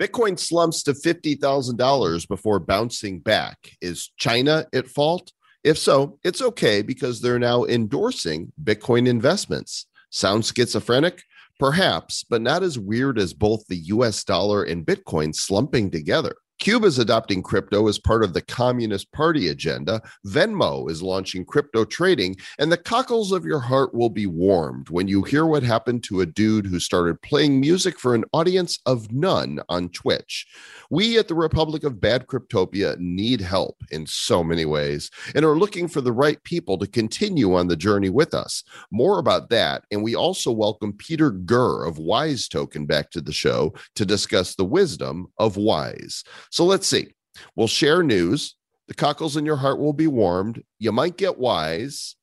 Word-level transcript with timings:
Bitcoin 0.00 0.38
slumps 0.38 0.82
to 0.84 0.94
$50,000 0.94 2.26
before 2.26 2.58
bouncing 2.58 3.18
back. 3.18 3.72
Is 3.82 4.10
China 4.16 4.64
at 4.72 4.88
fault? 4.88 5.30
If 5.62 5.76
so, 5.76 6.18
it's 6.24 6.40
okay 6.40 6.80
because 6.80 7.20
they're 7.20 7.38
now 7.38 7.64
endorsing 7.66 8.50
Bitcoin 8.64 9.06
investments. 9.06 9.84
Sounds 10.08 10.50
schizophrenic? 10.56 11.22
Perhaps, 11.58 12.24
but 12.24 12.40
not 12.40 12.62
as 12.62 12.78
weird 12.78 13.18
as 13.18 13.34
both 13.34 13.66
the 13.66 13.76
US 13.76 14.24
dollar 14.24 14.62
and 14.62 14.86
Bitcoin 14.86 15.34
slumping 15.34 15.90
together. 15.90 16.34
Cuba's 16.60 16.98
adopting 16.98 17.42
crypto 17.42 17.88
as 17.88 17.98
part 17.98 18.22
of 18.22 18.34
the 18.34 18.42
Communist 18.42 19.10
Party 19.12 19.48
agenda. 19.48 20.02
Venmo 20.26 20.90
is 20.90 21.02
launching 21.02 21.42
crypto 21.42 21.86
trading, 21.86 22.36
and 22.58 22.70
the 22.70 22.76
cockles 22.76 23.32
of 23.32 23.46
your 23.46 23.60
heart 23.60 23.94
will 23.94 24.10
be 24.10 24.26
warmed 24.26 24.90
when 24.90 25.08
you 25.08 25.22
hear 25.22 25.46
what 25.46 25.62
happened 25.62 26.04
to 26.04 26.20
a 26.20 26.26
dude 26.26 26.66
who 26.66 26.78
started 26.78 27.22
playing 27.22 27.58
music 27.58 27.98
for 27.98 28.14
an 28.14 28.26
audience 28.34 28.78
of 28.84 29.10
none 29.10 29.58
on 29.70 29.88
Twitch. 29.88 30.46
We 30.90 31.18
at 31.18 31.28
the 31.28 31.34
Republic 31.34 31.82
of 31.82 31.98
Bad 31.98 32.26
Cryptopia 32.26 32.98
need 32.98 33.40
help 33.40 33.82
in 33.90 34.06
so 34.06 34.44
many 34.44 34.66
ways 34.66 35.10
and 35.34 35.46
are 35.46 35.58
looking 35.58 35.88
for 35.88 36.02
the 36.02 36.12
right 36.12 36.42
people 36.44 36.76
to 36.76 36.86
continue 36.86 37.54
on 37.54 37.68
the 37.68 37.76
journey 37.76 38.10
with 38.10 38.34
us. 38.34 38.64
More 38.90 39.18
about 39.18 39.48
that, 39.48 39.86
and 39.90 40.02
we 40.02 40.14
also 40.14 40.52
welcome 40.52 40.92
Peter 40.92 41.30
Girr 41.30 41.86
of 41.86 41.96
Wise 41.96 42.48
Token 42.48 42.84
back 42.84 43.10
to 43.12 43.22
the 43.22 43.32
show 43.32 43.72
to 43.94 44.04
discuss 44.04 44.56
the 44.56 44.64
wisdom 44.66 45.26
of 45.38 45.56
Wise. 45.56 46.22
So 46.50 46.64
let's 46.64 46.86
see. 46.86 47.14
We'll 47.56 47.68
share 47.68 48.02
news. 48.02 48.56
The 48.88 48.94
cockles 48.94 49.36
in 49.36 49.46
your 49.46 49.56
heart 49.56 49.78
will 49.78 49.92
be 49.92 50.08
warmed. 50.08 50.62
You 50.78 50.92
might 50.92 51.16
get 51.16 51.38
wise. 51.38 52.16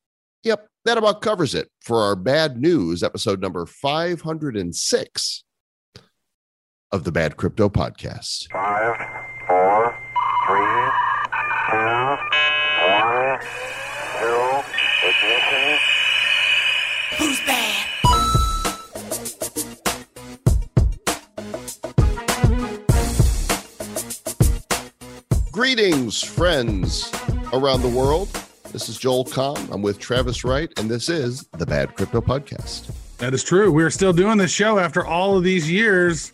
Yep, 0.44 0.68
that 0.86 0.98
about 0.98 1.22
covers 1.22 1.56
it 1.56 1.70
for 1.82 2.02
our 2.02 2.16
bad 2.16 2.58
news 2.62 3.04
episode 3.04 3.42
number 3.42 3.66
506 3.66 5.44
of 6.92 7.04
the 7.04 7.12
Bad 7.12 7.38
Crypto 7.38 7.70
Podcast. 7.70 8.52
Five, 8.52 8.96
four, 9.48 9.98
three, 10.48 10.92
two, 11.70 12.18
one, 12.88 13.40
zero, 14.20 14.64
ignition. 15.04 15.80
Who's 17.18 17.40
bad? 17.42 17.87
Greetings, 25.68 26.24
friends 26.24 27.12
around 27.52 27.82
the 27.82 27.90
world. 27.90 28.30
This 28.72 28.88
is 28.88 28.98
Joel 28.98 29.26
Comm. 29.26 29.70
I'm 29.70 29.82
with 29.82 30.00
Travis 30.00 30.46
Wright, 30.46 30.72
and 30.80 30.90
this 30.90 31.10
is 31.10 31.46
the 31.58 31.66
Bad 31.66 31.94
Crypto 31.94 32.22
Podcast. 32.22 32.90
That 33.18 33.34
is 33.34 33.44
true. 33.44 33.70
We're 33.70 33.90
still 33.90 34.14
doing 34.14 34.38
this 34.38 34.50
show 34.50 34.80
after 34.80 35.06
all 35.06 35.38
of 35.38 35.44
these 35.44 35.70
years. 35.70 36.32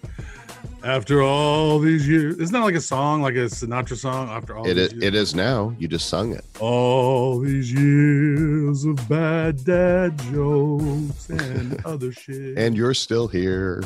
After 0.84 1.22
all 1.22 1.80
these 1.80 2.06
years, 2.06 2.38
isn't 2.40 2.52
that 2.52 2.60
like 2.60 2.76
a 2.76 2.82
song, 2.82 3.22
like 3.22 3.36
a 3.36 3.46
Sinatra 3.46 3.96
song? 3.96 4.28
After 4.28 4.58
all, 4.58 4.68
it, 4.68 4.74
these 4.74 4.92
years? 4.92 5.04
it 5.04 5.16
is 5.16 5.34
now. 5.34 5.74
You 5.80 5.88
just 5.88 6.10
sung 6.10 6.34
it. 6.34 6.44
all 6.60 7.40
these 7.40 7.72
years 7.72 8.84
of 8.84 8.98
bad 9.08 9.64
dad 9.64 10.20
jokes 10.34 11.30
and 11.30 11.80
other 11.86 12.12
shit. 12.12 12.58
And 12.58 12.76
you're 12.76 12.94
still 12.94 13.30
here. 13.30 13.82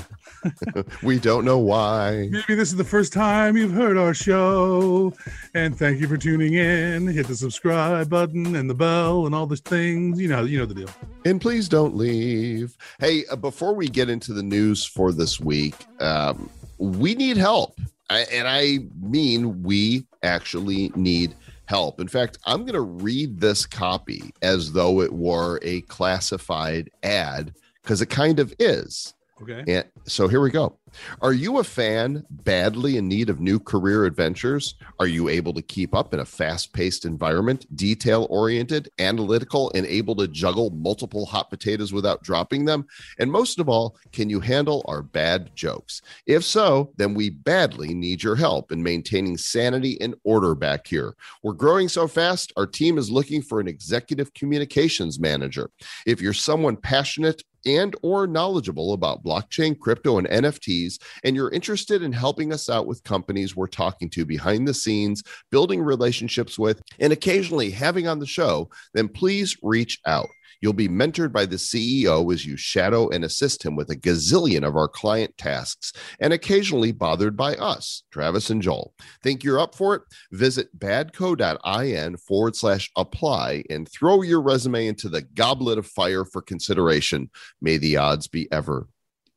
we 1.04 1.20
don't 1.20 1.46
know 1.46 1.60
why. 1.60 2.30
Maybe 2.32 2.56
this 2.56 2.70
is 2.70 2.78
the 2.78 2.84
first 2.84 3.14
time 3.14 3.56
you've 3.56 3.74
heard 3.74 3.96
our 3.96 4.16
show. 4.16 5.14
And 5.54 5.78
thank 5.78 6.00
you 6.00 6.08
for 6.08 6.18
tuning 6.18 6.56
in. 6.56 7.06
Hit 7.06 7.28
the 7.28 7.36
subscribe 7.36 8.10
button 8.10 8.56
and 8.56 8.68
the 8.68 8.74
bell 8.74 9.28
and 9.28 9.36
all 9.36 9.46
the 9.46 9.58
things. 9.58 10.20
You 10.20 10.30
know, 10.30 10.46
you 10.46 10.58
know 10.58 10.66
the 10.66 10.74
deal. 10.74 10.90
And 11.26 11.40
please 11.40 11.70
don't 11.70 11.96
leave. 11.96 12.76
Hey, 13.00 13.24
uh, 13.30 13.36
before 13.36 13.76
we 13.76 13.88
get 13.88 14.10
into 14.10 14.34
the 14.34 14.44
news 14.44 14.84
for 14.84 15.12
this 15.12 15.40
week, 15.40 15.76
um, 16.00 16.50
we 16.78 17.16
need 17.16 17.38
help. 17.38 17.80
I, 18.10 18.22
and 18.32 18.48
I 18.48 18.80
mean, 19.02 19.64
we 19.64 20.06
actually 20.24 20.92
need 20.96 21.36
help. 21.66 22.00
In 22.00 22.08
fact, 22.08 22.38
I'm 22.46 22.62
going 22.62 22.74
to 22.74 22.82
read 22.82 23.40
this 23.40 23.66
copy 23.66 24.32
as 24.42 24.72
though 24.72 25.02
it 25.02 25.12
were 25.12 25.60
a 25.62 25.82
classified 25.82 26.90
ad 27.04 27.54
because 27.82 28.02
it 28.02 28.10
kind 28.10 28.40
of 28.40 28.54
is. 28.60 29.14
Okay. 29.42 29.64
And 29.68 29.86
so 30.06 30.28
here 30.28 30.42
we 30.42 30.50
go. 30.50 30.78
Are 31.22 31.34
you 31.34 31.60
a 31.60 31.64
fan 31.64 32.26
badly 32.30 32.98
in 32.98 33.08
need 33.08 33.30
of 33.30 33.40
new 33.40 33.60
career 33.60 34.06
adventures? 34.06 34.76
Are 35.00 35.08
you 35.08 35.30
able 35.30 35.54
to 35.54 35.62
keep 35.62 35.94
up 35.94 36.14
in 36.14 36.20
a 36.20 36.26
fast 36.26 36.74
paced 36.74 37.06
environment, 37.06 37.66
detail 37.76 38.26
oriented, 38.30 38.90
analytical, 38.98 39.72
and 39.76 39.86
able 39.86 40.16
to 40.16 40.28
juggle 40.28 40.72
multiple 40.72 41.26
hot 41.26 41.50
potatoes 41.50 41.94
without 41.94 42.24
dropping 42.24 42.66
them? 42.66 42.88
And 43.20 43.32
most 43.32 43.60
of 43.60 43.70
all, 43.70 43.98
can 44.12 44.30
you 44.30 44.40
handle 44.40 44.84
our 44.88 45.04
bad 45.04 45.56
jokes? 45.56 46.02
If 46.26 46.44
so, 46.44 46.94
then 46.98 47.14
we 47.14 47.30
badly 47.30 47.94
need 47.94 48.24
your 48.24 48.36
help 48.36 48.72
in 48.72 48.82
maintaining 48.82 49.38
sanity 49.38 50.00
and 50.02 50.16
order 50.24 50.56
back 50.56 50.88
here. 50.88 51.16
We're 51.44 51.54
growing 51.54 51.90
so 51.90 52.08
fast, 52.08 52.54
our 52.58 52.66
team 52.66 52.98
is 52.98 53.12
looking 53.12 53.42
for 53.42 53.60
an 53.60 53.68
executive 53.68 54.34
communications 54.34 55.20
manager. 55.20 55.70
If 56.08 56.22
you're 56.22 56.34
someone 56.34 56.78
passionate 56.78 57.44
and 57.68 57.96
or 58.02 58.26
knowledgeable 58.26 58.94
about 58.94 59.24
blockchain, 59.24 59.78
crypto, 59.78 60.18
and 60.18 60.28
NFTs, 60.28 61.00
and 61.24 61.36
you're 61.36 61.52
interested 61.52 62.02
in 62.02 62.14
helping 62.14 62.54
us 62.54 62.70
out 62.70 62.88
with 62.88 63.04
companies 63.04 63.56
we're 63.56 63.68
talking 63.68 64.10
to 64.12 64.26
behind 64.26 64.68
the 64.68 64.74
scenes, 64.74 65.22
building 65.52 65.82
relationships 65.82 66.58
with, 66.58 66.82
and 67.00 67.12
occasionally 67.12 67.70
having 67.70 68.08
on 68.08 68.20
the 68.20 68.26
show, 68.26 68.70
then 68.94 69.08
please 69.08 69.58
reach 69.62 70.00
out. 70.06 70.30
You'll 70.62 70.74
be 70.74 70.88
mentored 70.88 71.32
by 71.32 71.46
the 71.46 71.56
CEO 71.56 72.34
as 72.34 72.46
you 72.46 72.58
shadow 72.58 73.10
and 73.10 73.24
assist 73.24 73.64
him 73.64 73.76
with 73.76 73.90
a 73.90 73.96
gazillion 73.96 74.66
of 74.66 74.76
our 74.76 74.88
client 74.88 75.38
tasks 75.38 75.94
and 76.20 76.34
occasionally 76.34 76.92
bothered 76.92 77.38
by 77.38 77.56
us, 77.56 78.04
Travis 78.12 78.50
and 78.50 78.62
Joel. 78.62 78.94
Think 79.22 79.44
you're 79.44 79.60
up 79.60 79.76
for 79.76 79.96
it? 79.96 80.02
Visit 80.32 80.78
badco.in 80.78 82.18
forward 82.18 82.56
slash 82.56 82.92
apply 82.96 83.64
and 83.70 83.88
throw 83.90 84.22
your 84.22 84.42
resume 84.42 84.88
into 84.88 85.10
the 85.10 85.22
goblet 85.22 85.78
of 85.78 85.88
fire 85.88 86.26
for 86.26 86.42
consideration. 86.42 87.30
May 87.62 87.78
the 87.78 87.98
odds 87.98 88.28
be 88.28 88.52
ever 88.52 88.88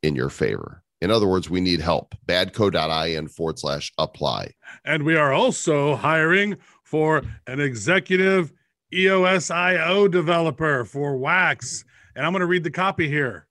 in 0.01 0.15
your 0.15 0.29
favor. 0.29 0.83
In 1.01 1.09
other 1.09 1.27
words, 1.27 1.49
we 1.49 1.61
need 1.61 1.81
help. 1.81 2.13
Badco.in 2.27 3.27
forward 3.27 3.57
slash 3.57 3.91
apply. 3.97 4.53
And 4.85 5.03
we 5.03 5.15
are 5.15 5.33
also 5.33 5.95
hiring 5.95 6.57
for 6.83 7.23
an 7.47 7.59
executive 7.59 8.53
EOSIO 8.93 10.09
developer 10.11 10.85
for 10.85 11.17
Wax. 11.17 11.83
And 12.15 12.25
I'm 12.25 12.31
going 12.33 12.41
to 12.41 12.45
read 12.47 12.63
the 12.63 12.71
copy 12.71 13.07
here. 13.07 13.47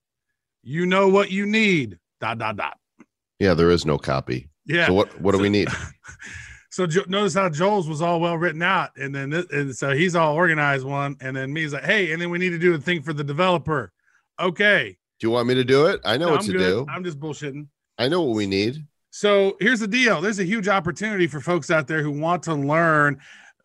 You 0.62 0.87
know 0.87 1.09
what 1.09 1.31
you 1.31 1.47
need. 1.47 1.99
Dot 2.21 2.39
dot 2.39 2.56
dot. 2.56 2.77
Yeah, 3.39 3.55
there 3.55 3.71
is 3.71 3.87
no 3.87 3.97
copy. 3.97 4.50
Yeah. 4.67 4.87
So 4.89 4.93
what, 4.95 5.21
what 5.21 5.33
do 5.33 5.39
we 5.39 5.49
need? 5.49 5.69
So 6.73 6.87
jo- 6.87 7.05
notice 7.09 7.34
how 7.34 7.49
Joel's 7.49 7.89
was 7.89 8.00
all 8.00 8.21
well 8.21 8.39
written 8.39 8.62
out, 8.62 8.91
and 8.97 9.12
then 9.12 9.29
this, 9.31 9.45
and 9.50 9.75
so 9.77 9.91
he's 9.91 10.15
all 10.15 10.37
organized 10.37 10.87
one, 10.87 11.17
and 11.21 11.37
then 11.37 11.53
me's 11.53 11.73
like, 11.73 11.83
hey, 11.83 12.12
and 12.12 12.23
then 12.23 12.31
we 12.31 12.39
need 12.39 12.50
to 12.50 12.61
do 12.61 12.73
a 12.75 12.79
thing 12.79 13.03
for 13.03 13.12
the 13.12 13.25
developer. 13.25 13.93
Okay, 14.39 14.97
Do 15.19 15.27
you 15.27 15.33
want 15.33 15.49
me 15.49 15.55
to 15.56 15.65
do 15.65 15.87
it? 15.87 16.00
I 16.05 16.17
know 16.17 16.27
No, 16.27 16.31
what 16.34 16.43
I'm 16.43 16.47
to 16.47 16.53
good. 16.53 16.59
do. 16.59 16.87
I'm 16.89 17.03
just 17.03 17.19
bullshitting. 17.19 17.67
I 17.99 18.06
know 18.06 18.23
what 18.23 18.37
we 18.37 18.47
need. 18.47 18.87
So 19.11 19.56
here's 19.59 19.81
the 19.81 19.89
deal. 19.89 20.21
There's 20.21 20.39
a 20.39 20.45
huge 20.45 20.69
opportunity 20.69 21.27
for 21.27 21.41
folks 21.41 21.73
out 21.73 21.89
there 21.89 22.03
who 22.05 22.12
want 22.12 22.45
to 22.45 22.55
learn 22.55 23.19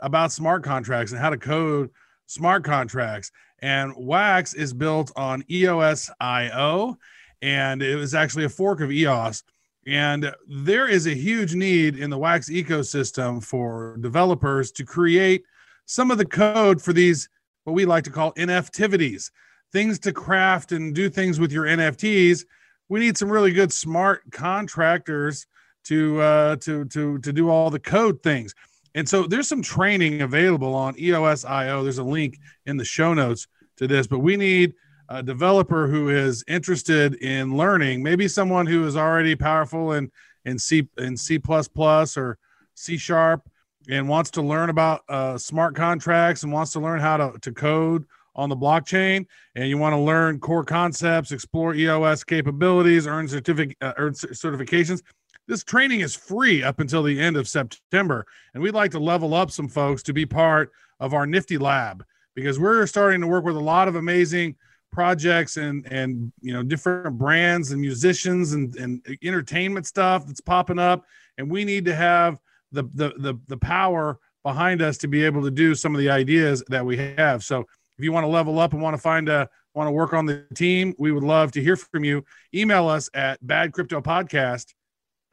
about 0.05 0.31
smart 0.31 0.63
contracts 0.63 1.11
and 1.11 1.19
how 1.19 1.31
to 1.31 1.37
code 1.37 1.89
smart 2.27 2.63
contracts. 2.63 3.31
And 3.59 3.91
Wax 3.97 4.53
is 4.53 4.71
built 4.71 5.11
on 5.15 5.43
E 5.49 5.63
EOS.io, 5.63 6.97
and 7.41 7.81
it 7.81 7.95
was 7.95 8.13
actually 8.13 8.45
a 8.45 8.49
fork 8.49 8.81
of 8.81 8.91
EOS. 8.91 9.43
And 9.87 10.31
there 10.47 10.87
is 10.87 11.07
a 11.07 11.13
huge 11.13 11.55
need 11.55 11.97
in 11.97 12.09
the 12.09 12.17
Wax 12.17 12.49
ecosystem 12.49 13.43
for 13.43 13.97
developers 14.01 14.71
to 14.73 14.85
create 14.85 15.43
some 15.85 16.11
of 16.11 16.17
the 16.17 16.25
code 16.25 16.81
for 16.81 16.93
these, 16.93 17.27
what 17.63 17.73
we 17.73 17.85
like 17.85 18.03
to 18.03 18.11
call 18.11 18.33
NFTivities, 18.33 19.31
things 19.71 19.97
to 19.99 20.13
craft 20.13 20.71
and 20.71 20.93
do 20.93 21.09
things 21.09 21.39
with 21.39 21.51
your 21.51 21.65
NFTs. 21.65 22.45
We 22.89 22.99
need 22.99 23.17
some 23.17 23.31
really 23.31 23.51
good 23.51 23.73
smart 23.73 24.21
contractors 24.31 25.47
to 25.85 26.19
uh, 26.21 26.55
to 26.57 26.85
to 26.85 27.19
to 27.19 27.33
do 27.33 27.49
all 27.49 27.69
the 27.69 27.79
code 27.79 28.21
things. 28.21 28.53
And 28.95 29.07
so 29.07 29.27
there's 29.27 29.47
some 29.47 29.61
training 29.61 30.21
available 30.21 30.73
on 30.73 30.97
EOS.io. 30.97 31.83
There's 31.83 31.97
a 31.97 32.03
link 32.03 32.39
in 32.65 32.77
the 32.77 32.85
show 32.85 33.13
notes 33.13 33.45
to 33.77 33.87
this, 33.87 34.07
but 34.07 34.19
we 34.19 34.37
need 34.37 34.73
a 35.09 35.21
developer 35.21 35.87
who 35.87 36.09
is 36.09 36.43
interested 36.47 37.15
in 37.15 37.55
learning, 37.55 38.01
maybe 38.01 38.27
someone 38.27 38.65
who 38.65 38.87
is 38.87 38.95
already 38.97 39.35
powerful 39.35 39.91
in 39.91 40.09
in 40.45 40.57
C 40.57 40.87
in 40.97 41.17
C 41.17 41.39
or 41.47 42.37
C 42.75 42.97
sharp 42.97 43.47
and 43.89 44.09
wants 44.09 44.31
to 44.31 44.41
learn 44.41 44.69
about 44.69 45.01
uh, 45.09 45.37
smart 45.37 45.75
contracts 45.75 46.43
and 46.43 46.51
wants 46.51 46.71
to 46.73 46.79
learn 46.79 46.99
how 46.99 47.17
to, 47.17 47.39
to 47.39 47.51
code 47.51 48.05
on 48.35 48.49
the 48.49 48.55
blockchain 48.55 49.25
and 49.55 49.69
you 49.69 49.77
want 49.77 49.93
to 49.93 49.99
learn 49.99 50.39
core 50.39 50.63
concepts, 50.63 51.31
explore 51.31 51.75
EOS 51.75 52.23
capabilities, 52.23 53.07
earn 53.07 53.27
certific- 53.27 53.75
uh, 53.81 53.93
earn 53.97 54.13
cer- 54.13 54.29
certifications. 54.29 55.01
This 55.47 55.63
training 55.63 55.99
is 55.99 56.15
free 56.15 56.63
up 56.63 56.79
until 56.79 57.03
the 57.03 57.19
end 57.19 57.37
of 57.37 57.47
September, 57.47 58.25
and 58.53 58.63
we'd 58.63 58.73
like 58.73 58.91
to 58.91 58.99
level 58.99 59.33
up 59.33 59.51
some 59.51 59.67
folks 59.67 60.01
to 60.03 60.13
be 60.13 60.25
part 60.25 60.71
of 60.99 61.13
our 61.13 61.27
Nifty 61.27 61.57
Lab 61.57 62.03
because 62.35 62.59
we're 62.59 62.87
starting 62.87 63.21
to 63.21 63.27
work 63.27 63.45
with 63.45 63.55
a 63.55 63.59
lot 63.59 63.87
of 63.87 63.95
amazing 63.95 64.55
projects 64.91 65.57
and 65.57 65.85
and 65.91 66.31
you 66.41 66.53
know 66.53 66.63
different 66.63 67.17
brands 67.17 67.71
and 67.71 67.81
musicians 67.81 68.53
and 68.53 68.75
and 68.77 69.05
entertainment 69.23 69.85
stuff 69.85 70.25
that's 70.25 70.39
popping 70.39 70.79
up 70.79 71.03
and 71.37 71.51
we 71.51 71.65
need 71.65 71.83
to 71.83 71.93
have 71.93 72.39
the 72.71 72.83
the 72.93 73.13
the, 73.17 73.37
the 73.47 73.57
power 73.57 74.17
behind 74.43 74.81
us 74.81 74.97
to 74.97 75.07
be 75.07 75.23
able 75.25 75.41
to 75.41 75.51
do 75.51 75.75
some 75.75 75.93
of 75.93 75.99
the 75.99 76.09
ideas 76.09 76.63
that 76.69 76.85
we 76.85 76.95
have. 76.95 77.43
So 77.43 77.61
if 77.97 78.03
you 78.03 78.11
want 78.11 78.23
to 78.23 78.29
level 78.29 78.59
up 78.59 78.73
and 78.73 78.81
want 78.81 78.95
to 78.95 79.01
find 79.01 79.27
a 79.27 79.49
want 79.73 79.87
to 79.87 79.91
work 79.91 80.13
on 80.13 80.25
the 80.25 80.45
team 80.53 80.93
we 80.97 81.11
would 81.11 81.23
love 81.23 81.51
to 81.51 81.61
hear 81.61 81.75
from 81.75 82.05
you. 82.05 82.23
Email 82.53 82.87
us 82.87 83.09
at 83.13 83.43
badcryptopodcast 83.43 84.73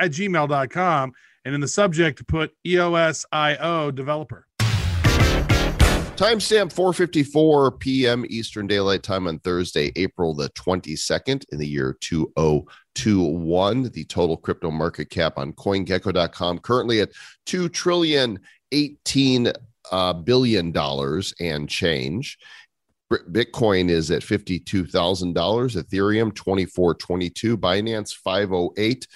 at 0.03 0.11
gmail.com 0.11 1.13
and 1.45 1.55
in 1.55 1.61
the 1.61 1.69
subject 1.69 2.27
put 2.27 2.53
eosio 2.67 3.95
developer 3.95 4.47
Timestamp 6.17 6.73
4:54 6.73 7.81
p.m. 7.81 8.25
Eastern 8.29 8.67
Daylight 8.67 9.03
Time 9.03 9.27
on 9.27 9.39
Thursday, 9.39 9.91
April 9.97 10.35
the 10.35 10.51
22nd 10.51 11.45
in 11.51 11.59
the 11.59 11.67
year 11.67 11.97
2021. 12.01 13.91
The 13.91 14.05
total 14.05 14.37
crypto 14.37 14.71
market 14.71 15.09
cap 15.09 15.39
on 15.39 15.55
CoinGecko.com 15.55 16.59
currently 16.59 17.01
at 17.01 17.11
two 17.47 17.71
trillion 17.71 18.39
eighteen 18.73 19.51
uh, 19.91 20.13
billion 20.13 20.71
dollars 20.71 21.35
and 21.41 21.69
change. 21.69 22.39
Bitcoin 23.11 23.89
is 23.91 24.11
at 24.11 24.23
fifty-two 24.23 24.87
thousand 24.87 25.33
dollars. 25.33 25.77
Ethereum 25.77 26.35
twenty-four 26.35 26.95
twenty-two. 26.95 27.57
Binance 27.59 28.15
five 28.15 28.53
oh 28.53 28.73
eight. 28.77 29.07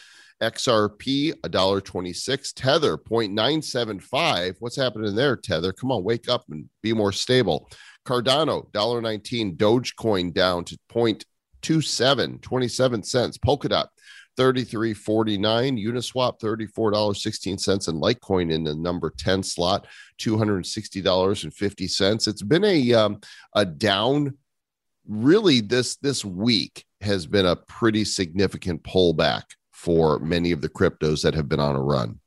XRP 0.43 1.33
$1.26, 1.41 2.53
Tether 2.55 2.99
0.975. 2.99 4.57
What's 4.59 4.77
happening 4.77 5.15
there, 5.15 5.37
Tether? 5.37 5.73
Come 5.73 5.93
on, 5.93 6.05
wake 6.05 6.29
up 6.29 6.45
and 6.51 6.69
be 6.83 6.93
more 6.93 7.13
stable. 7.13 7.71
Cardano 8.07 8.71
$1.19, 8.73 9.57
Dogecoin 9.57 10.33
down 10.33 10.65
to 10.65 10.79
0.27, 10.93 12.41
27 12.41 13.03
cents. 13.03 13.39
Polkadot 13.39 13.87
33.49, 14.39 15.83
Uniswap 15.83 16.39
$34.16, 16.41 17.89
and 17.89 18.03
Litecoin 18.03 18.53
in 18.53 18.65
the 18.65 18.75
number 18.75 19.13
10 19.17 19.43
slot, 19.43 19.87
$260.50. 20.21 22.29
It's 22.29 22.43
been 22.43 22.65
a 22.65 22.93
um, 22.93 23.21
a 23.55 23.65
down 23.65 24.37
really 25.09 25.61
this 25.61 25.97
this 25.97 26.25
week 26.25 26.85
has 27.01 27.27
been 27.27 27.47
a 27.47 27.57
pretty 27.57 28.05
significant 28.05 28.83
pullback 28.83 29.45
for 29.77 30.19
many 30.21 30.53
of 30.53 30.63
the 30.63 30.71
cryptos 30.71 31.23
that 31.23 31.35
have 31.35 31.51
been 31.51 31.61
on 31.61 31.77
a 31.77 31.83
run. 31.83 32.19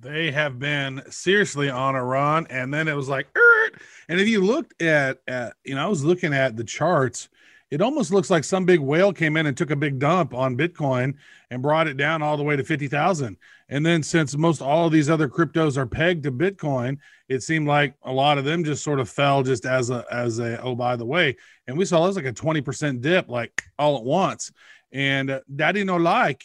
They 0.00 0.30
have 0.30 0.58
been 0.58 1.02
seriously 1.10 1.68
on 1.68 1.94
a 1.94 2.02
run, 2.02 2.46
and 2.48 2.72
then 2.72 2.88
it 2.88 2.94
was 2.94 3.10
like, 3.10 3.28
"Er." 3.36 3.70
and 4.08 4.18
if 4.18 4.26
you 4.26 4.40
looked 4.40 4.82
at, 4.82 5.18
at, 5.28 5.52
you 5.64 5.74
know, 5.74 5.84
I 5.84 5.86
was 5.86 6.02
looking 6.02 6.32
at 6.32 6.56
the 6.56 6.64
charts. 6.64 7.28
It 7.70 7.80
almost 7.80 8.12
looks 8.12 8.30
like 8.30 8.44
some 8.44 8.64
big 8.64 8.78
whale 8.78 9.12
came 9.12 9.36
in 9.36 9.46
and 9.46 9.56
took 9.56 9.70
a 9.70 9.76
big 9.76 9.98
dump 9.98 10.32
on 10.32 10.56
Bitcoin 10.56 11.14
and 11.50 11.62
brought 11.62 11.88
it 11.88 11.96
down 11.96 12.22
all 12.22 12.36
the 12.36 12.42
way 12.42 12.56
to 12.56 12.64
fifty 12.64 12.88
thousand. 12.88 13.36
And 13.68 13.84
then, 13.84 14.02
since 14.02 14.36
most 14.36 14.62
all 14.62 14.86
of 14.86 14.92
these 14.92 15.10
other 15.10 15.28
cryptos 15.28 15.76
are 15.76 15.86
pegged 15.86 16.22
to 16.24 16.32
Bitcoin, 16.32 16.98
it 17.28 17.42
seemed 17.42 17.66
like 17.66 17.94
a 18.02 18.12
lot 18.12 18.38
of 18.38 18.44
them 18.44 18.64
just 18.64 18.84
sort 18.84 19.00
of 19.00 19.10
fell 19.10 19.42
just 19.42 19.66
as 19.66 19.90
a 19.90 20.04
as 20.10 20.38
a 20.38 20.60
oh 20.62 20.74
by 20.74 20.96
the 20.96 21.06
way. 21.06 21.36
And 21.66 21.76
we 21.76 21.84
saw 21.84 22.04
it 22.04 22.08
was 22.08 22.16
like 22.16 22.24
a 22.26 22.32
twenty 22.32 22.60
percent 22.60 23.00
dip, 23.00 23.28
like 23.28 23.62
all 23.78 23.98
at 23.98 24.04
once 24.04 24.52
and 24.94 25.40
Daddy 25.54 25.84
no 25.84 25.96
like. 25.96 26.44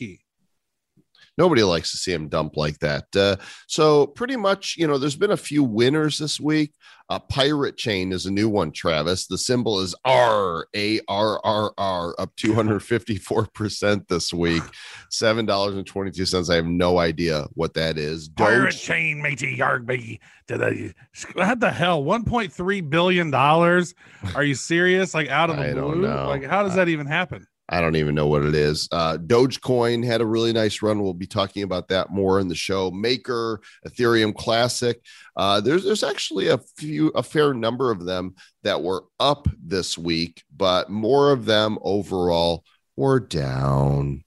Nobody 1.37 1.63
likes 1.63 1.91
to 1.91 1.97
see 1.97 2.11
him 2.11 2.27
dump 2.27 2.57
like 2.57 2.79
that. 2.79 3.05
Uh, 3.15 3.37
so 3.65 4.05
pretty 4.07 4.35
much, 4.35 4.75
you 4.77 4.85
know, 4.85 4.97
there's 4.97 5.15
been 5.15 5.31
a 5.31 5.37
few 5.37 5.63
winners 5.63 6.17
this 6.17 6.37
week. 6.37 6.73
Uh, 7.09 7.17
Pirate 7.17 7.77
Chain 7.77 8.11
is 8.11 8.25
a 8.25 8.31
new 8.31 8.49
one, 8.49 8.71
Travis. 8.73 9.25
The 9.25 9.37
symbol 9.37 9.79
is 9.79 9.95
R 10.03 10.67
A 10.75 10.99
R 11.07 11.39
R 11.45 11.73
R, 11.77 12.15
up 12.19 12.35
254% 12.35 14.07
this 14.09 14.33
week. 14.33 14.63
$7.22. 15.11 16.49
I 16.49 16.55
have 16.55 16.65
no 16.65 16.99
idea 16.99 17.47
what 17.53 17.73
that 17.75 17.97
is. 17.97 18.27
Pirate 18.27 18.73
Chain, 18.73 19.21
matey, 19.21 19.55
Yarby. 19.57 20.19
To 20.49 20.57
the, 20.57 20.93
what 21.33 21.61
the 21.61 21.71
hell? 21.71 22.03
$1.3 22.03 22.89
billion? 22.89 23.33
Are 23.33 24.43
you 24.43 24.55
serious? 24.55 25.13
Like 25.13 25.29
out 25.29 25.49
of 25.49 25.55
the 25.55 25.69
I 25.69 25.73
don't 25.73 25.99
blue? 25.99 26.01
know. 26.01 26.27
Like, 26.27 26.43
how 26.43 26.63
does 26.63 26.75
that 26.75 26.89
even 26.89 27.07
happen? 27.07 27.47
I 27.71 27.81
don't 27.81 27.95
even 27.95 28.15
know 28.15 28.25
what 28.25 28.43
it 28.43 28.55
is. 28.55 28.89
Uh, 28.91 29.17
Dogecoin 29.17 30.03
had 30.03 30.21
a 30.21 30.25
really 30.25 30.51
nice 30.51 30.81
run. 30.81 31.01
We'll 31.01 31.13
be 31.13 31.27
talking 31.27 31.61
about 31.61 31.87
that 31.89 32.09
more 32.09 32.39
in 32.39 32.47
the 32.47 32.55
show. 32.55 32.89
Maker, 32.89 33.61
Ethereum 33.87 34.35
Classic. 34.35 34.99
Uh, 35.35 35.61
there's 35.61 35.83
there's 35.83 36.03
actually 36.03 36.47
a 36.47 36.57
few 36.57 37.09
a 37.09 37.21
fair 37.21 37.53
number 37.53 37.91
of 37.91 38.05
them 38.05 38.33
that 38.63 38.81
were 38.81 39.05
up 39.19 39.47
this 39.63 39.97
week, 39.97 40.43
but 40.55 40.89
more 40.89 41.31
of 41.31 41.45
them 41.45 41.77
overall 41.83 42.63
were 42.95 43.19
down. 43.19 44.23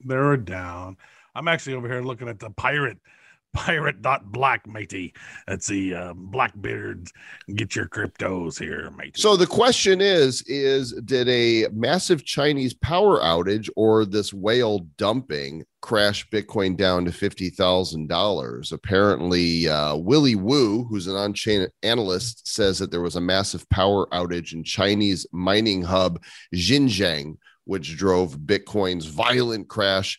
They're 0.00 0.38
down. 0.38 0.96
I'm 1.34 1.48
actually 1.48 1.74
over 1.74 1.88
here 1.88 2.02
looking 2.02 2.28
at 2.28 2.38
the 2.38 2.50
pirate 2.50 2.98
pirate 3.54 4.02
dot 4.02 4.30
black 4.30 4.66
matey 4.66 5.14
that's 5.46 5.66
the 5.66 5.94
uh, 5.94 6.12
blackbeard 6.14 7.08
get 7.54 7.74
your 7.74 7.86
cryptos 7.86 8.58
here 8.58 8.90
matey 8.96 9.20
So 9.20 9.36
the 9.36 9.46
question 9.46 10.00
is: 10.00 10.42
Is 10.42 10.92
did 11.04 11.28
a 11.28 11.68
massive 11.72 12.24
Chinese 12.24 12.74
power 12.74 13.20
outage 13.20 13.68
or 13.76 14.04
this 14.04 14.32
whale 14.32 14.80
dumping 14.98 15.64
crash 15.80 16.28
Bitcoin 16.30 16.76
down 16.76 17.04
to 17.04 17.12
fifty 17.12 17.50
thousand 17.50 18.08
dollars? 18.08 18.72
Apparently, 18.72 19.68
uh, 19.68 19.96
Willy 19.96 20.34
Woo, 20.34 20.84
who's 20.84 21.06
an 21.06 21.16
on-chain 21.16 21.66
analyst, 21.82 22.46
says 22.46 22.78
that 22.78 22.90
there 22.90 23.00
was 23.00 23.16
a 23.16 23.20
massive 23.20 23.68
power 23.70 24.06
outage 24.12 24.52
in 24.52 24.64
Chinese 24.64 25.26
mining 25.32 25.82
hub 25.82 26.22
Xinjiang, 26.54 27.36
which 27.64 27.96
drove 27.96 28.38
Bitcoin's 28.38 29.06
violent 29.06 29.68
crash. 29.68 30.18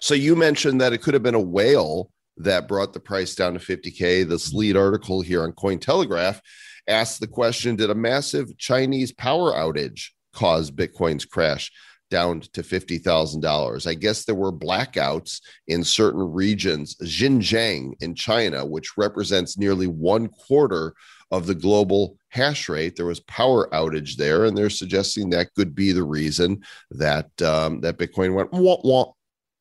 So 0.00 0.14
you 0.14 0.36
mentioned 0.36 0.80
that 0.80 0.92
it 0.92 1.02
could 1.02 1.14
have 1.14 1.22
been 1.22 1.34
a 1.34 1.40
whale 1.40 2.11
that 2.38 2.68
brought 2.68 2.92
the 2.92 3.00
price 3.00 3.34
down 3.34 3.54
to 3.54 3.60
50k. 3.60 4.28
This 4.28 4.52
lead 4.52 4.76
article 4.76 5.20
here 5.20 5.42
on 5.42 5.52
Cointelegraph 5.52 6.40
asks 6.88 7.18
the 7.18 7.26
question: 7.26 7.76
Did 7.76 7.90
a 7.90 7.94
massive 7.94 8.56
Chinese 8.58 9.12
power 9.12 9.52
outage 9.52 10.10
cause 10.32 10.70
Bitcoin's 10.70 11.24
crash 11.24 11.70
down 12.10 12.40
to 12.52 12.62
fifty 12.62 12.98
thousand 12.98 13.40
dollars? 13.40 13.86
I 13.86 13.94
guess 13.94 14.24
there 14.24 14.34
were 14.34 14.52
blackouts 14.52 15.40
in 15.68 15.84
certain 15.84 16.32
regions, 16.32 16.96
Xinjiang 17.02 17.94
in 18.00 18.14
China, 18.14 18.64
which 18.64 18.96
represents 18.96 19.58
nearly 19.58 19.86
one 19.86 20.28
quarter 20.28 20.94
of 21.30 21.46
the 21.46 21.54
global 21.54 22.18
hash 22.28 22.68
rate. 22.68 22.96
There 22.96 23.06
was 23.06 23.20
power 23.20 23.68
outage 23.72 24.16
there, 24.16 24.44
and 24.44 24.56
they're 24.56 24.70
suggesting 24.70 25.30
that 25.30 25.54
could 25.54 25.74
be 25.74 25.92
the 25.92 26.04
reason 26.04 26.62
that 26.90 27.30
um, 27.42 27.80
that 27.80 27.98
Bitcoin 27.98 28.34
went 28.34 28.52
wah 28.52 28.78
wah. 28.82 29.12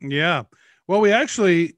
Yeah. 0.02 0.44
Well, 0.92 1.00
we 1.00 1.14
actually 1.14 1.74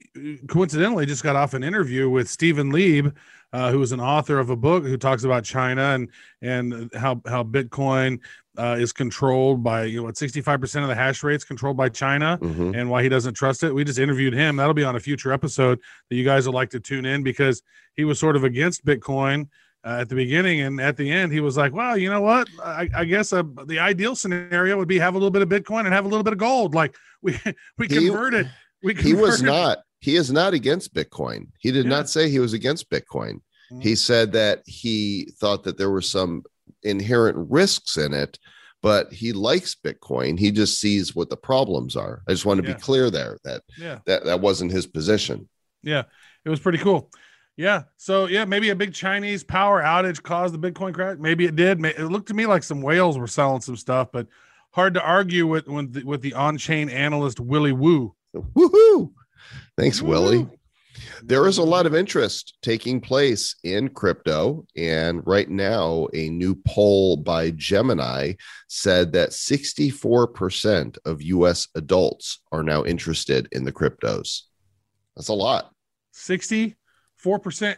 coincidentally 0.48 1.06
just 1.06 1.22
got 1.22 1.36
off 1.36 1.54
an 1.54 1.64
interview 1.64 2.10
with 2.10 2.28
Stephen 2.28 2.72
Leeb, 2.72 3.14
uh, 3.54 3.72
who 3.72 3.80
is 3.84 3.92
an 3.92 4.00
author 4.00 4.40
of 4.40 4.50
a 4.50 4.56
book 4.56 4.84
who 4.86 4.98
talks 4.98 5.24
about 5.24 5.44
China 5.44 5.84
and 5.94 6.10
and 6.42 6.92
how 6.96 7.22
how 7.28 7.44
Bitcoin 7.44 8.18
uh, 8.58 8.76
is 8.80 8.92
controlled 8.92 9.64
by 9.64 9.84
you 9.84 9.98
know 9.98 10.04
what 10.06 10.18
sixty 10.18 10.42
five 10.42 10.60
percent 10.60 10.82
of 10.82 10.90
the 10.90 10.96
hash 10.96 11.22
rates 11.22 11.44
controlled 11.44 11.78
by 11.78 11.90
China 11.90 12.40
Mhm. 12.42 12.76
and 12.76 12.90
why 12.90 13.04
he 13.04 13.10
doesn't 13.10 13.36
trust 13.36 13.62
it. 13.62 13.72
We 13.72 13.84
just 13.84 14.00
interviewed 14.00 14.34
him. 14.34 14.56
That'll 14.56 14.74
be 14.74 14.84
on 14.84 14.96
a 14.96 15.00
future 15.00 15.32
episode 15.32 15.80
that 16.10 16.16
you 16.16 16.24
guys 16.26 16.48
would 16.48 16.56
like 16.56 16.72
to 16.72 16.80
tune 16.80 17.06
in 17.06 17.22
because 17.22 17.62
he 17.94 18.06
was 18.06 18.18
sort 18.18 18.36
of 18.36 18.44
against 18.44 18.84
Bitcoin. 18.84 19.48
Uh, 19.86 19.98
at 20.00 20.08
the 20.08 20.16
beginning 20.16 20.62
and 20.62 20.80
at 20.80 20.96
the 20.96 21.12
end, 21.12 21.32
he 21.32 21.42
was 21.42 21.58
like, 21.58 21.74
"Well, 21.74 21.98
you 21.98 22.10
know 22.10 22.22
what? 22.22 22.48
I, 22.64 22.90
I 22.96 23.04
guess 23.04 23.34
uh, 23.34 23.44
the 23.68 23.80
ideal 23.80 24.16
scenario 24.16 24.78
would 24.78 24.88
be 24.88 24.98
have 24.98 25.14
a 25.14 25.18
little 25.18 25.30
bit 25.30 25.42
of 25.44 25.50
Bitcoin 25.50 25.82
and 25.82 25.94
have 25.94 26.06
a 26.06 26.08
little 26.08 26.24
bit 26.24 26.32
of 26.34 26.40
gold. 26.40 26.74
Like 26.74 26.96
we 27.22 27.38
we 27.78 27.88
converted. 27.88 28.46
We 28.46 28.52
he 28.84 29.14
was 29.14 29.42
not 29.42 29.80
he 30.00 30.16
is 30.16 30.32
not 30.32 30.54
against 30.54 30.94
bitcoin 30.94 31.48
he 31.60 31.72
did 31.72 31.86
Yeah. 31.86 31.90
not 31.92 32.10
say 32.10 32.30
he 32.30 32.40
was 32.40 32.54
against 32.54 32.90
bitcoin 32.90 33.40
Mhm. 33.72 33.82
he 33.82 33.96
said 33.96 34.32
that 34.34 34.62
he 34.66 35.32
thought 35.40 35.64
that 35.64 35.78
there 35.78 35.90
were 35.90 36.02
some 36.02 36.44
inherent 36.84 37.38
risks 37.50 37.98
in 37.98 38.14
it 38.14 38.38
but 38.82 39.12
he 39.14 39.32
likes 39.32 39.76
bitcoin 39.76 40.38
he 40.38 40.52
just 40.52 40.80
sees 40.80 41.16
what 41.16 41.30
the 41.30 41.38
problems 41.38 41.96
are 41.96 42.22
i 42.28 42.32
just 42.32 42.46
want 42.46 42.62
to 42.62 42.68
Yeah. 42.68 42.74
be 42.76 42.82
clear 42.82 43.10
there 43.10 43.38
that 43.46 43.64
Yeah, 43.78 44.00
that 44.06 44.26
that 44.26 44.42
wasn't 44.42 44.72
his 44.72 44.86
position 44.88 45.48
yeah, 45.86 46.04
it 46.46 46.50
was 46.50 46.62
pretty 46.62 46.78
cool. 46.78 47.12
Yeah, 47.58 47.84
so 47.98 48.28
yeah, 48.28 48.46
maybe 48.46 48.70
a 48.70 48.76
big 48.76 48.94
Chinese 48.94 49.44
power 49.44 49.82
outage 49.84 50.24
caused 50.24 50.54
the 50.54 50.58
Bitcoin 50.72 50.94
crash. 50.94 51.18
Maybe 51.20 51.46
it 51.46 51.58
did. 51.58 51.84
It 51.86 52.06
looked 52.06 52.30
to 52.30 52.34
me 52.34 52.46
like 52.46 52.64
some 52.64 52.82
whales 52.82 53.18
were 53.18 53.28
selling 53.28 53.60
some 53.60 53.76
stuff, 53.76 54.08
but 54.14 54.28
hard 54.72 54.94
to 54.94 55.04
argue 55.04 55.46
with 55.46 55.68
when 55.68 55.92
the, 55.92 56.04
with 56.06 56.22
the 56.22 56.34
on-chain 56.36 56.88
analyst 56.90 57.42
Willy 57.42 57.74
Woo. 57.74 58.16
Woohoo 58.36 59.12
thanks 59.78 60.02
willie 60.02 60.48
there 61.24 61.48
is 61.48 61.58
a 61.58 61.64
lot 61.64 61.86
of 61.86 61.96
interest 61.96 62.58
taking 62.62 63.00
place 63.00 63.56
in 63.64 63.90
crypto. 63.90 64.66
And 64.76 65.26
right 65.26 65.50
now, 65.50 66.08
a 66.14 66.30
new 66.30 66.56
poll 66.56 67.18
by 67.18 67.52
Gemini 67.52 68.34
said 68.68 69.14
that 69.14 69.30
64% 69.30 70.98
of 71.06 71.22
US 71.22 71.68
adults 71.76 72.42
are 72.52 72.64
now 72.64 72.84
interested 72.84 73.48
in 73.52 73.64
the 73.64 73.72
cryptos. 73.72 74.42
That's 75.16 75.30
a 75.30 75.34
lot. 75.34 75.72
64%. 76.14 76.76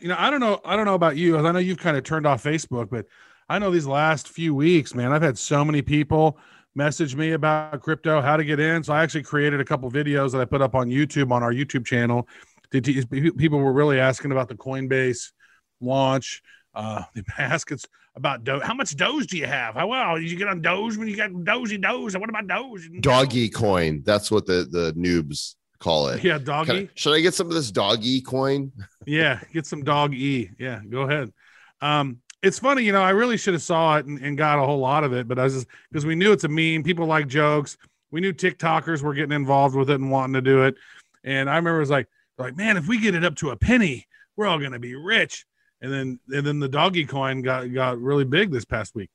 You 0.02 0.08
know, 0.10 0.16
I 0.18 0.30
don't 0.30 0.40
know. 0.40 0.60
I 0.66 0.76
don't 0.76 0.86
know 0.86 0.96
about 0.96 1.18
you. 1.18 1.38
I 1.38 1.52
know 1.52 1.60
you've 1.60 1.78
kind 1.78 1.98
of 1.98 2.04
turned 2.04 2.26
off 2.26 2.44
Facebook, 2.44 2.90
but 2.90 3.06
I 3.48 3.60
know 3.60 3.70
these 3.70 3.86
last 3.86 4.28
few 4.28 4.56
weeks, 4.56 4.96
man, 4.96 5.12
I've 5.12 5.22
had 5.22 5.38
so 5.38 5.64
many 5.64 5.82
people 5.82 6.40
message 6.76 7.16
me 7.16 7.32
about 7.32 7.82
crypto, 7.82 8.22
how 8.22 8.38
to 8.38 8.44
get 8.44 8.60
in. 8.60 8.84
So 8.84 8.94
I 8.94 9.02
actually 9.02 9.24
created 9.24 9.60
a 9.60 9.66
couple 9.66 9.90
videos 9.90 10.32
that 10.34 10.42
I 10.42 10.46
put 10.46 10.62
up 10.62 10.76
on 10.76 10.90
YouTube 10.90 11.32
on 11.32 11.42
our 11.42 11.52
YouTube 11.54 11.86
channel. 11.86 12.28
People 12.72 13.60
were 13.60 13.74
really 13.74 14.00
asking 14.00 14.32
about 14.32 14.50
the 14.50 14.56
Coinbase 14.56 15.32
launch. 15.80 16.42
Uh, 16.74 17.04
they 17.16 17.24
ask 17.38 17.72
us 17.72 17.86
about 18.16 18.44
Do- 18.44 18.60
How 18.60 18.74
much 18.74 18.96
Doge 18.96 19.28
do 19.28 19.38
you 19.38 19.46
have? 19.46 19.76
How 19.76 19.88
well 19.88 20.16
did 20.18 20.30
you 20.30 20.38
get 20.38 20.48
on 20.48 20.62
Doge 20.62 20.98
when 20.98 21.08
you 21.08 21.16
got 21.16 21.32
Dozy 21.44 21.78
Doge? 21.78 22.16
What 22.16 22.30
about 22.30 22.48
Doge? 22.48 22.90
Doggy 23.00 23.50
coin. 23.50 24.04
That's 24.06 24.30
what 24.30 24.46
the 24.46 24.68
the 24.70 24.94
noobs 24.94 25.56
call 25.80 26.10
it. 26.10 26.24
Yeah, 26.24 26.38
doggy. 26.38 26.72
I- 26.72 26.90
should 26.96 27.14
I 27.14 27.22
get 27.22 27.34
some 27.34 27.48
of 27.48 27.54
this 27.54 27.72
doggy 27.72 28.22
coin? 28.22 28.72
yeah 29.06 29.40
get 29.54 29.66
some 29.68 29.84
dog 29.84 30.14
e 30.16 30.50
yeah 30.58 30.82
go 30.90 31.02
ahead 31.02 31.32
um 31.80 32.18
it's 32.46 32.60
funny 32.60 32.84
you 32.84 32.92
know 32.92 33.02
i 33.02 33.10
really 33.10 33.38
should 33.38 33.54
have 33.54 33.64
saw 33.64 33.98
it 33.98 34.06
and, 34.06 34.20
and 34.20 34.38
got 34.38 34.60
a 34.60 34.66
whole 34.66 34.78
lot 34.78 35.04
of 35.04 35.14
it 35.14 35.28
but 35.28 35.40
i 35.40 35.44
was 35.44 35.54
just 35.54 35.68
because 35.92 36.06
we 36.06 36.16
knew 36.16 36.32
it's 36.32 36.44
a 36.44 36.48
meme 36.48 36.84
people 36.84 37.06
like 37.06 37.28
jokes. 37.28 37.78
We 38.12 38.22
knew 38.22 38.32
tiktokers 38.32 39.02
were 39.02 39.14
getting 39.14 39.36
involved 39.36 39.76
with 39.76 39.90
it 39.90 40.00
and 40.00 40.10
wanting 40.10 40.36
to 40.36 40.42
do 40.42 40.64
it. 40.64 40.76
And 41.24 41.50
i 41.50 41.56
remember 41.56 41.78
it 41.78 41.82
was 41.82 41.90
like 41.90 42.08
like 42.38 42.56
man 42.56 42.78
if 42.78 42.88
we 42.88 43.00
get 43.00 43.16
it 43.16 43.26
up 43.26 43.36
to 43.38 43.50
a 43.50 43.58
penny 43.58 44.08
we're 44.38 44.48
all 44.48 44.60
to 44.60 44.80
be 44.80 44.96
rich. 44.96 45.46
And 45.82 45.92
then 45.92 46.20
and 46.30 46.46
then 46.46 46.60
the 46.60 46.70
doggy 46.70 47.06
coin 47.06 47.42
got 47.42 47.74
got 47.74 48.00
really 48.00 48.26
big 48.26 48.52
this 48.52 48.66
past 48.66 48.96
week 48.96 49.10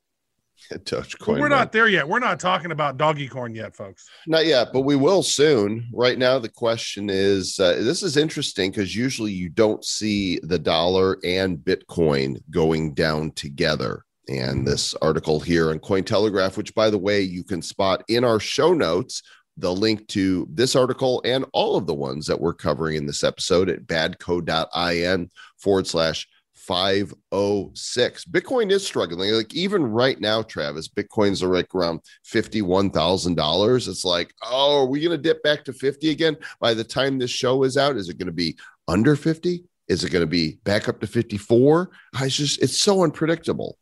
Doge 0.85 1.17
But 1.17 1.25
coin. 1.25 1.39
we're 1.39 1.49
not 1.49 1.71
there 1.71 1.87
yet 1.87 2.07
we're 2.07 2.19
not 2.19 2.39
talking 2.39 2.71
about 2.71 2.97
doggy 2.97 3.27
coin 3.27 3.53
yet 3.55 3.75
folks 3.75 4.05
Not 4.27 4.45
yet, 4.45 4.69
but 4.73 4.81
we 4.81 4.95
will 4.95 5.23
soon. 5.23 5.87
Right 5.93 6.17
now, 6.17 6.39
the 6.39 6.49
question 6.49 7.09
is 7.09 7.59
uh, 7.59 7.75
this 7.79 8.03
is 8.03 8.17
interesting 8.17 8.71
because 8.71 8.95
usually 8.95 9.31
you 9.31 9.49
don't 9.49 9.83
see 9.83 10.39
the 10.43 10.59
dollar 10.59 11.17
and 11.23 11.57
Bitcoin 11.57 12.41
going 12.49 12.93
down 12.93 13.31
together. 13.31 14.05
And 14.29 14.65
this 14.65 14.93
article 15.01 15.39
here 15.39 15.71
on 15.71 15.79
Cointelegraph, 15.79 16.55
which 16.55 16.73
by 16.75 16.89
the 16.89 16.97
way, 16.97 17.21
you 17.21 17.43
can 17.43 17.61
spot 17.61 18.03
in 18.07 18.23
our 18.23 18.39
show 18.39 18.73
notes, 18.73 19.23
the 19.57 19.73
link 19.73 20.07
to 20.09 20.47
this 20.51 20.75
article 20.75 21.21
and 21.25 21.45
all 21.53 21.75
of 21.75 21.87
the 21.87 21.93
ones 21.93 22.27
that 22.27 22.39
we're 22.39 22.53
covering 22.53 22.95
in 22.95 23.05
this 23.05 23.23
episode 23.23 23.69
at 23.69 23.85
badco.in 23.85 25.29
forward 25.57 25.87
slash 25.87 26.27
506. 26.71 28.25
Bitcoin 28.25 28.71
is 28.71 28.87
struggling. 28.87 29.31
Like 29.31 29.53
even 29.53 29.83
right 29.83 30.21
now, 30.21 30.41
Travis, 30.41 30.87
Bitcoins 30.87 31.43
are 31.43 31.53
like 31.53 31.75
around 31.75 31.99
$51,000. 32.25 33.87
It's 33.89 34.05
like, 34.05 34.33
oh, 34.49 34.83
are 34.83 34.85
we 34.85 35.01
going 35.01 35.11
to 35.11 35.21
dip 35.21 35.43
back 35.43 35.65
to 35.65 35.73
50 35.73 36.11
again? 36.11 36.37
By 36.61 36.73
the 36.73 36.85
time 36.85 37.19
this 37.19 37.29
show 37.29 37.63
is 37.63 37.75
out, 37.75 37.97
is 37.97 38.07
it 38.07 38.17
going 38.17 38.27
to 38.27 38.31
be 38.31 38.57
under 38.87 39.17
50? 39.17 39.65
Is 39.89 40.05
it 40.05 40.11
going 40.11 40.23
to 40.23 40.27
be 40.27 40.59
back 40.63 40.87
up 40.87 41.01
to 41.01 41.07
54? 41.07 41.89
It's 42.21 42.37
just, 42.37 42.61
it's 42.61 42.77
so 42.77 43.03
unpredictable. 43.03 43.77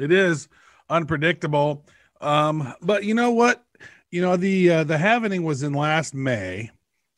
It 0.00 0.10
is 0.10 0.48
unpredictable. 0.88 1.84
Um, 2.22 2.72
but 2.80 3.04
you 3.04 3.12
know 3.12 3.32
what? 3.32 3.62
You 4.10 4.22
know 4.22 4.36
the 4.36 4.70
uh, 4.70 4.84
the 4.84 4.96
halvening 4.96 5.42
was 5.42 5.62
in 5.62 5.72
last 5.72 6.14
May, 6.14 6.70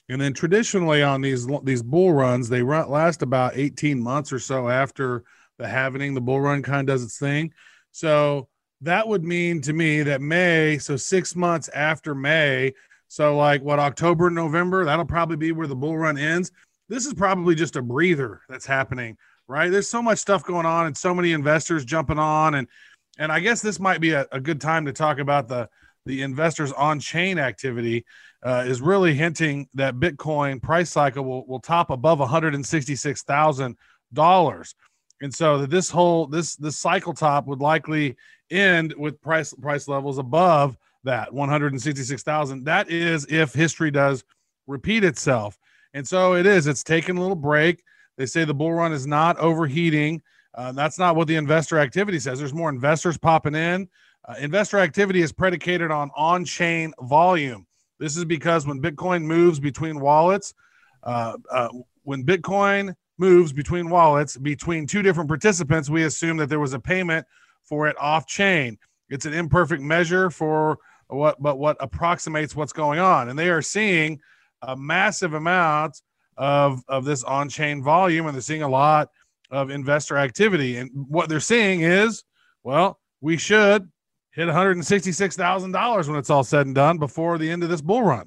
and 0.09 0.21
then 0.21 0.33
traditionally 0.33 1.03
on 1.03 1.21
these 1.21 1.47
these 1.63 1.83
bull 1.83 2.13
runs 2.13 2.49
they 2.49 2.63
run 2.63 2.89
last 2.91 3.23
about 3.23 3.57
eighteen 3.57 4.01
months 4.01 4.33
or 4.33 4.39
so 4.39 4.69
after 4.69 5.25
the 5.59 5.65
halvening. 5.65 6.15
The 6.15 6.21
bull 6.21 6.41
run 6.41 6.63
kind 6.63 6.81
of 6.81 6.93
does 6.95 7.05
its 7.05 7.19
thing. 7.19 7.53
So 7.93 8.49
that 8.81 9.07
would 9.07 9.25
mean 9.25 9.61
to 9.63 9.73
me 9.73 10.03
that 10.03 10.21
May, 10.21 10.79
so 10.79 10.97
six 10.97 11.37
months 11.37 11.69
after 11.69 12.15
May, 12.15 12.75
so 13.09 13.37
like 13.37 13.63
what 13.63 13.79
October, 13.79 14.31
November, 14.31 14.85
that'll 14.85 15.05
probably 15.05 15.37
be 15.37 15.53
where 15.53 15.69
the 15.69 15.77
bull 15.77 15.97
run 15.97 16.19
ends. 16.19 16.51
This 16.89 17.07
is 17.07 17.15
probably 17.15 17.55
just 17.55 17.77
a 17.77 17.83
breather 17.83 18.43
that's 18.49 18.67
happening 18.67 19.17
right? 19.49 19.71
There's 19.71 19.89
so 19.89 20.03
much 20.03 20.19
stuff 20.19 20.45
going 20.45 20.67
on 20.67 20.87
and 20.87 20.97
so 20.97 21.15
many 21.15 21.33
investors 21.33 21.85
jumping 21.85 22.19
on 22.19 22.55
and 22.55 22.69
and 23.17 23.31
I 23.31 23.39
guess 23.39 23.63
this 23.63 23.79
might 23.79 24.01
be 24.01 24.11
a, 24.11 24.27
a 24.33 24.41
good 24.41 24.61
time 24.61 24.87
to 24.87 24.93
talk 24.93 25.19
about 25.19 25.49
the 25.49 25.69
the 26.07 26.23
investors 26.23 26.73
on 26.73 27.01
chain 27.01 27.39
activity 27.39 28.05
uh, 28.45 28.65
is 28.67 28.83
really 28.83 29.15
hinting 29.15 29.69
that 29.75 29.97
Bitcoin 29.97 30.63
price 30.63 30.91
cycle 30.91 31.25
will, 31.25 31.47
will 31.47 31.61
top 31.61 31.91
above 31.91 32.19
$166,000. 32.19 34.75
And 35.21 35.35
so 35.35 35.59
that 35.59 35.71
this 35.71 35.89
whole 35.89 36.27
this 36.27 36.57
this 36.57 36.77
cycle 36.79 37.15
top 37.15 37.47
would 37.47 37.61
likely 37.61 38.17
end 38.51 38.93
with 38.99 39.23
price 39.23 39.55
price 39.55 39.89
levels 39.89 40.19
above 40.19 40.77
that 41.05 41.33
166,000. 41.33 42.65
That 42.65 42.91
is 42.91 43.27
if 43.31 43.55
history 43.55 43.91
does 43.91 44.25
repeat 44.67 45.05
itself. 45.05 45.59
And 45.95 46.07
so 46.07 46.35
it 46.35 46.47
is. 46.47 46.67
It's 46.67 46.83
taken 46.83 47.17
a 47.17 47.21
little 47.21 47.37
break. 47.37 47.83
They 48.19 48.27
say 48.27 48.45
the 48.45 48.55
bull 48.55 48.75
run 48.75 48.93
is 48.93 49.07
not 49.07 49.39
overheating. 49.39 50.23
Uh, 50.55 50.73
that's 50.73 50.99
not 50.99 51.17
what 51.17 51.29
the 51.29 51.37
investor 51.37 51.79
activity 51.79 52.19
says. 52.19 52.39
There's 52.39 52.55
more 52.55 52.71
investors 52.71 53.17
popping 53.17 53.55
in. 53.55 53.89
Uh, 54.27 54.35
investor 54.39 54.79
activity 54.79 55.23
is 55.23 55.33
predicated 55.33 55.91
on 55.91 56.11
on 56.17 56.45
chain 56.45 56.93
volume. 57.01 57.67
This 57.99 58.17
is 58.17 58.25
because 58.25 58.67
when 58.67 58.81
Bitcoin 58.81 59.23
moves 59.23 59.61
between 59.61 60.01
wallets, 60.01 60.55
uh, 61.03 61.37
uh, 61.51 61.69
when 62.03 62.25
Bitcoin 62.25 62.95
moves 63.19 63.53
between 63.53 63.91
wallets 63.91 64.37
between 64.37 64.87
two 64.87 65.03
different 65.03 65.29
participants, 65.29 65.89
we 65.89 66.05
assume 66.05 66.37
that 66.39 66.49
there 66.49 66.61
was 66.61 66.75
a 66.75 66.81
payment 66.81 67.27
for 67.63 67.87
it 67.87 67.97
off 67.99 68.27
chain. 68.27 68.77
It's 69.09 69.27
an 69.27 69.33
imperfect 69.33 69.83
measure 69.83 70.31
for 70.31 70.79
what, 71.09 71.41
but 71.41 71.59
what 71.59 71.77
approximates 71.81 72.57
what's 72.57 72.73
going 72.73 72.99
on. 72.99 73.29
And 73.29 73.39
they 73.39 73.51
are 73.51 73.63
seeing 73.63 74.21
a 74.63 74.77
massive 74.77 75.35
amount 75.35 76.01
of 76.37 76.83
of 76.89 77.05
this 77.05 77.23
on 77.23 77.49
chain 77.49 77.83
volume, 77.83 78.27
and 78.27 78.35
they're 78.35 78.43
seeing 78.43 78.63
a 78.63 78.69
lot 78.69 79.11
of 79.51 79.71
investor 79.71 80.17
activity. 80.17 80.77
And 80.77 80.91
what 80.93 81.29
they're 81.29 81.41
seeing 81.41 81.83
is, 81.83 82.25
well, 82.65 82.99
we 83.21 83.37
should 83.37 83.89
hit 84.35 84.47
one 84.47 84.55
hundred 84.55 84.77
and 84.77 84.87
sixty 84.87 85.13
six 85.13 85.37
thousand 85.37 85.73
dollars 85.73 86.09
when 86.09 86.19
it's 86.19 86.31
all 86.31 86.45
said 86.45 86.67
and 86.67 86.75
done 86.75 86.99
before 86.99 87.39
the 87.39 87.51
end 87.51 87.63
of 87.63 87.69
this 87.69 87.81
bull 87.81 88.03
run. 88.03 88.27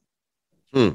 Hmm. 0.73 0.89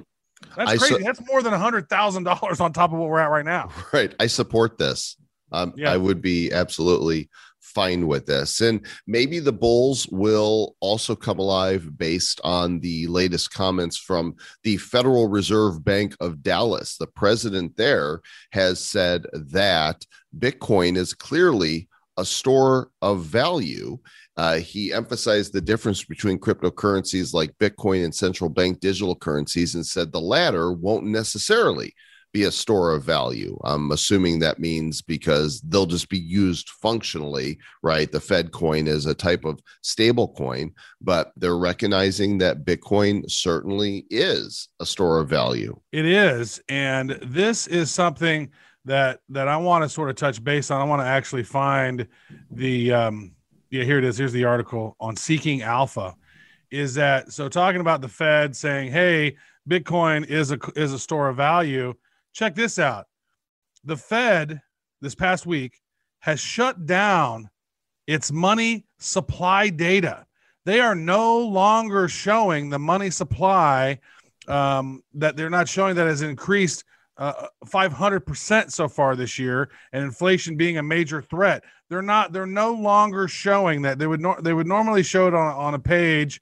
That's 0.56 0.70
I 0.72 0.76
crazy. 0.76 0.94
su- 0.96 1.02
That's 1.04 1.20
more 1.28 1.42
than 1.42 1.52
a 1.54 1.58
hundred 1.58 1.88
thousand 1.88 2.24
dollars 2.24 2.60
on 2.60 2.72
top 2.72 2.92
of 2.92 2.98
what 2.98 3.08
we're 3.08 3.20
at 3.20 3.30
right 3.30 3.44
now. 3.44 3.70
Right. 3.92 4.14
I 4.18 4.26
support 4.26 4.78
this. 4.78 5.16
Um, 5.52 5.72
Yeah. 5.76 5.92
I 5.92 5.96
would 5.96 6.20
be 6.20 6.50
absolutely 6.52 7.28
fine 7.60 8.06
with 8.06 8.26
this. 8.26 8.60
And 8.60 8.84
maybe 9.06 9.38
the 9.38 9.52
Bulls 9.52 10.06
will 10.08 10.76
also 10.80 11.14
come 11.14 11.38
alive 11.38 11.96
based 11.96 12.40
on 12.44 12.80
the 12.80 13.06
latest 13.06 13.52
comments 13.54 13.96
from 13.96 14.34
the 14.62 14.76
Federal 14.78 15.28
Reserve 15.28 15.82
Bank 15.84 16.14
of 16.20 16.42
Dallas. 16.42 16.96
The 16.96 17.06
president 17.06 17.76
there 17.76 18.20
has 18.50 18.84
said 18.84 19.26
that 19.32 20.04
Bitcoin 20.38 20.96
is 20.96 21.14
clearly 21.14 21.88
a 22.18 22.24
store 22.26 22.90
of 23.00 23.22
value. 23.24 23.98
Uh, 24.36 24.56
he 24.56 24.92
emphasized 24.92 25.52
the 25.52 25.60
difference 25.60 26.04
between 26.04 26.38
cryptocurrencies 26.38 27.34
like 27.34 27.56
Bitcoin 27.58 28.04
and 28.04 28.14
central 28.14 28.48
bank 28.48 28.80
digital 28.80 29.14
currencies 29.14 29.74
and 29.74 29.84
said 29.84 30.10
the 30.10 30.20
latter 30.20 30.72
won't 30.72 31.04
necessarily 31.04 31.94
be 32.32 32.44
a 32.44 32.50
store 32.50 32.92
of 32.92 33.04
value. 33.04 33.58
I'm 33.62 33.92
assuming 33.92 34.38
that 34.38 34.58
means 34.58 35.02
because 35.02 35.60
they'll 35.60 35.86
just 35.86 36.08
be 36.08 36.18
used 36.18 36.70
functionally, 36.70 37.58
right? 37.82 38.10
The 38.10 38.20
Fed 38.20 38.52
coin 38.52 38.86
is 38.86 39.06
a 39.06 39.14
type 39.14 39.44
of 39.44 39.60
stable 39.82 40.28
coin, 40.28 40.72
but 41.00 41.32
they're 41.36 41.58
recognizing 41.58 42.38
that 42.38 42.64
Bitcoin 42.64 43.30
certainly 43.30 44.06
is 44.10 44.68
a 44.80 44.86
store 44.86 45.18
of 45.18 45.28
value. 45.28 45.78
It 45.92 46.06
is, 46.06 46.62
and 46.68 47.10
this 47.22 47.66
is 47.66 47.90
something 47.90 48.50
that 48.84 49.20
that 49.28 49.46
I 49.46 49.58
want 49.58 49.84
to 49.84 49.88
sort 49.88 50.10
of 50.10 50.16
touch 50.16 50.42
base 50.42 50.70
on. 50.70 50.80
I 50.80 50.84
want 50.84 51.02
to 51.02 51.06
actually 51.06 51.44
find 51.44 52.08
the 52.50 52.92
um 52.92 53.32
yeah, 53.72 53.84
here 53.84 53.96
it 53.96 54.04
is. 54.04 54.18
Here's 54.18 54.34
the 54.34 54.44
article 54.44 54.96
on 55.00 55.16
seeking 55.16 55.62
alpha. 55.62 56.14
Is 56.70 56.94
that 56.94 57.32
so 57.32 57.48
talking 57.48 57.80
about 57.80 58.02
the 58.02 58.08
Fed 58.08 58.54
saying, 58.54 58.92
"Hey, 58.92 59.36
Bitcoin 59.68 60.26
is 60.26 60.52
a 60.52 60.58
is 60.76 60.92
a 60.92 60.98
store 60.98 61.30
of 61.30 61.38
value." 61.38 61.94
Check 62.34 62.54
this 62.54 62.78
out. 62.78 63.06
The 63.84 63.96
Fed 63.96 64.60
this 65.00 65.14
past 65.14 65.46
week 65.46 65.80
has 66.20 66.38
shut 66.38 66.84
down 66.84 67.48
its 68.06 68.30
money 68.30 68.84
supply 68.98 69.70
data. 69.70 70.26
They 70.66 70.80
are 70.80 70.94
no 70.94 71.38
longer 71.38 72.08
showing 72.08 72.68
the 72.68 72.78
money 72.78 73.08
supply 73.08 74.00
um, 74.48 75.02
that 75.14 75.34
they're 75.34 75.50
not 75.50 75.68
showing 75.68 75.96
that 75.96 76.06
has 76.06 76.20
increased 76.20 76.84
uh, 77.22 77.46
500% 77.66 78.72
so 78.72 78.88
far 78.88 79.14
this 79.14 79.38
year 79.38 79.70
and 79.92 80.02
inflation 80.02 80.56
being 80.56 80.78
a 80.78 80.82
major 80.82 81.22
threat. 81.22 81.62
They're 81.88 82.02
not 82.02 82.32
they're 82.32 82.46
no 82.46 82.72
longer 82.72 83.28
showing 83.28 83.82
that. 83.82 84.00
They 84.00 84.08
would 84.08 84.20
nor- 84.20 84.42
they 84.42 84.52
would 84.52 84.66
normally 84.66 85.04
show 85.04 85.28
it 85.28 85.34
on, 85.34 85.54
on 85.54 85.74
a 85.74 85.78
page 85.78 86.40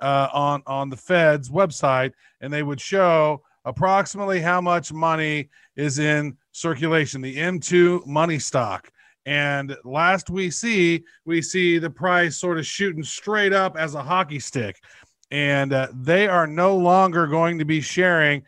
uh, 0.00 0.28
on 0.32 0.62
on 0.66 0.88
the 0.88 0.96
fed's 0.96 1.50
website 1.50 2.12
and 2.40 2.50
they 2.50 2.62
would 2.62 2.80
show 2.80 3.42
approximately 3.66 4.40
how 4.40 4.62
much 4.62 4.94
money 4.94 5.50
is 5.76 5.98
in 5.98 6.38
circulation 6.52 7.20
the 7.20 7.36
m2 7.36 8.06
money 8.06 8.38
stock. 8.38 8.90
And 9.26 9.76
last 9.84 10.30
we 10.30 10.48
see 10.48 11.04
we 11.26 11.42
see 11.42 11.78
the 11.78 11.90
price 11.90 12.38
sort 12.38 12.56
of 12.56 12.64
shooting 12.64 13.02
straight 13.02 13.52
up 13.52 13.76
as 13.76 13.94
a 13.94 14.02
hockey 14.02 14.40
stick. 14.40 14.80
And 15.30 15.74
uh, 15.74 15.88
they 15.92 16.28
are 16.28 16.46
no 16.46 16.78
longer 16.78 17.26
going 17.26 17.58
to 17.58 17.66
be 17.66 17.82
sharing 17.82 18.42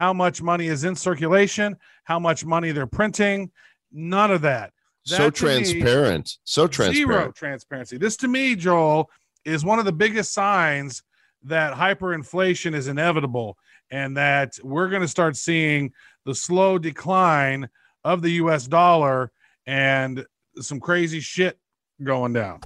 how 0.00 0.12
much 0.12 0.42
money 0.42 0.66
is 0.68 0.84
in 0.84 0.94
circulation, 0.94 1.76
how 2.04 2.18
much 2.18 2.44
money 2.44 2.72
they're 2.72 2.86
printing, 2.86 3.50
none 3.92 4.30
of 4.30 4.42
that. 4.42 4.72
so 5.04 5.16
That 5.16 5.34
me- 5.34 5.48
transparent. 5.48 6.38
so 6.44 6.66
transparent. 6.66 6.96
Zero 6.96 7.32
transparency. 7.32 7.96
This 7.96 8.16
to 8.18 8.28
me, 8.28 8.54
Joel, 8.56 9.10
is 9.44 9.64
one 9.64 9.78
of 9.78 9.84
the 9.84 9.92
biggest 9.92 10.32
signs 10.32 11.02
that 11.42 11.74
hyperinflation 11.74 12.74
is 12.74 12.88
inevitable 12.88 13.58
and 13.90 14.16
that 14.16 14.54
we're 14.62 14.88
going 14.88 15.02
to 15.02 15.08
start 15.08 15.36
seeing 15.36 15.92
the 16.24 16.34
slow 16.34 16.78
decline 16.78 17.68
of 18.02 18.22
the 18.22 18.30
US 18.32 18.66
dollar 18.66 19.30
and 19.66 20.24
some 20.60 20.80
crazy 20.80 21.20
shit 21.20 21.58
going 22.02 22.32
down. 22.32 22.60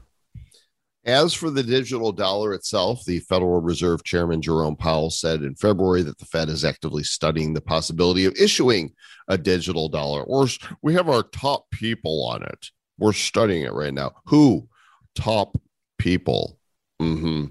As 1.09 1.33
for 1.33 1.49
the 1.49 1.62
digital 1.62 2.12
dollar 2.12 2.53
itself, 2.53 3.03
the 3.07 3.21
Federal 3.21 3.62
Reserve 3.62 4.05
Chairman 4.05 4.43
Jerome 4.43 4.77
Powell 4.77 5.09
said 5.09 5.41
in 5.43 5.55
February 5.55 6.03
that 6.03 6.19
the 6.19 6.27
Fed 6.27 6.50
is 6.50 6.67
actively 6.67 7.03
studying 7.03 7.55
the 7.55 7.62
possibility 7.62 8.27
of 8.27 8.37
issuing 8.37 8.93
a 9.27 9.38
digital 9.38 9.88
dollar. 9.88 10.23
Or 10.25 10.47
we 10.83 10.93
have 10.93 11.09
our 11.09 11.23
top 11.23 11.65
people 11.71 12.27
on 12.27 12.43
it. 12.43 12.67
We're 12.99 13.15
studying 13.15 13.62
it 13.62 13.73
right 13.73 13.95
now. 13.95 14.17
Who? 14.27 14.69
Top 15.15 15.57
people. 15.97 16.59
Mm-hmm. 17.00 17.47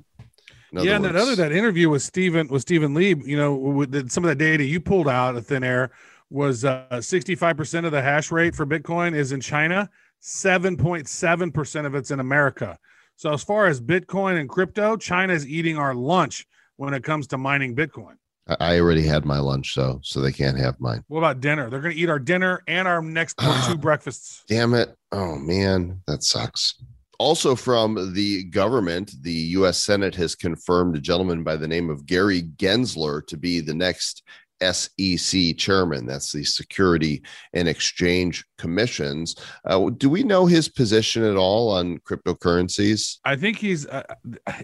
Yeah, 0.74 0.98
and 0.98 1.06
that 1.06 1.16
other 1.16 1.36
that 1.36 1.52
interview 1.52 1.90
with 1.90 2.04
Stephen 2.04 2.50
with 2.50 2.62
Stephen 2.62 2.94
Leeb, 2.94 3.26
you 3.26 3.38
know, 3.38 3.56
with 3.56 4.12
some 4.12 4.24
of 4.24 4.28
that 4.28 4.38
data 4.38 4.66
you 4.66 4.80
pulled 4.80 5.08
out 5.08 5.36
of 5.36 5.48
thin 5.48 5.64
air 5.64 5.90
was 6.30 6.64
uh, 6.64 6.86
65% 6.92 7.86
of 7.86 7.92
the 7.92 8.04
hash 8.04 8.32
rate 8.32 8.54
for 8.54 8.68
Bitcoin 8.68 9.16
is 9.16 9.32
in 9.32 9.42
China, 9.42 9.90
7.7% 10.22 11.86
of 11.88 11.96
it's 11.96 12.12
in 12.12 12.20
America. 12.20 12.78
So 13.18 13.34
as 13.34 13.44
far 13.44 13.66
as 13.66 13.82
Bitcoin 13.82 14.40
and 14.40 14.48
crypto, 14.48 14.96
China 14.96 15.34
is 15.34 15.48
eating 15.48 15.78
our 15.78 15.94
lunch 15.96 16.46
when 16.78 16.94
it 16.94 17.04
comes 17.04 17.26
to 17.28 17.38
mining 17.38 17.76
Bitcoin. 17.76 18.14
I- 18.48 18.58
I 18.76 18.80
already 18.80 19.02
had 19.04 19.26
my 19.26 19.40
lunch, 19.40 19.74
so 19.74 20.00
so 20.04 20.22
they 20.22 20.32
can't 20.32 20.58
have 20.58 20.80
mine. 20.80 21.04
What 21.08 21.18
about 21.20 21.42
dinner? 21.42 21.70
They're 21.70 21.82
going 21.82 21.96
to 21.96 22.00
eat 22.00 22.10
our 22.10 22.20
dinner 22.20 22.62
and 22.68 22.88
our 22.88 23.02
next 23.02 23.36
two 23.68 23.76
breakfasts. 23.78 24.44
Damn 24.48 24.74
it. 24.76 24.96
Oh, 25.12 25.36
man. 25.36 26.02
That 26.08 26.24
sucks. 26.24 26.76
Also, 27.20 27.56
from 27.56 28.14
the 28.14 28.44
government, 28.44 29.12
the 29.24 29.34
U.S. 29.58 29.84
Senate 29.84 30.14
has 30.16 30.36
confirmed 30.36 30.96
a 30.96 31.00
gentleman 31.02 31.44
by 31.44 31.56
the 31.56 31.68
name 31.68 31.90
of 31.90 32.06
Gary 32.06 32.44
Gensler 32.44 33.26
to 33.26 33.36
be 33.36 33.60
the 33.60 33.74
next 33.74 34.22
SEC 34.62 35.58
chairman. 35.58 36.06
That's 36.06 36.32
the 36.32 36.44
Security 36.44 37.22
and 37.54 37.68
Exchange 37.68 38.46
Commissions. 38.58 39.36
Uh, 39.66 39.90
do 39.90 40.10
we 40.10 40.24
know 40.24 40.46
his 40.46 40.70
position 40.70 41.24
at 41.24 41.36
all 41.36 41.72
on 41.72 42.00
cryptocurrencies? 42.00 43.18
I 43.26 43.36
think 43.36 43.58
he's, 43.58 43.86
uh, 43.88 44.04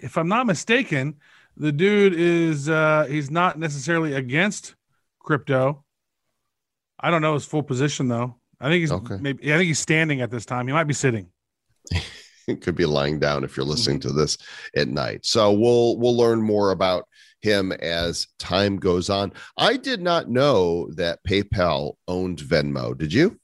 if 0.02 0.16
I'm 0.18 0.28
not 0.28 0.46
mistaken, 0.46 1.16
the 1.56 1.72
dude 1.72 2.14
is 2.14 2.68
uh, 2.68 3.06
he's 3.08 3.30
not 3.30 3.58
necessarily 3.58 4.14
against 4.14 4.74
crypto. 5.20 5.84
I 6.98 7.10
don't 7.10 7.22
know 7.22 7.34
his 7.34 7.44
full 7.44 7.62
position 7.62 8.08
though. 8.08 8.36
I 8.60 8.68
think 8.68 8.80
he's 8.80 8.92
Okay. 8.92 9.18
maybe 9.20 9.52
I 9.52 9.56
think 9.58 9.66
he's 9.68 9.78
standing 9.78 10.20
at 10.20 10.30
this 10.30 10.46
time. 10.46 10.66
He 10.66 10.72
might 10.72 10.84
be 10.84 10.94
sitting. 10.94 11.28
Could 12.60 12.76
be 12.76 12.86
lying 12.86 13.18
down 13.18 13.44
if 13.44 13.56
you're 13.56 13.66
listening 13.66 14.00
mm-hmm. 14.00 14.08
to 14.08 14.14
this 14.14 14.38
at 14.76 14.88
night. 14.88 15.24
So 15.24 15.52
we'll 15.52 15.98
we'll 15.98 16.16
learn 16.16 16.42
more 16.42 16.70
about 16.70 17.08
him 17.40 17.72
as 17.72 18.26
time 18.38 18.78
goes 18.78 19.10
on. 19.10 19.32
I 19.56 19.76
did 19.76 20.00
not 20.00 20.30
know 20.30 20.90
that 20.92 21.20
PayPal 21.28 21.94
owned 22.08 22.38
Venmo. 22.38 22.96
Did 22.96 23.12
you? 23.12 23.38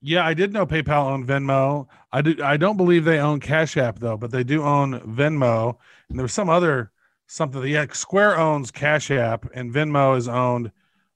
Yeah, 0.00 0.24
I 0.24 0.34
did 0.34 0.52
know 0.52 0.66
PayPal 0.66 1.10
owned 1.10 1.26
Venmo. 1.26 1.88
I 2.12 2.22
do. 2.22 2.42
I 2.42 2.56
don't 2.56 2.76
believe 2.76 3.04
they 3.04 3.18
own 3.18 3.40
Cash 3.40 3.76
App 3.76 3.98
though, 3.98 4.16
but 4.16 4.30
they 4.30 4.44
do 4.44 4.62
own 4.62 5.00
Venmo. 5.00 5.76
And 6.08 6.18
there 6.18 6.24
was 6.24 6.32
some 6.32 6.48
other 6.48 6.92
something. 7.26 7.60
that- 7.60 7.68
Yeah, 7.68 7.86
Square 7.92 8.38
owns 8.38 8.70
Cash 8.70 9.10
App, 9.10 9.46
and 9.52 9.72
Venmo 9.72 10.16
is 10.16 10.28
owned 10.28 10.70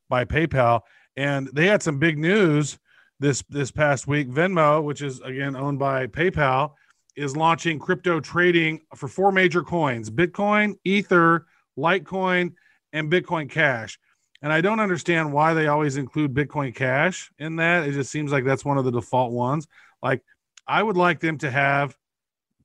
by 0.08 0.24
PayPal. 0.24 0.80
And 1.16 1.48
they 1.52 1.66
had 1.66 1.82
some 1.82 1.98
big 1.98 2.18
news 2.18 2.78
this 3.20 3.44
this 3.48 3.70
past 3.70 4.08
week. 4.08 4.28
Venmo, 4.28 4.82
which 4.82 5.02
is 5.02 5.20
again 5.20 5.54
owned 5.54 5.78
by 5.78 6.06
PayPal, 6.08 6.72
is 7.14 7.36
launching 7.36 7.78
crypto 7.78 8.18
trading 8.18 8.80
for 8.96 9.06
four 9.06 9.30
major 9.30 9.62
coins: 9.62 10.10
Bitcoin, 10.10 10.74
Ether, 10.84 11.46
Litecoin, 11.78 12.54
and 12.92 13.12
Bitcoin 13.12 13.48
Cash. 13.48 13.98
And 14.42 14.52
I 14.52 14.62
don't 14.62 14.80
understand 14.80 15.32
why 15.32 15.52
they 15.52 15.66
always 15.68 15.98
include 15.98 16.32
Bitcoin 16.32 16.74
Cash 16.74 17.30
in 17.38 17.56
that. 17.56 17.86
It 17.86 17.92
just 17.92 18.10
seems 18.10 18.32
like 18.32 18.44
that's 18.44 18.64
one 18.64 18.78
of 18.78 18.86
the 18.86 18.90
default 18.90 19.32
ones. 19.32 19.68
Like 20.02 20.22
I 20.66 20.82
would 20.82 20.96
like 20.96 21.20
them 21.20 21.36
to 21.38 21.50
have 21.50 21.94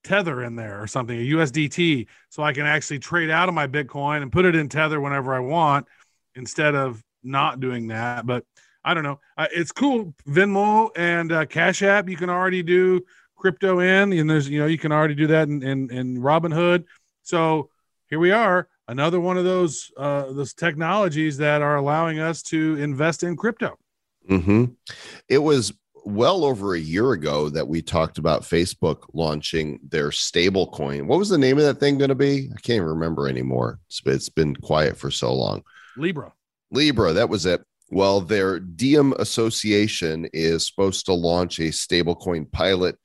Tether 0.06 0.44
in 0.44 0.56
there 0.56 0.82
or 0.82 0.88
something, 0.88 1.18
a 1.18 1.32
USDT, 1.32 2.08
so 2.30 2.44
I 2.44 2.54
can 2.54 2.65
actually 2.65 3.00
trade 3.00 3.30
out 3.30 3.50
of 3.50 3.56
my 3.56 3.68
Bitcoin 3.68 4.22
and 4.22 4.32
put 4.32 4.46
it 4.46 4.56
in 4.56 4.70
Tether 4.70 5.02
whenever 5.02 5.34
I 5.34 5.39
want 5.39 5.88
instead 6.36 6.76
of 6.76 7.04
not 7.24 7.60
doing 7.60 7.88
that. 7.88 8.26
But 8.26 8.46
I 8.86 8.93
don't 8.93 9.04
know. 9.04 9.19
Uh, 9.36 9.48
it's 9.52 9.71
cool. 9.71 10.13
Venmo 10.28 10.91
and 10.95 11.32
uh, 11.32 11.45
Cash 11.48 11.82
App, 11.82 12.08
you 12.08 12.15
can 12.15 12.30
already 12.30 12.62
do 12.62 13.02
crypto 13.36 13.80
in, 13.80 14.13
and 14.13 14.30
there's 14.30 14.48
you 14.48 14.60
know 14.60 14.67
you 14.67 14.78
can 14.78 14.91
already 14.91 15.15
do 15.15 15.28
that 15.28 15.48
in 15.50 15.63
in, 15.63 15.91
in 15.91 16.17
Robinhood. 16.19 16.86
So 17.24 17.69
here 18.10 18.19
we 18.19 18.32
are, 18.32 18.69
another 18.88 19.19
one 19.19 19.38
of 19.38 19.43
those 19.43 19.91
uh, 19.98 20.32
those 20.32 20.54
technologies 20.54 21.38
that 21.38 21.63
are 21.63 21.78
allowing 21.78 22.19
us 22.19 22.43
to 22.43 22.76
invest 22.76 23.24
in 23.24 23.36
crypto. 23.36 23.78
Mm-hmm. 24.30 24.65
It 25.28 25.39
was 25.39 25.74
well 26.06 26.45
over 26.45 26.76
a 26.76 26.80
year 26.80 27.13
ago 27.13 27.50
that 27.50 27.67
we 27.67 27.82
talked 27.82 28.19
about 28.19 28.43
Facebook 28.43 29.08
launching 29.13 29.80
their 29.89 30.12
stable 30.12 30.67
coin. 30.67 31.08
What 31.08 31.17
was 31.17 31.30
the 31.30 31.38
name 31.39 31.58
of 31.58 31.63
that 31.63 31.80
thing 31.80 31.98
going 31.98 32.10
to 32.10 32.15
be? 32.15 32.52
I 32.52 32.60
can't 32.62 32.78
even 32.78 32.88
remember 32.88 33.28
anymore. 33.28 33.80
It's, 33.88 34.02
it's 34.06 34.30
been 34.30 34.56
quiet 34.56 34.98
for 34.98 35.10
so 35.10 35.34
long. 35.34 35.63
Libra. 35.98 36.32
Libra, 36.69 37.13
that 37.13 37.30
was 37.30 37.48
it. 37.48 37.63
Well, 37.91 38.21
their 38.21 38.60
Diem 38.60 39.13
Association 39.13 40.28
is 40.34 40.65
supposed 40.65 41.06
to 41.06 41.13
launch 41.13 41.60
a 41.60 41.69
stablecoin 41.69 42.52
pilot 42.52 42.98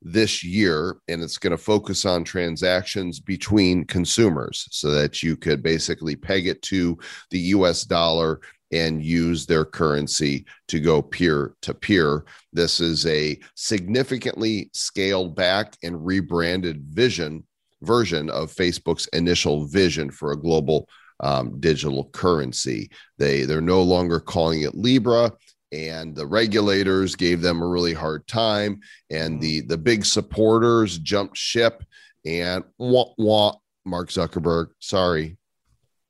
this 0.00 0.44
year, 0.44 0.96
and 1.08 1.22
it's 1.22 1.38
going 1.38 1.50
to 1.50 1.62
focus 1.62 2.04
on 2.04 2.22
transactions 2.22 3.18
between 3.18 3.84
consumers 3.84 4.68
so 4.70 4.92
that 4.92 5.22
you 5.22 5.36
could 5.36 5.62
basically 5.62 6.14
peg 6.14 6.46
it 6.46 6.62
to 6.62 6.96
the 7.30 7.38
US 7.38 7.82
dollar 7.82 8.40
and 8.70 9.02
use 9.02 9.46
their 9.46 9.64
currency 9.64 10.44
to 10.68 10.78
go 10.78 11.02
peer 11.02 11.54
to 11.62 11.74
peer. 11.74 12.24
This 12.52 12.80
is 12.80 13.06
a 13.06 13.38
significantly 13.56 14.70
scaled 14.72 15.34
back 15.34 15.76
and 15.82 16.04
rebranded 16.04 16.82
vision 16.84 17.44
version 17.82 18.28
of 18.30 18.52
Facebook's 18.52 19.06
initial 19.08 19.64
vision 19.64 20.10
for 20.10 20.32
a 20.32 20.40
global 20.40 20.88
um, 21.20 21.60
digital 21.60 22.04
currency. 22.10 22.90
They 23.18 23.44
they're 23.44 23.60
no 23.60 23.82
longer 23.82 24.20
calling 24.20 24.62
it 24.62 24.74
Libra, 24.74 25.32
and 25.72 26.14
the 26.14 26.26
regulators 26.26 27.16
gave 27.16 27.40
them 27.40 27.62
a 27.62 27.66
really 27.66 27.94
hard 27.94 28.26
time, 28.26 28.80
and 29.10 29.40
the 29.40 29.62
the 29.62 29.78
big 29.78 30.04
supporters 30.04 30.98
jumped 30.98 31.36
ship. 31.36 31.84
And 32.24 32.64
wah, 32.78 33.12
wah, 33.16 33.54
Mark 33.84 34.10
Zuckerberg, 34.10 34.68
sorry, 34.80 35.36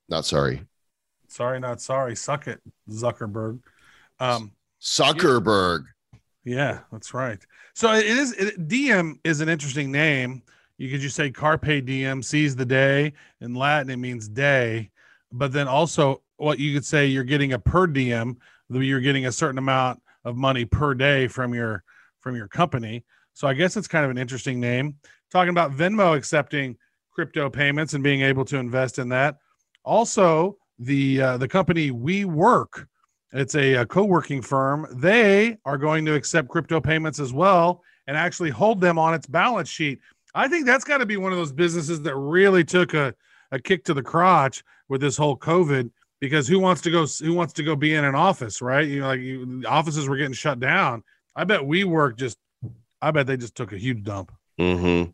not 0.09 0.25
sorry, 0.25 0.63
Sorry, 1.29 1.61
not 1.61 1.81
sorry. 1.81 2.17
Suck 2.17 2.49
it, 2.49 2.61
Zuckerberg. 2.91 3.61
Um, 4.19 4.53
Zuckerberg. 4.83 5.85
yeah, 6.45 6.81
that's 6.91 7.13
right. 7.15 7.39
So 7.75 7.93
it 7.93 8.07
is. 8.07 8.33
It, 8.33 8.67
Diem 8.67 9.21
is 9.25 9.41
an 9.41 9.49
interesting 9.49 9.93
name. 9.93 10.43
You 10.79 10.91
could 10.91 11.01
just 11.01 11.17
say 11.17 11.31
carpe 11.31 11.85
diem, 11.85 12.23
seize 12.23 12.57
the 12.57 12.65
day. 12.65 13.13
In 13.41 13.55
Latin, 13.55 13.91
it 13.91 13.97
means 13.99 14.29
day. 14.29 14.91
But 15.33 15.53
then 15.53 15.69
also, 15.69 16.23
what 16.37 16.59
you 16.59 16.73
could 16.75 16.85
say, 16.85 17.07
you're 17.07 17.25
getting 17.25 17.53
a 17.53 17.59
per 17.59 17.87
diem. 17.87 18.39
You're 18.71 19.01
getting 19.01 19.27
a 19.27 19.33
certain 19.33 19.59
amount 19.59 20.01
of 20.25 20.37
money 20.37 20.65
per 20.65 20.95
day 20.95 21.29
from 21.29 21.55
your 21.55 21.83
from 22.21 22.37
your 22.37 22.49
company. 22.49 23.05
So 23.33 23.47
I 23.47 23.55
guess 23.55 23.77
it's 23.77 23.89
kind 23.89 24.05
of 24.05 24.11
an 24.11 24.19
interesting 24.19 24.61
name. 24.61 24.97
Talking 25.31 25.51
about 25.51 25.73
Venmo 25.73 26.17
accepting 26.17 26.77
crypto 27.13 27.51
payments 27.51 27.95
and 27.95 28.03
being 28.03 28.23
able 28.23 28.45
to 28.47 28.59
invest 28.59 28.99
in 28.99 29.09
that. 29.11 29.39
Also, 29.85 30.57
the 30.79 31.21
uh, 31.21 31.37
the 31.37 31.49
company 31.49 31.91
WeWork, 31.91 32.87
it's 33.33 33.55
a, 33.55 33.75
a 33.75 33.87
co-working 33.87 34.43
firm. 34.43 34.87
They 34.93 35.59
are 35.65 35.79
going 35.79 36.05
to 36.07 36.15
accept 36.15 36.49
crypto 36.49 36.81
payments 36.81 37.19
as 37.21 37.33
well 37.33 37.83
and 38.07 38.17
actually 38.17 38.51
hold 38.51 38.81
them 38.81 38.99
on 38.99 39.15
its 39.15 39.27
balance 39.27 39.69
sheet. 39.69 40.01
I 40.35 40.49
think 40.49 40.67
that's 40.67 40.85
got 40.85 40.99
to 40.99 41.07
be 41.07 41.17
one 41.17 41.33
of 41.33 41.39
those 41.39 41.53
businesses 41.53 42.03
that 42.03 42.17
really 42.17 42.65
took 42.65 42.95
a, 42.95 43.15
a 43.53 43.59
kick 43.59 43.85
to 43.85 43.95
the 43.95 44.03
crotch 44.03 44.63
with 44.89 45.01
this 45.01 45.17
whole 45.17 45.37
COVID 45.37 45.91
because 46.21 46.49
who 46.49 46.59
wants 46.59 46.81
to 46.83 46.91
go 46.91 47.07
who 47.07 47.35
wants 47.35 47.53
to 47.55 47.63
go 47.63 47.77
be 47.77 47.95
in 47.95 48.05
an 48.05 48.15
office, 48.15 48.61
right? 48.61 48.87
You 48.87 49.01
know, 49.01 49.07
like 49.07 49.21
you, 49.21 49.63
offices 49.67 50.09
were 50.09 50.17
getting 50.17 50.33
shut 50.33 50.61
down. 50.61 51.03
I 51.37 51.45
bet 51.45 51.65
we 51.65 51.85
work 51.85 52.17
just 52.17 52.39
I 53.01 53.11
bet 53.11 53.27
they 53.27 53.37
just 53.37 53.55
took 53.55 53.73
a 53.73 53.79
huge 53.79 54.03
dump. 54.03 54.33
Mm-hmm. 54.61 55.11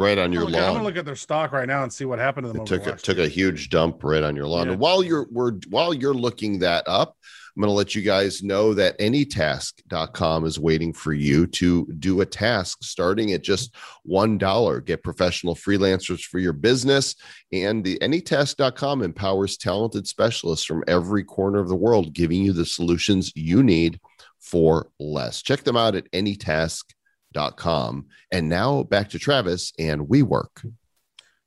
right 0.00 0.16
on 0.18 0.32
your 0.32 0.44
I'm 0.44 0.52
gonna, 0.52 0.66
I'm 0.66 0.72
gonna 0.74 0.84
look 0.84 0.96
at 0.96 1.04
their 1.04 1.16
stock 1.16 1.50
right 1.50 1.66
now 1.66 1.82
and 1.82 1.92
see 1.92 2.04
what 2.04 2.20
happened 2.20 2.46
to 2.46 2.52
them. 2.52 2.64
took 2.64 2.86
a, 2.86 2.94
took 2.94 3.16
year. 3.16 3.26
a 3.26 3.28
huge 3.28 3.70
dump 3.70 4.04
right 4.04 4.22
on 4.22 4.36
your 4.36 4.46
lawn. 4.46 4.66
Yeah. 4.66 4.72
And 4.72 4.80
while 4.80 5.02
you're 5.02 5.26
we're 5.30 5.54
while 5.68 5.92
you're 5.92 6.14
looking 6.14 6.60
that 6.60 6.84
up, 6.86 7.16
I'm 7.56 7.60
going 7.60 7.70
to 7.70 7.74
let 7.74 7.94
you 7.94 8.02
guys 8.02 8.42
know 8.42 8.74
that 8.74 8.98
anytask.com 8.98 10.44
is 10.44 10.58
waiting 10.58 10.92
for 10.92 11.12
you 11.12 11.46
to 11.48 11.86
do 11.98 12.20
a 12.20 12.26
task 12.26 12.78
starting 12.82 13.32
at 13.32 13.42
just 13.42 13.74
$1. 14.08 14.84
Get 14.84 15.02
professional 15.02 15.54
freelancers 15.54 16.22
for 16.22 16.38
your 16.38 16.52
business. 16.52 17.16
And 17.52 17.82
the 17.82 17.98
anytask.com 17.98 19.02
empowers 19.02 19.56
talented 19.56 20.06
specialists 20.06 20.64
from 20.64 20.84
every 20.86 21.24
corner 21.24 21.58
of 21.58 21.68
the 21.68 21.76
world, 21.76 22.12
giving 22.12 22.44
you 22.44 22.52
the 22.52 22.66
solutions 22.66 23.32
you 23.34 23.62
need 23.62 24.00
for 24.38 24.90
less. 24.98 25.42
Check 25.42 25.64
them 25.64 25.76
out 25.76 25.96
at 25.96 26.10
anytask.com. 26.12 28.06
And 28.30 28.48
now 28.48 28.84
back 28.84 29.10
to 29.10 29.18
Travis 29.18 29.72
and 29.78 30.02
WeWork. 30.02 30.72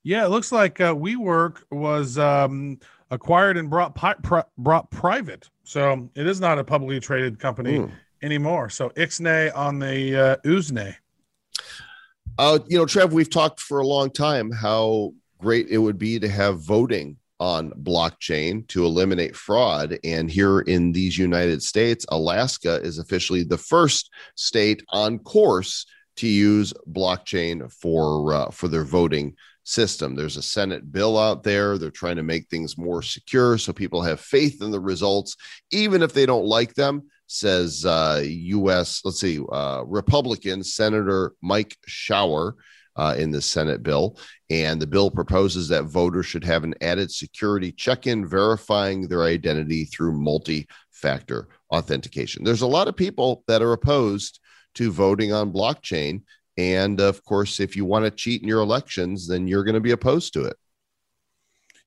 Yeah, 0.04 0.26
it 0.26 0.30
looks 0.30 0.52
like 0.52 0.82
uh, 0.82 0.94
WeWork 0.94 1.64
was 1.72 2.18
um, 2.18 2.80
acquired 3.12 3.58
and 3.58 3.70
brought 3.70 3.96
pi- 3.96 4.16
pri- 4.16 4.44
brought 4.58 4.90
private, 4.92 5.50
so 5.64 6.10
it 6.16 6.28
is 6.28 6.40
not 6.40 6.60
a 6.60 6.64
publicly 6.64 7.00
traded 7.00 7.40
company 7.40 7.80
Mm. 7.80 7.92
anymore. 8.22 8.70
So 8.70 8.90
Ixnay 8.92 9.56
on 9.56 9.80
the 9.80 10.16
uh, 10.16 10.36
Uznay. 10.46 10.96
Uh, 12.38 12.60
you 12.68 12.78
know, 12.78 12.86
Trev, 12.86 13.14
we've 13.14 13.30
talked 13.30 13.60
for 13.60 13.80
a 13.80 13.88
long 13.88 14.10
time 14.10 14.52
how 14.52 15.14
great 15.40 15.68
it 15.70 15.78
would 15.78 16.00
be 16.00 16.20
to 16.20 16.28
have 16.28 16.60
voting 16.62 17.18
on 17.40 17.72
blockchain 17.72 18.66
to 18.70 18.86
eliminate 18.86 19.36
fraud. 19.36 19.98
And 20.04 20.32
here 20.32 20.62
in 20.62 20.92
these 20.94 21.18
United 21.18 21.62
States, 21.62 22.06
Alaska 22.10 22.76
is 22.82 22.98
officially 23.00 23.44
the 23.44 23.58
first 23.58 24.10
state 24.36 24.84
on 24.90 25.20
course 25.20 25.86
to 26.16 26.28
use 26.28 26.74
blockchain 26.90 27.72
for 27.72 28.34
uh, 28.34 28.50
for 28.52 28.68
their 28.68 28.84
voting 28.84 29.36
system. 29.64 30.16
There's 30.16 30.38
a 30.38 30.42
Senate 30.42 30.92
bill 30.92 31.18
out 31.18 31.44
there. 31.44 31.78
They're 31.78 31.90
trying 31.90 32.18
to 32.18 32.24
make 32.24 32.50
things 32.50 32.78
more 32.78 33.02
secure 33.02 33.58
so 33.58 33.74
people 33.74 34.02
have 34.02 34.20
faith 34.20 34.62
in 34.62 34.72
the 34.72 34.80
results, 34.80 35.36
even 35.72 36.02
if 36.02 36.14
they 36.14 36.26
don't 36.26 36.46
like 36.46 36.74
them 36.74 37.04
says 37.28 37.84
uh, 37.86 38.22
U.S. 38.24 39.02
Let's 39.04 39.20
see, 39.20 39.40
uh, 39.52 39.84
Republican 39.86 40.64
Senator 40.64 41.34
Mike 41.42 41.76
Shower 41.88 42.56
uh, 42.96 43.16
in 43.18 43.32
the 43.32 43.42
Senate 43.42 43.82
bill, 43.82 44.18
and 44.50 44.80
the 44.80 44.88
bill 44.88 45.10
proposes 45.10 45.68
that 45.70 45.86
voters 45.86 46.28
should 46.28 46.44
have 46.44 46.64
an 46.64 46.76
added 46.82 47.12
security 47.12 47.72
check-in 47.72 48.28
verifying 48.28 49.08
their 49.08 49.24
identity 49.24 49.86
through 49.86 50.14
multi-factor 50.20 51.48
authentication. 51.72 52.44
There's 52.44 52.62
a 52.62 52.68
lot 52.68 52.88
of 52.88 52.96
people 52.96 53.44
that 53.48 53.64
are 53.64 53.74
opposed 53.74 54.40
to 54.76 54.92
voting 54.92 55.34
on 55.34 55.52
blockchain, 55.52 56.22
and 56.58 57.00
of 57.00 57.24
course, 57.24 57.60
if 57.60 57.76
you 57.76 57.86
want 57.86 58.06
to 58.06 58.12
cheat 58.12 58.42
in 58.42 58.48
your 58.48 58.62
elections, 58.62 59.28
then 59.28 59.48
you're 59.48 59.64
going 59.64 59.76
to 59.76 59.82
be 59.82 59.92
opposed 59.92 60.34
to 60.34 60.46
it. 60.46 60.56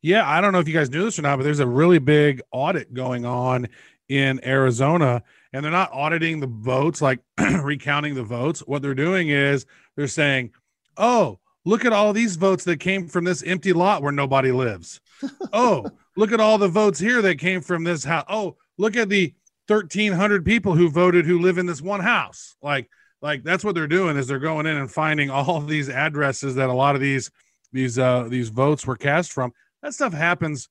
Yeah, 0.02 0.29
I 0.29 0.40
don't 0.40 0.52
know 0.52 0.61
if 0.61 0.68
you 0.68 0.74
guys 0.74 0.90
knew 0.90 1.05
this 1.05 1.18
or 1.18 1.22
not, 1.22 1.37
but 1.37 1.44
there's 1.44 1.61
a 1.61 1.66
really 1.66 1.98
big 1.98 2.42
audit 2.52 2.92
going 2.94 3.24
on 3.24 3.68
in 4.09 4.44
Arizona, 4.44 5.22
and 5.52 5.64
they're 5.64 5.72
not 5.72 5.92
auditing 5.92 6.38
the 6.38 6.46
votes, 6.46 7.02
like 7.02 7.20
recounting 7.38 8.14
the 8.14 8.22
votes. 8.22 8.61
What 8.61 8.83
they're 8.83 8.94
doing 8.94 9.29
is 9.29 9.66
they're 9.96 10.07
saying, 10.07 10.52
"Oh, 10.96 11.40
look 11.66 11.85
at 11.85 11.92
all 11.92 12.14
these 12.14 12.37
votes 12.37 12.64
that 12.64 12.81
came 12.81 13.09
from 13.09 13.24
this 13.24 13.42
empty 13.42 13.74
lot 13.74 14.00
where 14.00 14.12
nobody 14.12 14.52
lives. 14.52 15.00
oh, 15.52 15.85
look 16.16 16.33
at 16.33 16.40
all 16.40 16.57
the 16.57 16.68
votes 16.68 16.98
here 16.98 17.20
that 17.20 17.38
came 17.38 17.61
from 17.61 17.85
this 17.85 18.05
house. 18.05 18.24
Oh, 18.31 18.57
look 18.79 18.96
at 18.96 19.11
the 19.11 19.35
1,300 19.66 20.44
people 20.44 20.74
who 20.74 20.88
voted 20.88 21.26
who 21.26 21.40
live 21.40 21.59
in 21.59 21.66
this 21.66 21.83
one 21.83 22.00
house. 22.00 22.57
Like, 22.62 22.88
like 23.22 23.42
that's 23.42 23.64
what 23.64 23.74
they're 23.74 23.87
doing 23.87 24.16
is 24.16 24.26
they're 24.26 24.38
going 24.38 24.66
in 24.66 24.76
and 24.76 24.90
finding 24.90 25.31
all 25.31 25.61
these 25.61 25.88
addresses 25.88 26.55
that 26.57 26.68
a 26.68 26.74
lot 26.74 26.94
of 26.94 27.00
these 27.00 27.31
these 27.72 27.98
uh 27.98 28.24
these 28.29 28.48
votes 28.48 28.87
were 28.87 28.96
cast 28.96 29.33
from. 29.33 29.52
That 29.83 29.94
stuff 29.94 30.12
happens 30.12 30.68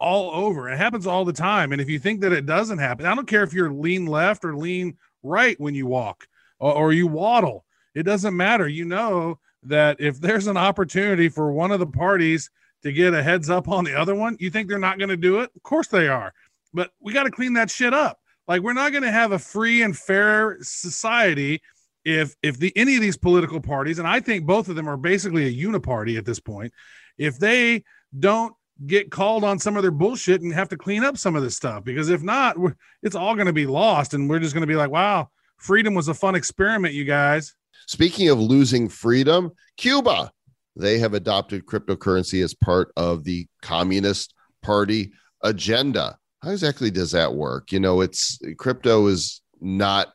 all 0.00 0.30
over. 0.30 0.68
It 0.68 0.76
happens 0.76 1.06
all 1.06 1.24
the 1.24 1.32
time. 1.32 1.72
And 1.72 1.80
if 1.80 1.88
you 1.88 1.98
think 1.98 2.20
that 2.20 2.32
it 2.32 2.46
doesn't 2.46 2.78
happen, 2.78 3.06
I 3.06 3.14
don't 3.14 3.26
care 3.26 3.42
if 3.42 3.52
you're 3.52 3.72
lean 3.72 4.06
left 4.06 4.44
or 4.44 4.56
lean 4.56 4.96
right 5.22 5.58
when 5.60 5.74
you 5.74 5.86
walk 5.86 6.26
or, 6.58 6.72
or 6.72 6.92
you 6.92 7.06
waddle. 7.06 7.64
It 7.94 8.04
doesn't 8.04 8.36
matter. 8.36 8.68
You 8.68 8.84
know 8.84 9.40
that 9.64 10.00
if 10.00 10.20
there's 10.20 10.46
an 10.46 10.56
opportunity 10.56 11.28
for 11.28 11.52
one 11.52 11.72
of 11.72 11.80
the 11.80 11.86
parties 11.86 12.50
to 12.82 12.92
get 12.92 13.12
a 13.12 13.22
heads 13.22 13.50
up 13.50 13.68
on 13.68 13.84
the 13.84 13.98
other 13.98 14.14
one, 14.14 14.36
you 14.38 14.50
think 14.50 14.68
they're 14.68 14.78
not 14.78 14.98
going 14.98 15.08
to 15.08 15.16
do 15.16 15.40
it? 15.40 15.50
Of 15.56 15.62
course 15.64 15.88
they 15.88 16.06
are. 16.06 16.32
But 16.72 16.92
we 17.00 17.12
got 17.12 17.24
to 17.24 17.30
clean 17.30 17.54
that 17.54 17.70
shit 17.70 17.92
up. 17.92 18.20
Like 18.46 18.62
we're 18.62 18.72
not 18.72 18.92
going 18.92 19.02
to 19.02 19.10
have 19.10 19.32
a 19.32 19.38
free 19.38 19.82
and 19.82 19.96
fair 19.96 20.58
society 20.60 21.60
if 22.04 22.34
if 22.42 22.58
the 22.58 22.72
any 22.76 22.96
of 22.96 23.02
these 23.02 23.16
political 23.16 23.60
parties, 23.60 23.98
and 23.98 24.08
I 24.08 24.20
think 24.20 24.46
both 24.46 24.68
of 24.68 24.76
them 24.76 24.88
are 24.88 24.96
basically 24.96 25.46
a 25.46 25.66
uniparty 25.66 26.18
at 26.18 26.24
this 26.24 26.40
point, 26.40 26.72
if 27.16 27.38
they 27.38 27.84
don't 28.18 28.54
get 28.86 29.10
called 29.10 29.42
on 29.42 29.58
some 29.58 29.76
of 29.76 29.82
their 29.82 29.90
bullshit 29.90 30.40
and 30.40 30.52
have 30.52 30.68
to 30.68 30.76
clean 30.76 31.02
up 31.02 31.18
some 31.18 31.34
of 31.34 31.42
this 31.42 31.56
stuff 31.56 31.82
because 31.82 32.10
if 32.10 32.22
not 32.22 32.56
it's 33.02 33.16
all 33.16 33.34
going 33.34 33.48
to 33.48 33.52
be 33.52 33.66
lost 33.66 34.14
and 34.14 34.30
we're 34.30 34.38
just 34.38 34.54
going 34.54 34.60
to 34.60 34.68
be 34.68 34.76
like 34.76 34.88
wow 34.88 35.28
freedom 35.56 35.94
was 35.94 36.06
a 36.06 36.14
fun 36.14 36.36
experiment 36.36 36.94
you 36.94 37.04
guys 37.04 37.56
Speaking 37.86 38.28
of 38.28 38.38
losing 38.38 38.88
freedom, 38.88 39.50
Cuba, 39.78 40.30
they 40.76 40.98
have 40.98 41.14
adopted 41.14 41.64
cryptocurrency 41.64 42.44
as 42.44 42.52
part 42.52 42.92
of 42.96 43.24
the 43.24 43.46
Communist 43.62 44.34
Party 44.62 45.12
agenda. 45.42 46.18
How 46.42 46.50
exactly 46.50 46.90
does 46.90 47.12
that 47.12 47.34
work? 47.34 47.72
You 47.72 47.80
know, 47.80 48.02
it's 48.02 48.38
crypto 48.58 49.06
is 49.06 49.40
not 49.60 50.08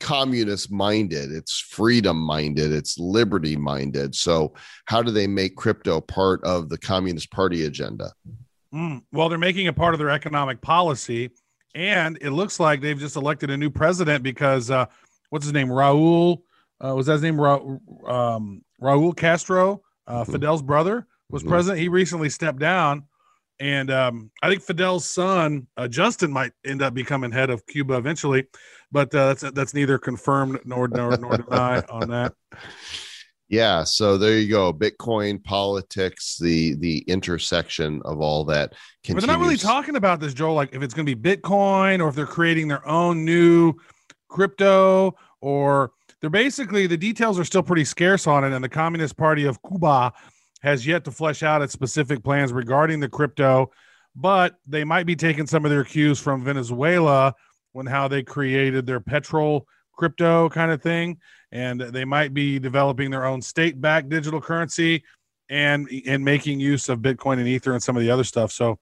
communist 0.00 0.70
minded, 0.70 1.32
it's 1.32 1.58
freedom 1.60 2.16
minded, 2.18 2.72
it's 2.72 2.98
liberty 2.98 3.56
minded. 3.56 4.14
So, 4.14 4.54
how 4.86 5.02
do 5.02 5.10
they 5.10 5.26
make 5.26 5.56
crypto 5.56 6.00
part 6.00 6.42
of 6.44 6.68
the 6.68 6.78
Communist 6.78 7.30
Party 7.30 7.64
agenda? 7.66 8.12
Mm, 8.74 9.02
well 9.12 9.28
they're 9.28 9.36
making 9.38 9.66
it 9.66 9.76
part 9.76 9.92
of 9.94 9.98
their 9.98 10.08
economic 10.08 10.62
policy 10.62 11.30
and 11.74 12.16
it 12.22 12.30
looks 12.30 12.58
like 12.58 12.80
they've 12.80 12.98
just 12.98 13.16
elected 13.16 13.50
a 13.50 13.56
new 13.56 13.68
president 13.68 14.22
because 14.22 14.70
uh 14.70 14.86
what's 15.28 15.44
his 15.44 15.52
name 15.52 15.68
raul 15.68 16.38
uh, 16.82 16.94
was 16.94 17.04
that 17.04 17.12
his 17.12 17.22
name 17.22 17.38
Ra- 17.38 17.60
um, 18.06 18.62
raul 18.80 19.14
castro 19.14 19.82
uh, 20.06 20.24
Mhm. 20.24 20.32
fidel's 20.32 20.62
brother 20.62 21.06
was 21.28 21.42
Mhm. 21.42 21.48
president 21.48 21.80
he 21.80 21.88
recently 21.88 22.30
stepped 22.30 22.58
down 22.60 23.04
and 23.62 23.90
um, 23.90 24.30
i 24.42 24.48
think 24.48 24.60
fidel's 24.60 25.08
son 25.08 25.66
uh, 25.76 25.88
justin 25.88 26.30
might 26.30 26.52
end 26.64 26.82
up 26.82 26.92
becoming 26.92 27.30
head 27.30 27.48
of 27.48 27.64
cuba 27.66 27.96
eventually 27.96 28.44
but 28.90 29.14
uh, 29.14 29.28
that's 29.32 29.52
that's 29.52 29.72
neither 29.72 29.98
confirmed 29.98 30.58
nor 30.64 30.88
nor, 30.88 31.16
nor 31.16 31.36
denied 31.36 31.84
on 31.90 32.08
that 32.08 32.34
Yeah, 33.48 33.84
so 33.84 34.16
there 34.16 34.38
you 34.38 34.48
go. 34.48 34.72
Bitcoin 34.72 35.44
politics, 35.44 36.38
the 36.38 36.74
the 36.76 37.00
intersection 37.00 38.00
of 38.06 38.18
all 38.18 38.46
that. 38.46 38.70
But 38.70 38.78
Continues. 39.04 39.26
they're 39.26 39.36
not 39.36 39.42
really 39.44 39.58
talking 39.58 39.96
about 39.96 40.20
this, 40.20 40.32
Joel. 40.32 40.54
Like 40.54 40.74
if 40.74 40.82
it's 40.82 40.94
going 40.94 41.04
to 41.04 41.14
be 41.14 41.36
Bitcoin 41.36 42.00
or 42.00 42.08
if 42.08 42.14
they're 42.14 42.24
creating 42.24 42.68
their 42.68 42.88
own 42.88 43.26
new 43.26 43.74
crypto, 44.28 45.14
or 45.42 45.92
they're 46.22 46.30
basically 46.30 46.86
the 46.86 46.96
details 46.96 47.38
are 47.38 47.44
still 47.44 47.62
pretty 47.62 47.84
scarce 47.84 48.26
on 48.26 48.42
it. 48.42 48.54
And 48.54 48.64
the 48.64 48.70
Communist 48.70 49.18
Party 49.18 49.44
of 49.44 49.58
Cuba 49.62 50.14
has 50.62 50.86
yet 50.86 51.04
to 51.04 51.10
flesh 51.10 51.42
out 51.42 51.62
its 51.62 51.72
specific 51.72 52.22
plans 52.22 52.52
regarding 52.52 53.00
the 53.00 53.08
crypto, 53.08 53.70
but 54.14 54.56
they 54.66 54.84
might 54.84 55.06
be 55.06 55.16
taking 55.16 55.46
some 55.46 55.64
of 55.64 55.70
their 55.70 55.84
cues 55.84 56.20
from 56.20 56.44
Venezuela 56.44 57.34
when 57.72 57.86
how 57.86 58.06
they 58.08 58.22
created 58.22 58.86
their 58.86 59.00
petro 59.00 59.64
crypto 59.92 60.48
kind 60.48 60.70
of 60.70 60.82
thing. 60.82 61.18
And 61.50 61.80
they 61.80 62.04
might 62.04 62.32
be 62.32 62.58
developing 62.58 63.10
their 63.10 63.24
own 63.24 63.42
state-backed 63.42 64.08
digital 64.08 64.40
currency 64.40 65.04
and 65.50 65.86
and 66.06 66.24
making 66.24 66.60
use 66.60 66.88
of 66.88 67.00
Bitcoin 67.00 67.38
and 67.38 67.46
Ether 67.46 67.72
and 67.72 67.82
some 67.82 67.96
of 67.96 68.02
the 68.02 68.10
other 68.10 68.24
stuff. 68.24 68.52
So 68.52 68.78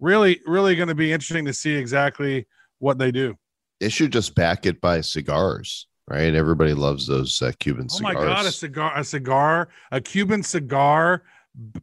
really, 0.00 0.40
really 0.46 0.74
going 0.74 0.88
to 0.88 0.94
be 0.94 1.12
interesting 1.12 1.44
to 1.44 1.52
see 1.52 1.74
exactly 1.74 2.46
what 2.78 2.96
they 2.98 3.10
do. 3.10 3.36
They 3.80 3.90
should 3.90 4.12
just 4.12 4.34
back 4.34 4.64
it 4.64 4.80
by 4.80 5.02
cigars, 5.02 5.86
right? 6.08 6.34
Everybody 6.34 6.74
loves 6.74 7.06
those 7.06 7.40
uh, 7.42 7.52
Cuban 7.58 7.86
Oh 7.90 7.94
cigars. 7.96 8.16
Oh 8.16 8.20
my 8.20 8.24
god, 8.26 8.46
a 8.46 8.52
cigar, 8.52 8.92
a 8.98 9.04
cigar, 9.04 9.68
a 9.92 10.00
Cuban 10.00 10.42
cigar 10.42 11.22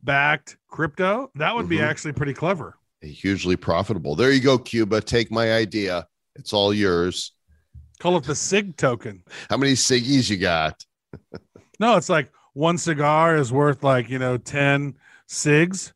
backed 0.03 0.57
crypto. 0.67 1.31
That 1.35 1.55
would 1.55 1.69
be 1.69 1.77
Mhm. 1.77 1.83
actually 1.89 2.13
pretty 2.13 2.33
clever. 2.33 2.77
Hugely 3.01 3.55
profitable. 3.55 4.15
There 4.15 4.31
you 4.31 4.41
go, 4.41 4.57
Cuba. 4.57 5.01
Take 5.01 5.31
my 5.31 5.53
idea. 5.53 6.07
It's 6.35 6.53
all 6.53 6.73
yours. 6.73 7.31
Call 7.99 8.17
it 8.17 8.23
the 8.23 8.35
SIG 8.35 8.77
token. 8.77 9.23
How 9.49 9.57
many 9.57 9.73
ciggies 9.73 10.29
you 10.29 10.37
got? 10.37 10.85
No, 11.79 11.97
it's 11.97 12.09
like 12.09 12.31
one 12.53 12.77
cigar 12.77 13.35
is 13.35 13.51
worth 13.51 13.83
like, 13.83 14.07
you 14.07 14.19
know, 14.19 14.37
10 14.37 14.93
SIGs, 15.27 15.93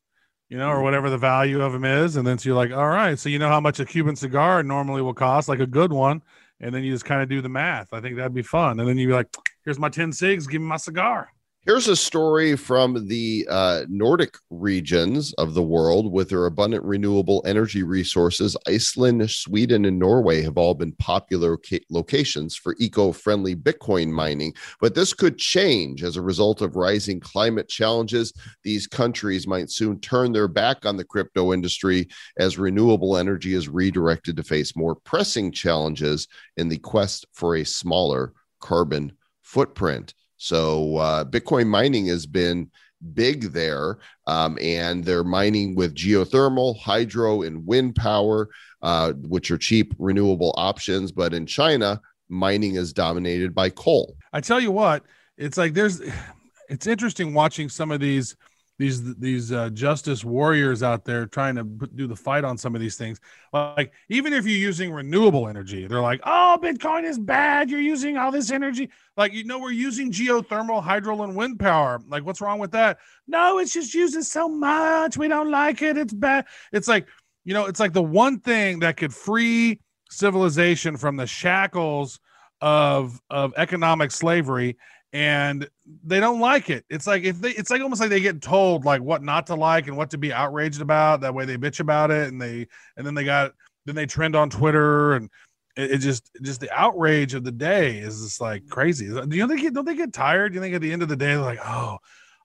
you 0.48 0.58
know, 0.58 0.68
or 0.68 0.82
whatever 0.82 1.10
the 1.10 1.16
value 1.18 1.62
of 1.62 1.72
them 1.72 1.84
is. 1.84 2.16
And 2.16 2.26
then 2.26 2.38
so 2.38 2.48
you're 2.48 2.56
like, 2.56 2.72
all 2.72 2.88
right, 2.88 3.16
so 3.16 3.28
you 3.28 3.38
know 3.38 3.48
how 3.48 3.60
much 3.60 3.78
a 3.78 3.84
Cuban 3.84 4.16
cigar 4.16 4.64
normally 4.64 5.00
will 5.00 5.14
cost, 5.14 5.48
like 5.48 5.60
a 5.60 5.66
good 5.66 5.92
one. 5.92 6.22
And 6.60 6.74
then 6.74 6.82
you 6.82 6.92
just 6.92 7.04
kind 7.04 7.22
of 7.22 7.28
do 7.28 7.42
the 7.42 7.48
math. 7.48 7.92
I 7.92 8.00
think 8.00 8.16
that'd 8.16 8.34
be 8.34 8.42
fun. 8.42 8.80
And 8.80 8.88
then 8.88 8.96
you'd 8.96 9.08
be 9.08 9.12
like, 9.12 9.28
here's 9.64 9.78
my 9.78 9.88
10 9.88 10.10
SIGs, 10.10 10.48
give 10.48 10.62
me 10.62 10.68
my 10.68 10.76
cigar. 10.76 11.30
Here's 11.66 11.88
a 11.88 11.96
story 11.96 12.54
from 12.54 13.08
the 13.08 13.44
uh, 13.50 13.86
Nordic 13.88 14.36
regions 14.50 15.32
of 15.32 15.54
the 15.54 15.64
world 15.64 16.12
with 16.12 16.28
their 16.28 16.46
abundant 16.46 16.84
renewable 16.84 17.42
energy 17.44 17.82
resources. 17.82 18.56
Iceland, 18.68 19.28
Sweden, 19.28 19.84
and 19.84 19.98
Norway 19.98 20.42
have 20.42 20.58
all 20.58 20.74
been 20.74 20.92
popular 20.92 21.56
ca- 21.56 21.84
locations 21.90 22.54
for 22.54 22.76
eco 22.78 23.10
friendly 23.10 23.56
Bitcoin 23.56 24.12
mining. 24.12 24.54
But 24.80 24.94
this 24.94 25.12
could 25.12 25.38
change 25.38 26.04
as 26.04 26.14
a 26.14 26.22
result 26.22 26.62
of 26.62 26.76
rising 26.76 27.18
climate 27.18 27.68
challenges. 27.68 28.32
These 28.62 28.86
countries 28.86 29.48
might 29.48 29.68
soon 29.68 29.98
turn 29.98 30.30
their 30.30 30.46
back 30.46 30.86
on 30.86 30.96
the 30.96 31.04
crypto 31.04 31.52
industry 31.52 32.06
as 32.38 32.58
renewable 32.58 33.16
energy 33.16 33.54
is 33.54 33.68
redirected 33.68 34.36
to 34.36 34.44
face 34.44 34.76
more 34.76 34.94
pressing 34.94 35.50
challenges 35.50 36.28
in 36.56 36.68
the 36.68 36.78
quest 36.78 37.26
for 37.32 37.56
a 37.56 37.64
smaller 37.64 38.34
carbon 38.60 39.10
footprint. 39.42 40.14
So 40.36 40.96
uh, 40.96 41.24
Bitcoin 41.24 41.66
mining 41.66 42.06
has 42.06 42.26
been 42.26 42.70
big 43.14 43.52
there, 43.52 43.98
um, 44.26 44.58
and 44.60 45.04
they're 45.04 45.24
mining 45.24 45.74
with 45.74 45.94
geothermal, 45.94 46.78
hydro, 46.78 47.42
and 47.42 47.66
wind 47.66 47.94
power, 47.94 48.48
uh, 48.82 49.12
which 49.12 49.50
are 49.50 49.58
cheap 49.58 49.94
renewable 49.98 50.54
options. 50.56 51.12
But 51.12 51.34
in 51.34 51.46
China, 51.46 52.00
mining 52.28 52.76
is 52.76 52.92
dominated 52.92 53.54
by 53.54 53.70
coal. 53.70 54.16
I 54.32 54.40
tell 54.40 54.60
you 54.60 54.70
what, 54.70 55.04
it's 55.36 55.56
like 55.56 55.74
there's, 55.74 56.00
it's 56.68 56.86
interesting 56.86 57.34
watching 57.34 57.68
some 57.68 57.90
of 57.90 58.00
these 58.00 58.36
these 58.78 59.14
these 59.16 59.52
uh, 59.52 59.70
justice 59.70 60.24
warriors 60.24 60.82
out 60.82 61.04
there 61.04 61.26
trying 61.26 61.56
to 61.56 61.64
do 61.64 62.06
the 62.06 62.16
fight 62.16 62.44
on 62.44 62.58
some 62.58 62.74
of 62.74 62.80
these 62.80 62.96
things. 62.96 63.20
Like 63.52 63.92
even 64.08 64.32
if 64.32 64.44
you're 64.44 64.58
using 64.58 64.92
renewable 64.92 65.48
energy, 65.48 65.86
they're 65.86 66.00
like, 66.00 66.20
"Oh, 66.24 66.58
Bitcoin 66.62 67.04
is 67.04 67.18
bad. 67.18 67.70
You're 67.70 67.80
using 67.80 68.18
all 68.18 68.30
this 68.30 68.50
energy." 68.50 68.90
Like 69.16 69.32
you 69.32 69.44
know, 69.44 69.58
we're 69.58 69.70
using 69.70 70.12
geothermal, 70.12 70.82
hydro, 70.82 71.22
and 71.22 71.34
wind 71.34 71.58
power. 71.58 72.00
Like, 72.08 72.24
what's 72.24 72.40
wrong 72.40 72.58
with 72.58 72.72
that? 72.72 72.98
No, 73.26 73.58
it's 73.58 73.72
just 73.72 73.94
using 73.94 74.22
so 74.22 74.48
much. 74.48 75.16
We 75.16 75.28
don't 75.28 75.50
like 75.50 75.80
it. 75.80 75.96
It's 75.96 76.12
bad. 76.12 76.44
It's 76.72 76.88
like 76.88 77.06
you 77.46 77.54
know, 77.54 77.66
it's 77.66 77.80
like 77.80 77.94
the 77.94 78.02
one 78.02 78.40
thing 78.40 78.80
that 78.80 78.98
could 78.98 79.14
free 79.14 79.80
civilization 80.10 80.96
from 80.96 81.16
the 81.16 81.26
shackles 81.26 82.20
of 82.60 83.20
of 83.30 83.54
economic 83.56 84.10
slavery 84.10 84.76
and 85.12 85.68
they 86.04 86.20
don't 86.20 86.40
like 86.40 86.70
it. 86.70 86.84
It's 86.90 87.06
like 87.06 87.24
if 87.24 87.40
they 87.40 87.50
it's 87.50 87.70
like 87.70 87.80
almost 87.80 88.00
like 88.00 88.10
they 88.10 88.20
get 88.20 88.42
told 88.42 88.84
like 88.84 89.02
what 89.02 89.22
not 89.22 89.46
to 89.48 89.54
like 89.54 89.86
and 89.86 89.96
what 89.96 90.10
to 90.10 90.18
be 90.18 90.32
outraged 90.32 90.80
about. 90.80 91.20
That 91.20 91.34
way 91.34 91.44
they 91.44 91.56
bitch 91.56 91.80
about 91.80 92.10
it 92.10 92.28
and 92.28 92.40
they 92.40 92.66
and 92.96 93.06
then 93.06 93.14
they 93.14 93.24
got 93.24 93.52
then 93.84 93.94
they 93.94 94.06
trend 94.06 94.34
on 94.34 94.50
Twitter 94.50 95.14
and 95.14 95.30
it, 95.76 95.92
it 95.92 95.98
just 95.98 96.30
just 96.42 96.60
the 96.60 96.70
outrage 96.72 97.34
of 97.34 97.44
the 97.44 97.52
day 97.52 97.98
is 97.98 98.22
just 98.22 98.40
like 98.40 98.62
mm-hmm. 98.62 98.70
crazy. 98.70 99.06
Do 99.08 99.36
you 99.36 99.46
think 99.46 99.72
don't 99.74 99.84
they 99.84 99.94
get 99.94 100.12
tired? 100.12 100.52
Do 100.52 100.56
you 100.56 100.62
think 100.62 100.74
at 100.74 100.80
the 100.80 100.92
end 100.92 101.02
of 101.02 101.08
the 101.08 101.16
day 101.16 101.26
they're 101.26 101.40
like, 101.40 101.60
oh, 101.64 101.98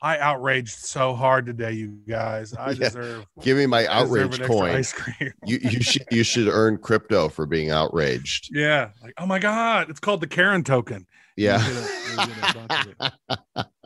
I 0.04 0.18
outraged 0.18 0.80
so 0.80 1.14
hard 1.14 1.46
today, 1.46 1.74
you 1.74 2.00
guys. 2.08 2.54
I 2.56 2.70
Yeah. 2.72 2.90
deserve 2.90 3.26
Give 3.42 3.58
me 3.58 3.68
my 3.68 3.86
I 3.86 4.02
outrage 4.02 4.42
coin. 4.42 4.72
ice 4.72 4.94
cream. 4.94 5.32
You 5.46 5.60
you 5.62 5.82
should 5.82 6.06
you 6.12 6.24
should 6.24 6.48
earn 6.48 6.78
crypto 6.78 7.30
for 7.30 7.46
being 7.46 7.70
outraged. 7.70 8.56
yeah, 8.56 8.90
like 9.04 9.14
oh 9.18 9.26
my 9.26 9.40
god, 9.40 9.90
it's 9.90 10.00
called 10.00 10.22
the 10.22 10.28
Karen 10.28 10.64
token. 10.64 11.06
You 11.38 11.46
Yeah. 11.46 11.58
get 11.58 11.68
a- 11.70 12.12
you 12.12 12.18
get 12.18 12.56
a 12.56 12.68
bunch 12.68 12.88
of 12.88 13.12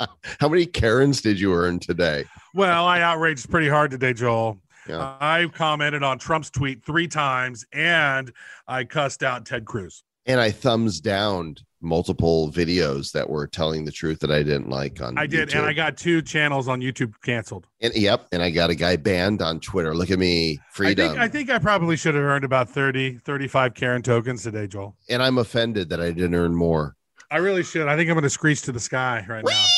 it. 0.02 0.10
How 0.40 0.50
many 0.50 0.66
Karens 0.66 1.22
did 1.22 1.40
you 1.40 1.54
earn 1.54 1.80
today? 1.80 2.26
Well, 2.54 2.86
I 2.86 3.02
outraged 3.02 3.50
pretty 3.50 3.70
hard 3.70 3.92
today, 3.92 4.14
Joel. 4.14 4.60
Yeah. 4.88 5.16
I 5.20 5.48
commented 5.54 6.04
on 6.04 6.20
Trump's 6.20 6.50
tweet 6.50 6.86
three 6.86 7.08
times 7.08 7.66
and 7.74 8.32
I 8.68 8.84
cussed 8.84 9.24
out 9.24 9.46
Ted 9.46 9.66
Cruz. 9.66 10.04
And 10.28 10.40
I 10.40 10.52
thumbs 10.52 11.00
downed 11.02 11.62
multiple 11.82 12.52
videos 12.52 13.12
that 13.12 13.30
were 13.30 13.46
telling 13.46 13.86
the 13.86 13.92
truth 13.92 14.20
that 14.20 14.32
I 14.32 14.42
didn't 14.42 14.70
like 14.70 15.00
on 15.02 15.18
I 15.20 15.28
did, 15.28 15.50
YouTube. 15.50 15.58
and 15.60 15.66
I 15.68 15.74
got 15.74 15.98
two 15.98 16.22
channels 16.24 16.68
on 16.68 16.82
YouTube 16.82 17.14
canceled. 17.24 17.68
And 17.82 17.94
yep, 17.96 18.28
and 18.32 18.42
I 18.42 18.50
got 18.50 18.72
a 18.72 18.76
guy 18.76 18.96
banned 18.96 19.44
on 19.44 19.60
Twitter. 19.60 19.94
Look 19.94 20.10
at 20.10 20.18
me, 20.18 20.54
I 20.54 20.62
freedom. 20.72 21.10
think 21.10 21.20
I 21.20 21.28
think 21.28 21.50
I 21.52 21.60
probably 21.60 21.96
should 21.96 22.16
have 22.16 22.24
earned 22.24 22.44
about 22.44 22.70
30, 22.70 23.20
35 23.20 23.76
Karen 23.76 24.02
tokens 24.02 24.42
today, 24.42 24.66
Joel. 24.66 24.96
and 25.10 25.22
I'm 25.22 25.38
offended 25.38 25.90
that 25.90 26.02
I 26.02 26.10
didn't 26.12 26.34
earn 26.34 26.56
more. 26.56 26.95
I 27.32 27.38
really 27.38 27.64
should. 27.64 27.88
I 27.88 27.96
think 27.96 28.10
I'm 28.10 28.16
going 28.16 28.24
to 28.24 28.30
screech 28.30 28.62
to 28.64 28.72
the 28.72 28.80
sky 28.80 29.26
right 29.28 29.44
now. 29.44 29.66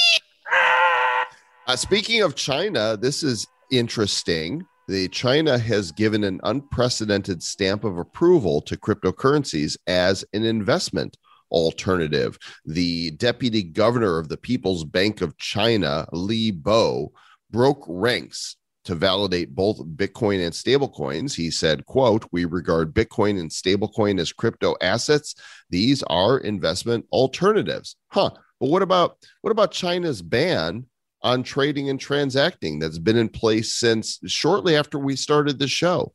Uh, 1.68 1.76
speaking 1.76 2.22
of 2.22 2.34
China, 2.34 2.96
this 2.96 3.24
is 3.24 3.46
interesting. 3.72 4.66
The 4.88 5.10
China 5.10 5.58
has 5.58 5.92
given 5.92 6.24
an 6.24 6.40
unprecedented 6.44 7.44
stamp 7.44 7.84
of 7.84 7.98
approval 7.98 8.62
to 8.62 8.78
cryptocurrencies 8.78 9.76
as 9.86 10.24
an 10.32 10.46
investment 10.46 11.18
alternative. 11.52 12.38
The 12.66 13.12
deputy 13.12 13.64
governor 13.64 14.18
of 14.18 14.30
the 14.30 14.38
People's 14.38 14.86
Bank 14.86 15.22
of 15.22 15.38
China, 15.38 16.08
Li 16.14 16.52
Bo, 16.52 17.12
broke 17.52 17.84
ranks 17.86 18.56
to 18.88 18.96
validate 18.96 19.54
both 19.54 19.86
Bitcoin 19.86 20.44
and 20.46 20.54
stablecoins. 20.54 21.36
He 21.36 21.52
said, 21.52 21.86
quote, 21.86 22.26
we 22.32 22.46
regard 22.46 22.94
Bitcoin 22.94 23.40
and 23.40 23.52
stablecoin 23.52 24.20
as 24.20 24.32
crypto 24.32 24.76
assets. 24.82 25.36
These 25.70 26.04
are 26.04 26.40
investment 26.40 27.06
alternatives. 27.12 27.98
Huh. 28.08 28.32
But 28.60 28.70
what 28.70 28.82
about 28.82 29.18
what 29.42 29.52
about 29.52 29.72
China's 29.72 30.22
ban 30.22 30.86
on 31.22 31.44
trading 31.44 31.90
and 31.90 32.00
transacting 32.00 32.80
that's 32.80 32.98
been 32.98 33.18
in 33.18 33.30
place 33.30 33.74
since 33.74 34.20
shortly 34.26 34.76
after 34.76 34.98
we 34.98 35.16
started 35.16 35.60
the 35.60 35.68
show? 35.68 36.14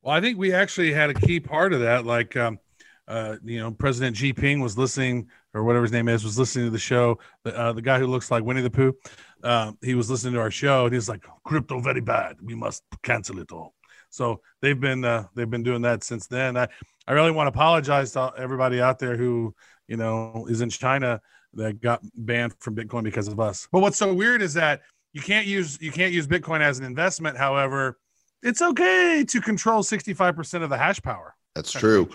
Well, 0.00 0.14
I 0.14 0.20
think 0.20 0.38
we 0.38 0.52
actually 0.52 0.92
had 0.92 1.10
a 1.10 1.14
key 1.14 1.40
part 1.40 1.72
of 1.72 1.80
that. 1.80 2.06
Like, 2.06 2.36
um, 2.36 2.58
uh, 3.08 3.36
you 3.42 3.58
know, 3.58 3.72
President 3.72 4.16
Xi 4.16 4.32
Jinping 4.32 4.62
was 4.62 4.78
listening, 4.78 5.28
or 5.52 5.64
whatever 5.64 5.82
his 5.82 5.92
name 5.92 6.08
is, 6.08 6.24
was 6.24 6.38
listening 6.38 6.66
to 6.66 6.70
the 6.70 6.78
show. 6.78 7.18
Uh, 7.44 7.72
the 7.72 7.82
guy 7.82 7.98
who 7.98 8.06
looks 8.06 8.30
like 8.30 8.44
Winnie 8.44 8.62
the 8.62 8.70
Pooh, 8.70 8.94
um, 9.44 9.78
he 9.82 9.94
was 9.94 10.10
listening 10.10 10.34
to 10.34 10.40
our 10.40 10.50
show, 10.50 10.86
and 10.86 10.94
he's 10.94 11.08
like, 11.08 11.24
"Crypto 11.44 11.80
very 11.80 12.00
bad. 12.00 12.36
We 12.42 12.54
must 12.54 12.82
cancel 13.02 13.38
it 13.38 13.52
all." 13.52 13.74
So 14.10 14.40
they've 14.62 14.78
been 14.78 15.04
uh, 15.04 15.26
they've 15.34 15.50
been 15.50 15.62
doing 15.62 15.82
that 15.82 16.02
since 16.02 16.26
then. 16.26 16.56
I 16.56 16.68
I 17.06 17.12
really 17.12 17.30
want 17.30 17.46
to 17.46 17.50
apologize 17.50 18.12
to 18.12 18.32
everybody 18.38 18.80
out 18.80 18.98
there 18.98 19.16
who 19.16 19.54
you 19.86 19.96
know 19.96 20.46
is 20.48 20.60
in 20.60 20.70
China 20.70 21.20
that 21.54 21.80
got 21.80 22.00
banned 22.16 22.54
from 22.60 22.74
Bitcoin 22.74 23.04
because 23.04 23.28
of 23.28 23.38
us. 23.38 23.68
But 23.70 23.80
what's 23.80 23.98
so 23.98 24.12
weird 24.12 24.42
is 24.42 24.54
that 24.54 24.82
you 25.12 25.20
can't 25.20 25.46
use 25.46 25.78
you 25.80 25.92
can't 25.92 26.12
use 26.12 26.26
Bitcoin 26.26 26.60
as 26.60 26.78
an 26.78 26.84
investment. 26.84 27.36
However, 27.36 27.98
it's 28.42 28.60
okay 28.60 29.24
to 29.28 29.40
control 29.40 29.82
65% 29.82 30.62
of 30.62 30.70
the 30.70 30.76
hash 30.78 31.00
power. 31.00 31.34
That's 31.54 31.72
true. 31.72 32.08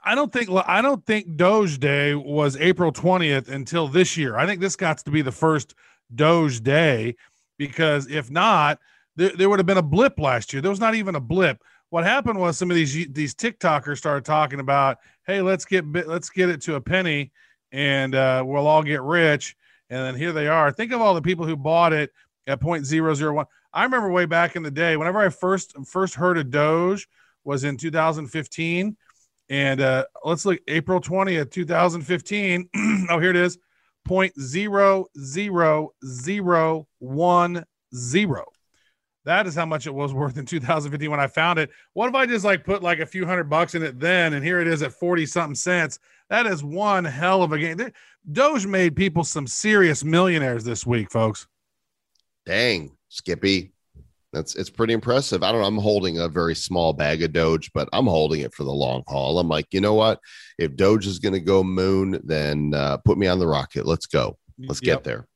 I 0.04 0.14
don't 0.14 0.32
think 0.32 0.48
I 0.66 0.82
don't 0.82 1.04
think 1.06 1.36
Doge 1.36 1.78
Day 1.78 2.14
was 2.14 2.56
April 2.56 2.92
20th 2.92 3.48
until 3.48 3.88
this 3.88 4.16
year. 4.16 4.36
I 4.36 4.46
think 4.46 4.60
this 4.60 4.76
got 4.76 4.98
to 4.98 5.10
be 5.10 5.22
the 5.22 5.32
first 5.32 5.74
Doge 6.14 6.62
Day 6.62 7.16
because 7.56 8.10
if 8.10 8.30
not, 8.30 8.78
there, 9.16 9.32
there 9.36 9.48
would 9.48 9.58
have 9.58 9.66
been 9.66 9.78
a 9.78 9.82
blip 9.82 10.18
last 10.18 10.52
year. 10.52 10.60
There 10.60 10.70
was 10.70 10.80
not 10.80 10.94
even 10.94 11.14
a 11.14 11.20
blip. 11.20 11.62
What 11.90 12.04
happened 12.04 12.38
was 12.38 12.58
some 12.58 12.70
of 12.70 12.74
these 12.74 13.06
these 13.12 13.34
TikTokers 13.34 13.98
started 13.98 14.24
talking 14.24 14.60
about, 14.60 14.98
hey, 15.26 15.40
let's 15.40 15.64
get 15.64 15.86
let's 15.86 16.30
get 16.30 16.48
it 16.48 16.60
to 16.62 16.74
a 16.74 16.80
penny, 16.80 17.30
and 17.70 18.14
uh, 18.14 18.42
we'll 18.44 18.66
all 18.66 18.82
get 18.82 19.02
rich. 19.02 19.56
And 19.92 20.06
then 20.06 20.14
here 20.14 20.32
they 20.32 20.48
are. 20.48 20.72
Think 20.72 20.90
of 20.92 21.02
all 21.02 21.12
the 21.12 21.20
people 21.20 21.44
who 21.44 21.54
bought 21.54 21.92
it 21.92 22.10
at 22.46 22.62
point 22.62 22.86
zero 22.86 23.12
zero 23.12 23.34
one. 23.34 23.46
I 23.74 23.84
remember 23.84 24.10
way 24.10 24.24
back 24.24 24.56
in 24.56 24.62
the 24.62 24.70
day, 24.70 24.96
whenever 24.96 25.20
I 25.20 25.28
first 25.28 25.74
first 25.86 26.14
heard 26.14 26.38
of 26.38 26.50
Doge 26.50 27.06
was 27.44 27.62
in 27.64 27.76
2015. 27.76 28.96
And 29.50 29.80
uh, 29.82 30.06
let's 30.24 30.46
look 30.46 30.60
April 30.66 30.98
20th, 30.98 31.50
2015. 31.50 32.70
oh, 33.10 33.18
here 33.18 33.28
it 33.28 33.36
is. 33.36 33.58
Point 34.06 34.32
zero 34.40 35.06
zero 35.20 35.90
zero 36.06 36.88
one 36.98 37.62
zero. 37.94 38.46
That 39.26 39.46
is 39.46 39.54
how 39.54 39.66
much 39.66 39.86
it 39.86 39.94
was 39.94 40.14
worth 40.14 40.38
in 40.38 40.46
2015 40.46 41.10
when 41.10 41.20
I 41.20 41.26
found 41.26 41.58
it. 41.58 41.68
What 41.92 42.08
if 42.08 42.14
I 42.14 42.24
just 42.24 42.46
like 42.46 42.64
put 42.64 42.82
like 42.82 43.00
a 43.00 43.06
few 43.06 43.26
hundred 43.26 43.50
bucks 43.50 43.74
in 43.74 43.82
it 43.82 44.00
then, 44.00 44.32
and 44.32 44.42
here 44.42 44.58
it 44.58 44.68
is 44.68 44.82
at 44.82 44.94
40 44.94 45.26
something 45.26 45.54
cents? 45.54 45.98
That 46.32 46.46
is 46.46 46.64
one 46.64 47.04
hell 47.04 47.42
of 47.42 47.52
a 47.52 47.58
game. 47.58 47.76
Doge 48.32 48.64
made 48.64 48.96
people 48.96 49.22
some 49.22 49.46
serious 49.46 50.02
millionaires 50.02 50.64
this 50.64 50.86
week, 50.86 51.10
folks. 51.10 51.46
Dang, 52.46 52.96
Skippy. 53.10 53.74
That's 54.32 54.54
it's 54.54 54.70
pretty 54.70 54.94
impressive. 54.94 55.42
I 55.42 55.52
don't 55.52 55.60
know. 55.60 55.66
I'm 55.66 55.76
holding 55.76 56.20
a 56.20 56.28
very 56.28 56.54
small 56.54 56.94
bag 56.94 57.22
of 57.22 57.34
Doge, 57.34 57.70
but 57.74 57.86
I'm 57.92 58.06
holding 58.06 58.40
it 58.40 58.54
for 58.54 58.64
the 58.64 58.72
long 58.72 59.02
haul. 59.06 59.38
I'm 59.38 59.48
like, 59.48 59.66
you 59.72 59.82
know 59.82 59.92
what? 59.92 60.20
If 60.58 60.74
Doge 60.74 61.06
is 61.06 61.18
going 61.18 61.34
to 61.34 61.40
go 61.40 61.62
moon, 61.62 62.18
then 62.24 62.72
uh, 62.72 62.96
put 62.96 63.18
me 63.18 63.26
on 63.26 63.38
the 63.38 63.46
rocket. 63.46 63.84
Let's 63.84 64.06
go. 64.06 64.38
Let's 64.58 64.80
Yep. 64.82 64.84
get 65.00 65.04
there. 65.04 65.28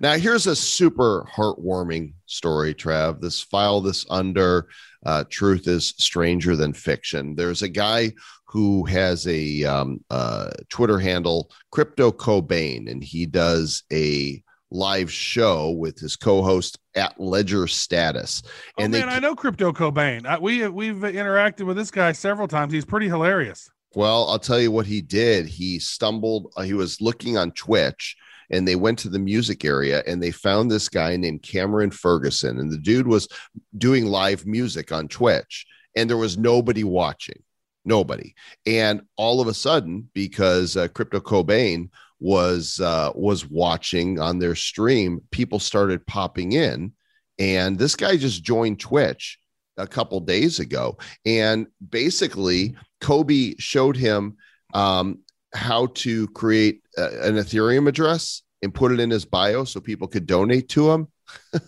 Now, 0.00 0.14
here's 0.14 0.46
a 0.46 0.56
super 0.56 1.26
heartwarming 1.30 2.14
story, 2.24 2.74
Trav. 2.74 3.20
This 3.20 3.42
file 3.42 3.82
this 3.82 4.06
under 4.08 4.68
uh, 5.04 5.24
truth 5.28 5.68
is 5.68 5.94
stranger 5.98 6.56
than 6.56 6.72
fiction. 6.72 7.34
There's 7.34 7.62
a 7.62 7.68
guy 7.68 8.12
who 8.50 8.84
has 8.84 9.26
a 9.28 9.64
um, 9.64 10.04
uh, 10.10 10.50
Twitter 10.68 10.98
handle, 10.98 11.50
Crypto 11.70 12.10
Cobain, 12.10 12.90
and 12.90 13.02
he 13.02 13.24
does 13.26 13.84
a 13.92 14.42
live 14.72 15.12
show 15.12 15.70
with 15.70 15.98
his 15.98 16.16
co-host 16.16 16.78
at 16.94 17.18
Ledger 17.20 17.66
Status. 17.66 18.42
Oh 18.78 18.84
And 18.84 18.92
man, 18.92 19.08
they 19.08 19.14
I 19.14 19.18
know 19.20 19.34
Crypto 19.34 19.72
Cobain. 19.72 20.26
I, 20.26 20.38
we 20.38 20.66
we've 20.68 20.96
interacted 20.96 21.66
with 21.66 21.76
this 21.76 21.90
guy 21.90 22.12
several 22.12 22.48
times. 22.48 22.72
He's 22.72 22.84
pretty 22.84 23.06
hilarious. 23.06 23.70
Well, 23.94 24.28
I'll 24.28 24.38
tell 24.38 24.60
you 24.60 24.70
what 24.70 24.86
he 24.86 25.00
did. 25.00 25.46
He 25.46 25.78
stumbled, 25.80 26.52
uh, 26.56 26.62
he 26.62 26.74
was 26.74 27.00
looking 27.00 27.36
on 27.36 27.50
Twitch 27.52 28.16
and 28.50 28.66
they 28.66 28.76
went 28.76 28.98
to 29.00 29.08
the 29.08 29.18
music 29.18 29.64
area 29.64 30.02
and 30.06 30.22
they 30.22 30.30
found 30.30 30.70
this 30.70 30.88
guy 30.88 31.16
named 31.16 31.42
Cameron 31.42 31.90
Ferguson. 31.90 32.60
And 32.60 32.70
the 32.70 32.78
dude 32.78 33.08
was 33.08 33.28
doing 33.78 34.06
live 34.06 34.46
music 34.46 34.92
on 34.92 35.08
Twitch 35.08 35.66
and 35.96 36.08
there 36.08 36.16
was 36.16 36.38
nobody 36.38 36.84
watching, 36.84 37.42
nobody. 37.84 38.34
And 38.66 39.02
all 39.16 39.40
of 39.40 39.48
a 39.48 39.54
sudden, 39.54 40.08
because 40.14 40.76
uh, 40.76 40.88
Crypto 40.88 41.20
Cobain 41.20 41.90
was 42.18 42.80
uh, 42.80 43.12
was 43.14 43.48
watching 43.48 44.20
on 44.20 44.38
their 44.38 44.54
stream, 44.54 45.20
people 45.30 45.58
started 45.58 46.06
popping 46.06 46.52
in, 46.52 46.92
and 47.38 47.78
this 47.78 47.96
guy 47.96 48.16
just 48.16 48.44
joined 48.44 48.80
Twitch 48.80 49.38
a 49.76 49.86
couple 49.86 50.20
days 50.20 50.60
ago, 50.60 50.98
and 51.24 51.66
basically 51.88 52.76
Kobe 53.00 53.54
showed 53.58 53.96
him 53.96 54.36
um, 54.74 55.20
how 55.54 55.86
to 55.94 56.28
create 56.28 56.82
uh, 56.98 57.10
an 57.22 57.36
Ethereum 57.36 57.88
address 57.88 58.42
and 58.62 58.74
put 58.74 58.92
it 58.92 59.00
in 59.00 59.10
his 59.10 59.24
bio 59.24 59.64
so 59.64 59.80
people 59.80 60.06
could 60.06 60.26
donate 60.26 60.68
to 60.70 60.90
him. 60.90 61.08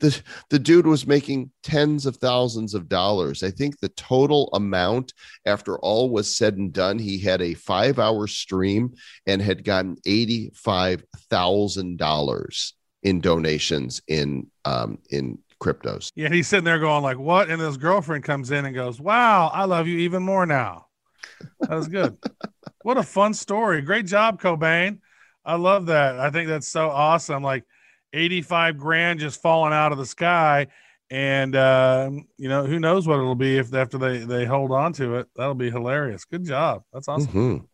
the, 0.00 0.20
the 0.50 0.58
dude 0.58 0.86
was 0.86 1.06
making 1.06 1.50
tens 1.62 2.04
of 2.06 2.16
thousands 2.16 2.74
of 2.74 2.88
dollars. 2.88 3.42
I 3.42 3.50
think 3.50 3.78
the 3.78 3.90
total 3.90 4.48
amount, 4.54 5.12
after 5.46 5.78
all 5.78 6.10
was 6.10 6.34
said 6.34 6.56
and 6.56 6.72
done, 6.72 6.98
he 6.98 7.18
had 7.18 7.42
a 7.42 7.52
five 7.54 7.98
hour 7.98 8.26
stream 8.26 8.94
and 9.26 9.42
had 9.42 9.64
gotten 9.64 9.96
$85,000 10.06 12.72
in 13.02 13.20
donations 13.20 14.02
in 14.08 14.46
um, 14.64 14.98
in 15.10 15.38
cryptos. 15.60 16.10
Yeah, 16.14 16.28
he's 16.28 16.48
sitting 16.48 16.64
there 16.64 16.78
going 16.78 17.02
like, 17.02 17.18
"What?" 17.18 17.50
And 17.50 17.60
his 17.60 17.76
girlfriend 17.76 18.24
comes 18.24 18.50
in 18.50 18.66
and 18.66 18.74
goes, 18.74 19.00
"Wow, 19.00 19.50
I 19.52 19.64
love 19.64 19.86
you 19.86 19.98
even 19.98 20.22
more 20.22 20.46
now." 20.46 20.86
That 21.60 21.70
was 21.70 21.88
good. 21.88 22.16
what 22.82 22.98
a 22.98 23.02
fun 23.02 23.34
story! 23.34 23.82
Great 23.82 24.06
job, 24.06 24.40
Cobain. 24.40 24.98
I 25.44 25.54
love 25.54 25.86
that. 25.86 26.18
I 26.18 26.30
think 26.30 26.48
that's 26.48 26.68
so 26.68 26.90
awesome. 26.90 27.42
Like 27.42 27.64
eighty-five 28.12 28.78
grand 28.78 29.20
just 29.20 29.40
falling 29.42 29.72
out 29.72 29.92
of 29.92 29.98
the 29.98 30.06
sky, 30.06 30.66
and 31.10 31.54
uh, 31.56 32.10
you 32.36 32.48
know 32.48 32.64
who 32.64 32.78
knows 32.78 33.06
what 33.06 33.18
it'll 33.18 33.34
be 33.34 33.58
if 33.58 33.72
after 33.74 33.98
they 33.98 34.18
they 34.18 34.44
hold 34.44 34.72
on 34.72 34.92
to 34.94 35.16
it. 35.16 35.28
That'll 35.36 35.54
be 35.54 35.70
hilarious. 35.70 36.24
Good 36.24 36.44
job. 36.44 36.82
That's 36.92 37.08
awesome. 37.08 37.32
Mhm. 37.32 37.66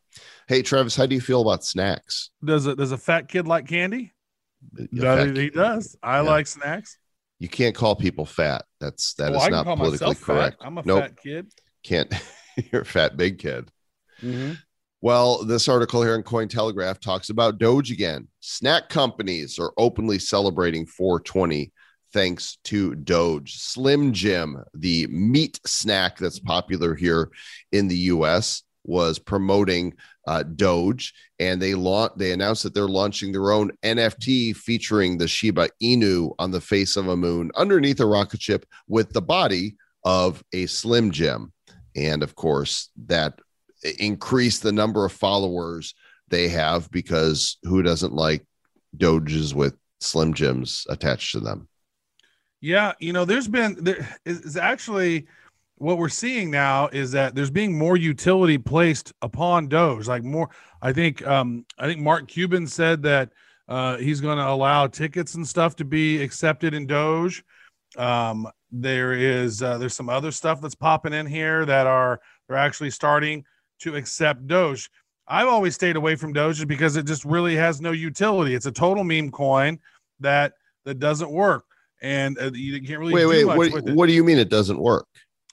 Hey, 0.48 0.62
Travis, 0.62 0.96
how 0.96 1.06
do 1.06 1.14
you 1.14 1.20
feel 1.20 1.42
about 1.42 1.64
snacks? 1.64 2.30
Does 2.44 2.66
it? 2.66 2.78
Does 2.78 2.92
a 2.92 2.98
fat 2.98 3.28
kid 3.28 3.46
like 3.46 3.66
candy? 3.66 4.12
In 4.78 4.88
That- 4.92 5.26
fact, 5.26 5.36
he 5.36 5.50
does. 5.50 5.96
I 6.02 6.16
Yeah. 6.16 6.20
like 6.22 6.46
snacks. 6.46 6.98
You 7.38 7.48
can't 7.48 7.74
call 7.74 7.94
people 7.96 8.24
fat. 8.24 8.64
That's 8.80 9.12
that 9.14 9.32
Oh, 9.32 9.36
is 9.44 9.48
not 9.50 9.66
politically 9.66 9.90
myself 10.08 10.16
fat. 10.18 10.24
correct. 10.26 10.56
I'm 10.62 10.78
a 10.78 10.82
nope, 10.86 11.02
fat 11.02 11.20
kid. 11.22 11.52
can't. 11.82 12.12
You're 12.72 12.80
a 12.82 12.84
fat 12.86 13.16
big 13.18 13.38
kid. 13.38 13.70
Mm-hmm. 14.22 14.54
Well, 15.06 15.44
this 15.44 15.68
article 15.68 16.02
here 16.02 16.16
in 16.16 16.24
Cointelegraph 16.24 16.98
talks 16.98 17.30
about 17.30 17.58
Doge 17.58 17.92
again. 17.92 18.26
Snack 18.40 18.88
companies 18.88 19.56
are 19.56 19.72
openly 19.78 20.18
celebrating 20.18 20.84
420 20.84 21.72
thanks 22.12 22.58
to 22.64 22.96
Doge. 22.96 23.54
Slim 23.54 24.12
Jim, 24.12 24.64
the 24.74 25.06
meat 25.06 25.60
snack 25.64 26.18
that's 26.18 26.40
popular 26.40 26.96
here 26.96 27.30
in 27.70 27.86
the 27.86 27.96
US, 27.96 28.64
was 28.82 29.20
promoting 29.20 29.94
uh, 30.26 30.42
Doge, 30.42 31.14
and 31.38 31.62
they 31.62 31.76
launch. 31.76 32.14
They 32.16 32.32
announced 32.32 32.64
that 32.64 32.74
they're 32.74 32.88
launching 32.88 33.30
their 33.30 33.52
own 33.52 33.70
NFT 33.84 34.56
featuring 34.56 35.18
the 35.18 35.28
Shiba 35.28 35.68
Inu 35.80 36.34
on 36.40 36.50
the 36.50 36.60
face 36.60 36.96
of 36.96 37.06
a 37.06 37.16
moon 37.16 37.52
underneath 37.54 38.00
a 38.00 38.06
rocket 38.06 38.42
ship 38.42 38.66
with 38.88 39.12
the 39.12 39.22
body 39.22 39.76
of 40.04 40.42
a 40.52 40.66
Slim 40.66 41.12
Jim, 41.12 41.52
and 41.94 42.24
of 42.24 42.34
course 42.34 42.90
that 43.06 43.38
increase 43.98 44.58
the 44.58 44.72
number 44.72 45.04
of 45.04 45.12
followers 45.12 45.94
they 46.28 46.48
have 46.48 46.90
because 46.90 47.58
who 47.62 47.82
doesn't 47.82 48.12
like 48.12 48.44
doges 48.96 49.54
with 49.54 49.76
slim 50.00 50.34
jims 50.34 50.86
attached 50.88 51.32
to 51.32 51.40
them 51.40 51.68
Yeah, 52.60 52.92
you 53.00 53.12
know, 53.12 53.24
there's 53.24 53.48
been 53.48 53.76
there 53.82 54.08
is 54.24 54.56
actually 54.56 55.26
what 55.76 55.98
we're 55.98 56.08
seeing 56.08 56.50
now 56.50 56.88
is 56.88 57.12
that 57.12 57.34
there's 57.34 57.50
being 57.50 57.76
more 57.76 57.96
utility 57.96 58.56
placed 58.58 59.12
upon 59.20 59.68
Doge. 59.68 60.08
Like 60.08 60.24
more, 60.24 60.48
I 60.80 60.92
think 60.92 61.26
um 61.26 61.66
I 61.78 61.86
think 61.86 62.00
Mark 62.00 62.28
Cuban 62.28 62.66
said 62.66 63.02
that 63.02 63.30
uh 63.68 63.98
he's 63.98 64.20
going 64.20 64.38
to 64.38 64.48
allow 64.48 64.86
tickets 64.86 65.34
and 65.34 65.46
stuff 65.46 65.76
to 65.76 65.84
be 65.84 66.22
accepted 66.22 66.74
in 66.74 66.86
Doge. 66.86 67.44
Um 67.96 68.48
there 68.72 69.12
is 69.12 69.62
uh, 69.62 69.78
there's 69.78 69.94
some 69.94 70.08
other 70.08 70.32
stuff 70.32 70.60
that's 70.60 70.74
popping 70.74 71.12
in 71.12 71.26
here 71.26 71.64
that 71.66 71.86
are 71.86 72.20
they're 72.48 72.56
actually 72.56 72.90
starting 72.90 73.44
to 73.80 73.96
accept 73.96 74.46
Doge. 74.46 74.90
I've 75.28 75.48
always 75.48 75.74
stayed 75.74 75.96
away 75.96 76.16
from 76.16 76.32
Doge 76.32 76.66
because 76.66 76.96
it 76.96 77.06
just 77.06 77.24
really 77.24 77.56
has 77.56 77.80
no 77.80 77.92
utility. 77.92 78.54
It's 78.54 78.66
a 78.66 78.72
total 78.72 79.04
meme 79.04 79.30
coin 79.30 79.78
that 80.20 80.52
that 80.84 80.98
doesn't 80.98 81.30
work 81.30 81.64
and 82.00 82.38
uh, 82.38 82.50
you 82.52 82.80
can't 82.80 83.00
really 83.00 83.12
wait 83.12 83.22
do 83.22 83.28
wait 83.28 83.46
much 83.46 83.56
what, 83.56 83.72
with 83.72 83.88
it. 83.88 83.94
what 83.94 84.06
do 84.06 84.12
you 84.12 84.22
mean 84.22 84.38
it 84.38 84.48
doesn't 84.48 84.78
work 84.78 85.06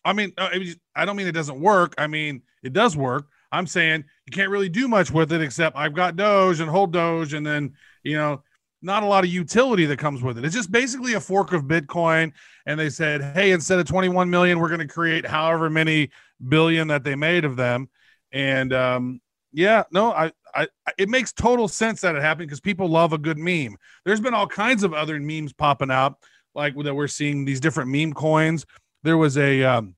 I 0.05 0.13
mean, 0.13 0.33
uh, 0.37 0.49
I 0.95 1.05
don't 1.05 1.15
mean 1.15 1.27
it 1.27 1.33
doesn't 1.33 1.59
work. 1.59 1.93
I 1.97 2.07
mean, 2.07 2.41
it 2.61 2.73
does 2.73 2.97
work. 2.97 3.27
I'm 3.51 3.67
saying 3.67 4.03
you 4.25 4.31
can't 4.31 4.49
really 4.49 4.69
do 4.69 4.87
much 4.87 5.11
with 5.11 5.31
it 5.31 5.41
except 5.41 5.77
I've 5.77 5.93
got 5.93 6.15
Doge 6.15 6.59
and 6.59 6.69
hold 6.69 6.91
Doge, 6.91 7.33
and 7.33 7.45
then 7.45 7.73
you 8.03 8.17
know, 8.17 8.41
not 8.81 9.03
a 9.03 9.05
lot 9.05 9.23
of 9.23 9.29
utility 9.29 9.85
that 9.85 9.99
comes 9.99 10.21
with 10.21 10.37
it. 10.37 10.45
It's 10.45 10.55
just 10.55 10.71
basically 10.71 11.13
a 11.13 11.19
fork 11.19 11.53
of 11.53 11.63
Bitcoin. 11.63 12.33
And 12.65 12.79
they 12.79 12.89
said, 12.89 13.21
hey, 13.35 13.51
instead 13.51 13.79
of 13.79 13.85
21 13.85 14.29
million, 14.29 14.59
we're 14.59 14.69
going 14.69 14.85
to 14.85 14.87
create 14.87 15.25
however 15.25 15.69
many 15.69 16.09
billion 16.49 16.87
that 16.89 17.03
they 17.03 17.15
made 17.15 17.45
of 17.45 17.55
them. 17.55 17.89
And 18.33 18.73
um, 18.73 19.21
yeah, 19.53 19.83
no, 19.91 20.11
I, 20.11 20.31
I, 20.55 20.67
it 20.97 21.07
makes 21.07 21.31
total 21.31 21.67
sense 21.67 22.01
that 22.01 22.15
it 22.15 22.21
happened 22.21 22.47
because 22.47 22.59
people 22.59 22.89
love 22.89 23.13
a 23.13 23.17
good 23.17 23.37
meme. 23.37 23.77
There's 24.03 24.19
been 24.19 24.33
all 24.33 24.47
kinds 24.47 24.83
of 24.83 24.93
other 24.93 25.19
memes 25.19 25.53
popping 25.53 25.91
out, 25.91 26.17
like 26.55 26.75
that 26.75 26.95
we're 26.95 27.07
seeing 27.07 27.45
these 27.45 27.59
different 27.59 27.91
meme 27.91 28.13
coins. 28.13 28.65
There 29.03 29.17
was 29.17 29.37
a 29.37 29.63
um, 29.63 29.95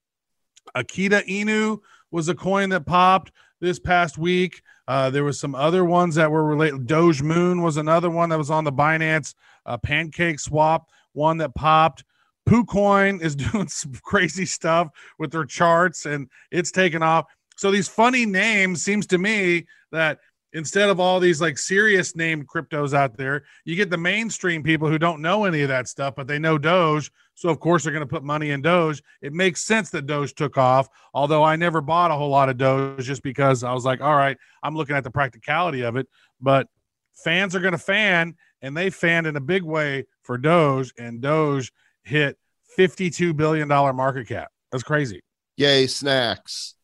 Akita 0.76 1.26
Inu 1.28 1.80
was 2.12 2.30
a 2.30 2.36
coin 2.36 2.70
that 2.70 2.86
popped 2.86 3.32
this 3.62 3.80
past 3.80 4.18
week. 4.18 4.62
Uh, 4.88 5.10
there 5.10 5.24
was 5.24 5.40
some 5.40 5.56
other 5.56 5.84
ones 5.84 6.16
that 6.16 6.30
were 6.30 6.44
related. 6.44 6.86
Doge 6.86 7.22
Moon 7.22 7.62
was 7.62 7.78
another 7.78 8.10
one 8.10 8.30
that 8.30 8.38
was 8.38 8.52
on 8.52 8.64
the 8.64 8.72
Binance 8.72 9.34
uh, 9.66 9.78
Pancake 9.78 10.40
Swap, 10.40 10.90
one 11.14 11.38
that 11.38 11.56
popped. 11.56 12.04
PooCoin 12.48 13.22
is 13.22 13.36
doing 13.52 13.68
some 13.68 13.94
crazy 14.04 14.46
stuff 14.46 14.90
with 15.18 15.32
their 15.32 15.46
charts 15.46 16.06
and 16.06 16.30
it's 16.52 16.72
taken 16.72 17.02
off. 17.02 17.26
So 17.56 17.72
these 17.72 17.88
funny 17.88 18.26
names 18.26 18.84
seems 18.84 19.08
to 19.08 19.18
me 19.18 19.66
that 19.92 20.20
instead 20.54 20.90
of 20.90 21.00
all 21.02 21.20
these 21.20 21.42
like 21.42 21.58
serious 21.58 22.16
named 22.16 22.48
cryptos 22.48 22.94
out 22.94 23.18
there, 23.18 23.44
you 23.66 23.76
get 23.76 23.90
the 23.90 23.98
mainstream 23.98 24.64
people 24.64 24.90
who 24.90 24.98
don't 24.98 25.22
know 25.22 25.44
any 25.44 25.62
of 25.62 25.68
that 25.68 25.88
stuff, 25.88 26.16
but 26.16 26.28
they 26.28 26.40
know 26.40 26.58
Doge. 26.58 27.12
So 27.34 27.50
of 27.50 27.60
course 27.60 27.84
they're 27.84 27.92
going 27.92 28.08
to 28.08 28.08
put 28.08 28.24
money 28.24 28.52
in 28.52 28.62
Doge. 28.62 29.04
It 29.22 29.34
makes 29.34 29.66
sense 29.66 29.90
that 29.90 30.08
Doge 30.08 30.34
took 30.34 30.58
off, 30.58 30.88
although 31.14 31.44
I 31.44 31.58
never 31.58 31.82
bought 31.82 32.12
a 32.12 32.16
whole 32.16 32.30
lot 32.30 32.48
of 32.48 32.58
Doge 32.58 33.04
just 33.04 33.22
because 33.22 33.64
I 33.64 33.74
was 33.74 33.84
like, 33.84 34.00
all 34.00 34.16
right, 34.16 34.38
I'm 34.64 34.76
looking 34.76 34.96
at 34.96 35.04
the 35.04 35.12
practicality 35.12 35.82
of 35.82 35.98
it. 35.98 36.08
But 36.40 36.68
fans 37.14 37.56
are 37.56 37.60
going 37.60 37.74
to 37.74 37.78
fan, 37.78 38.36
and 38.62 38.76
they 38.76 38.90
fanned 38.90 39.28
in 39.28 39.36
a 39.36 39.42
big 39.42 39.64
way 39.64 40.06
for 40.24 40.38
Doge, 40.38 40.94
and 40.98 41.22
Doge 41.22 41.72
hit 42.04 42.38
$52 42.78 43.36
billion 43.36 43.68
market 43.68 44.28
cap. 44.28 44.50
That's 44.72 44.84
crazy. 44.84 45.22
Yay, 45.58 45.88
snacks. 45.88 46.76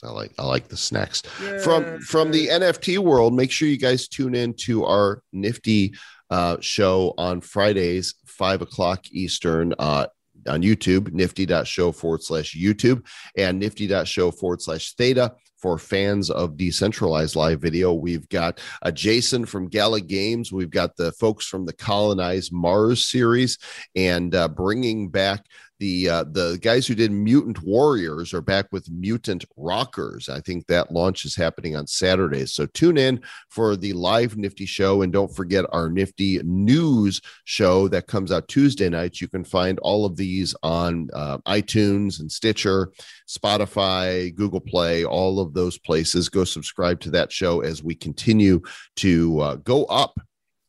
So 0.00 0.08
I 0.08 0.12
like 0.12 0.32
I 0.38 0.46
like 0.46 0.68
the 0.68 0.78
snacks. 0.78 1.20
From 1.62 2.00
from 2.00 2.30
the 2.30 2.46
NFT 2.46 2.96
world, 2.96 3.34
make 3.34 3.50
sure 3.50 3.68
you 3.68 3.76
guys 3.76 4.08
tune 4.08 4.34
in 4.34 4.54
to 4.54 4.86
our 4.86 5.22
nifty 5.30 5.92
uh, 6.30 6.56
show 6.60 7.12
on 7.18 7.42
Fridays, 7.42 8.14
five 8.24 8.62
o'clock 8.62 9.04
Eastern. 9.12 9.74
Uh, 9.78 10.06
on 10.48 10.62
YouTube, 10.62 11.12
nifty.show 11.12 11.92
forward 11.92 12.22
slash 12.22 12.56
YouTube 12.56 13.06
and 13.36 13.58
nifty.show 13.58 14.30
forward 14.30 14.62
slash 14.62 14.94
theta 14.94 15.34
for 15.58 15.76
fans 15.76 16.30
of 16.30 16.56
decentralized 16.56 17.36
live 17.36 17.60
video. 17.60 17.92
We've 17.92 18.26
got 18.30 18.58
uh, 18.80 18.90
Jason 18.90 19.44
from 19.44 19.68
Gala 19.68 20.00
Games. 20.00 20.50
We've 20.50 20.70
got 20.70 20.96
the 20.96 21.12
folks 21.12 21.46
from 21.46 21.66
the 21.66 21.74
Colonize 21.74 22.50
Mars 22.50 23.04
series 23.04 23.58
and 23.94 24.34
uh, 24.34 24.48
bringing 24.48 25.10
back 25.10 25.44
the 25.80 26.08
uh, 26.08 26.24
the 26.24 26.58
guys 26.60 26.86
who 26.86 26.94
did 26.94 27.10
Mutant 27.10 27.62
Warriors 27.62 28.32
are 28.34 28.42
back 28.42 28.66
with 28.70 28.90
Mutant 28.90 29.44
Rockers. 29.56 30.28
I 30.28 30.40
think 30.40 30.66
that 30.66 30.92
launch 30.92 31.24
is 31.24 31.34
happening 31.34 31.74
on 31.74 31.86
Saturday. 31.86 32.46
So 32.46 32.66
tune 32.66 32.98
in 32.98 33.22
for 33.48 33.76
the 33.76 33.94
live 33.94 34.36
Nifty 34.36 34.66
show 34.66 35.02
and 35.02 35.12
don't 35.12 35.34
forget 35.34 35.64
our 35.72 35.88
Nifty 35.88 36.38
news 36.44 37.20
show 37.44 37.88
that 37.88 38.06
comes 38.06 38.30
out 38.30 38.46
Tuesday 38.46 38.90
nights. 38.90 39.22
You 39.22 39.28
can 39.28 39.42
find 39.42 39.78
all 39.80 40.04
of 40.04 40.16
these 40.16 40.54
on 40.62 41.08
uh, 41.14 41.38
iTunes 41.48 42.20
and 42.20 42.30
Stitcher, 42.30 42.92
Spotify, 43.26 44.34
Google 44.34 44.60
Play, 44.60 45.04
all 45.04 45.40
of 45.40 45.54
those 45.54 45.78
places. 45.78 46.28
Go 46.28 46.44
subscribe 46.44 47.00
to 47.00 47.10
that 47.12 47.32
show 47.32 47.62
as 47.62 47.82
we 47.82 47.94
continue 47.94 48.60
to 48.96 49.40
uh, 49.40 49.54
go 49.56 49.84
up 49.86 50.20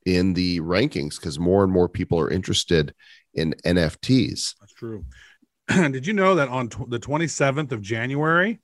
in 0.05 0.33
the 0.33 0.59
rankings 0.61 1.17
because 1.17 1.37
more 1.37 1.63
and 1.63 1.71
more 1.71 1.87
people 1.87 2.19
are 2.19 2.31
interested 2.31 2.93
in 3.33 3.53
NFTs. 3.65 4.55
True. 4.81 5.05
Did 5.67 6.07
you 6.07 6.13
know 6.13 6.33
that 6.33 6.49
on 6.49 6.69
the 6.87 6.99
27th 6.99 7.71
of 7.71 7.83
January, 7.83 8.59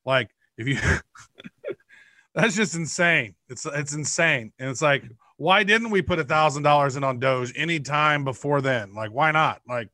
Like 0.06 0.30
if 0.56 0.66
you 0.66 0.78
that's 2.34 2.56
just 2.56 2.74
insane. 2.74 3.34
It's 3.50 3.66
it's 3.66 3.92
insane. 3.92 4.54
And 4.58 4.70
it's 4.70 4.80
like, 4.80 5.04
why 5.36 5.64
didn't 5.64 5.90
we 5.90 6.00
put 6.00 6.18
a 6.18 6.24
thousand 6.24 6.62
dollars 6.62 6.96
in 6.96 7.04
on 7.04 7.18
Doge 7.18 7.52
any 7.56 7.78
time 7.78 8.24
before 8.24 8.62
then? 8.62 8.94
Like, 8.94 9.10
why 9.10 9.32
not? 9.32 9.60
Like, 9.68 9.90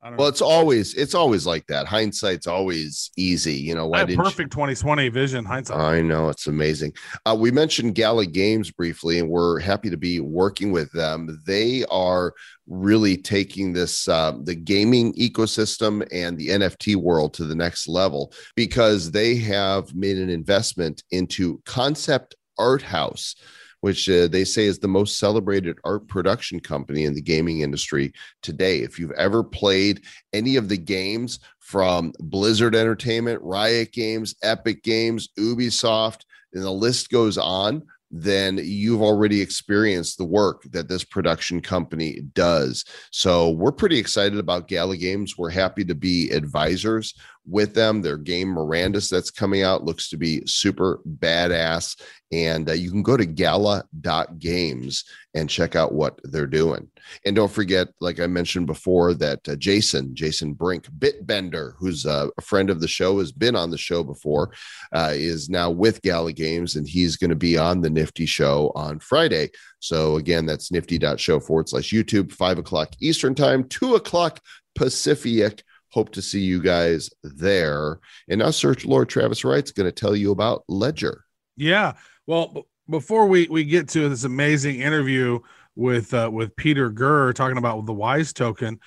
Well, 0.00 0.12
know. 0.12 0.26
it's 0.26 0.40
always 0.40 0.94
it's 0.94 1.14
always 1.14 1.44
like 1.44 1.66
that. 1.66 1.86
Hindsight's 1.86 2.46
always 2.46 3.10
easy. 3.16 3.54
You 3.54 3.74
know 3.74 3.86
I 3.86 3.88
why 3.88 3.98
have 3.98 4.08
didn't 4.08 4.24
perfect 4.24 4.52
2020 4.52 5.08
vision 5.08 5.44
hindsight. 5.44 5.76
I 5.76 6.00
know 6.02 6.28
it's 6.28 6.46
amazing. 6.46 6.92
Uh, 7.26 7.36
we 7.38 7.50
mentioned 7.50 7.96
Gala 7.96 8.26
Games 8.26 8.70
briefly, 8.70 9.18
and 9.18 9.28
we're 9.28 9.58
happy 9.58 9.90
to 9.90 9.96
be 9.96 10.20
working 10.20 10.70
with 10.70 10.92
them. 10.92 11.42
They 11.46 11.84
are 11.90 12.32
really 12.68 13.16
taking 13.16 13.72
this 13.72 14.06
uh, 14.06 14.34
the 14.44 14.54
gaming 14.54 15.14
ecosystem 15.14 16.06
and 16.12 16.38
the 16.38 16.48
NFT 16.48 16.94
world 16.94 17.34
to 17.34 17.44
the 17.44 17.56
next 17.56 17.88
level 17.88 18.32
because 18.54 19.10
they 19.10 19.36
have 19.36 19.92
made 19.96 20.18
an 20.18 20.30
investment 20.30 21.02
into 21.10 21.60
Concept 21.64 22.36
Art 22.56 22.82
House. 22.82 23.34
Which 23.80 24.08
uh, 24.10 24.26
they 24.26 24.44
say 24.44 24.64
is 24.64 24.78
the 24.78 24.88
most 24.88 25.18
celebrated 25.18 25.78
art 25.84 26.08
production 26.08 26.58
company 26.58 27.04
in 27.04 27.14
the 27.14 27.22
gaming 27.22 27.60
industry 27.60 28.12
today. 28.42 28.80
If 28.80 28.98
you've 28.98 29.12
ever 29.12 29.44
played 29.44 30.02
any 30.32 30.56
of 30.56 30.68
the 30.68 30.76
games 30.76 31.38
from 31.60 32.12
Blizzard 32.18 32.74
Entertainment, 32.74 33.40
Riot 33.42 33.92
Games, 33.92 34.34
Epic 34.42 34.82
Games, 34.82 35.28
Ubisoft, 35.38 36.22
and 36.54 36.64
the 36.64 36.70
list 36.70 37.10
goes 37.10 37.38
on, 37.38 37.82
then 38.10 38.58
you've 38.62 39.02
already 39.02 39.40
experienced 39.40 40.16
the 40.16 40.24
work 40.24 40.62
that 40.70 40.88
this 40.88 41.04
production 41.04 41.60
company 41.60 42.22
does. 42.32 42.84
So 43.10 43.50
we're 43.50 43.72
pretty 43.72 43.98
excited 43.98 44.38
about 44.38 44.68
Gala 44.68 44.96
Games. 44.96 45.36
We're 45.36 45.50
happy 45.50 45.84
to 45.84 45.94
be 45.94 46.30
advisors 46.30 47.14
with 47.48 47.74
them. 47.74 48.02
Their 48.02 48.16
game 48.16 48.54
Mirandus 48.54 49.08
that's 49.08 49.30
coming 49.30 49.62
out 49.62 49.84
looks 49.84 50.08
to 50.10 50.16
be 50.16 50.42
super 50.46 51.00
badass. 51.18 52.00
And 52.30 52.68
uh, 52.68 52.74
you 52.74 52.90
can 52.90 53.02
go 53.02 53.16
to 53.16 53.24
gala.games 53.24 55.04
and 55.34 55.48
check 55.48 55.76
out 55.76 55.94
what 55.94 56.20
they're 56.24 56.46
doing. 56.46 56.90
And 57.24 57.34
don't 57.34 57.50
forget, 57.50 57.88
like 58.00 58.20
I 58.20 58.26
mentioned 58.26 58.66
before, 58.66 59.14
that 59.14 59.48
uh, 59.48 59.56
Jason, 59.56 60.14
Jason 60.14 60.52
Brink, 60.52 60.86
Bitbender, 60.98 61.72
who's 61.78 62.04
uh, 62.04 62.28
a 62.36 62.42
friend 62.42 62.68
of 62.68 62.80
the 62.80 62.88
show, 62.88 63.18
has 63.18 63.32
been 63.32 63.56
on 63.56 63.70
the 63.70 63.78
show 63.78 64.04
before, 64.04 64.52
uh, 64.92 65.12
is 65.14 65.48
now 65.48 65.70
with 65.70 66.02
Gala 66.02 66.32
Games, 66.34 66.76
and 66.76 66.86
he's 66.86 67.16
going 67.16 67.30
to 67.30 67.36
be 67.36 67.56
on 67.56 67.80
the 67.80 67.90
Nifty 67.90 68.26
show 68.26 68.72
on 68.74 68.98
Friday. 68.98 69.50
So 69.80 70.16
again, 70.16 70.44
that's 70.44 70.70
nifty.show 70.70 71.40
forward 71.40 71.68
slash 71.68 71.92
YouTube, 71.92 72.32
five 72.32 72.58
o'clock 72.58 72.90
Eastern 73.00 73.34
time, 73.34 73.64
two 73.64 73.94
o'clock 73.94 74.40
Pacific. 74.74 75.62
Hope 75.90 76.10
to 76.12 76.22
see 76.22 76.40
you 76.40 76.60
guys 76.62 77.10
there. 77.22 78.00
And 78.28 78.40
now, 78.40 78.50
Search 78.50 78.84
Lord 78.84 79.08
Travis 79.08 79.44
Wright's 79.44 79.72
going 79.72 79.86
to 79.88 79.92
tell 79.92 80.14
you 80.14 80.32
about 80.32 80.64
Ledger. 80.68 81.24
Yeah. 81.56 81.94
Well, 82.26 82.48
b- 82.48 82.62
before 82.90 83.26
we 83.26 83.48
we 83.48 83.64
get 83.64 83.88
to 83.90 84.08
this 84.08 84.24
amazing 84.24 84.80
interview 84.80 85.40
with 85.76 86.12
uh, 86.12 86.30
with 86.32 86.54
Peter 86.56 86.90
Girr 86.90 87.32
talking 87.32 87.58
about 87.58 87.86
the 87.86 87.94
Wise 87.94 88.32
token, 88.32 88.78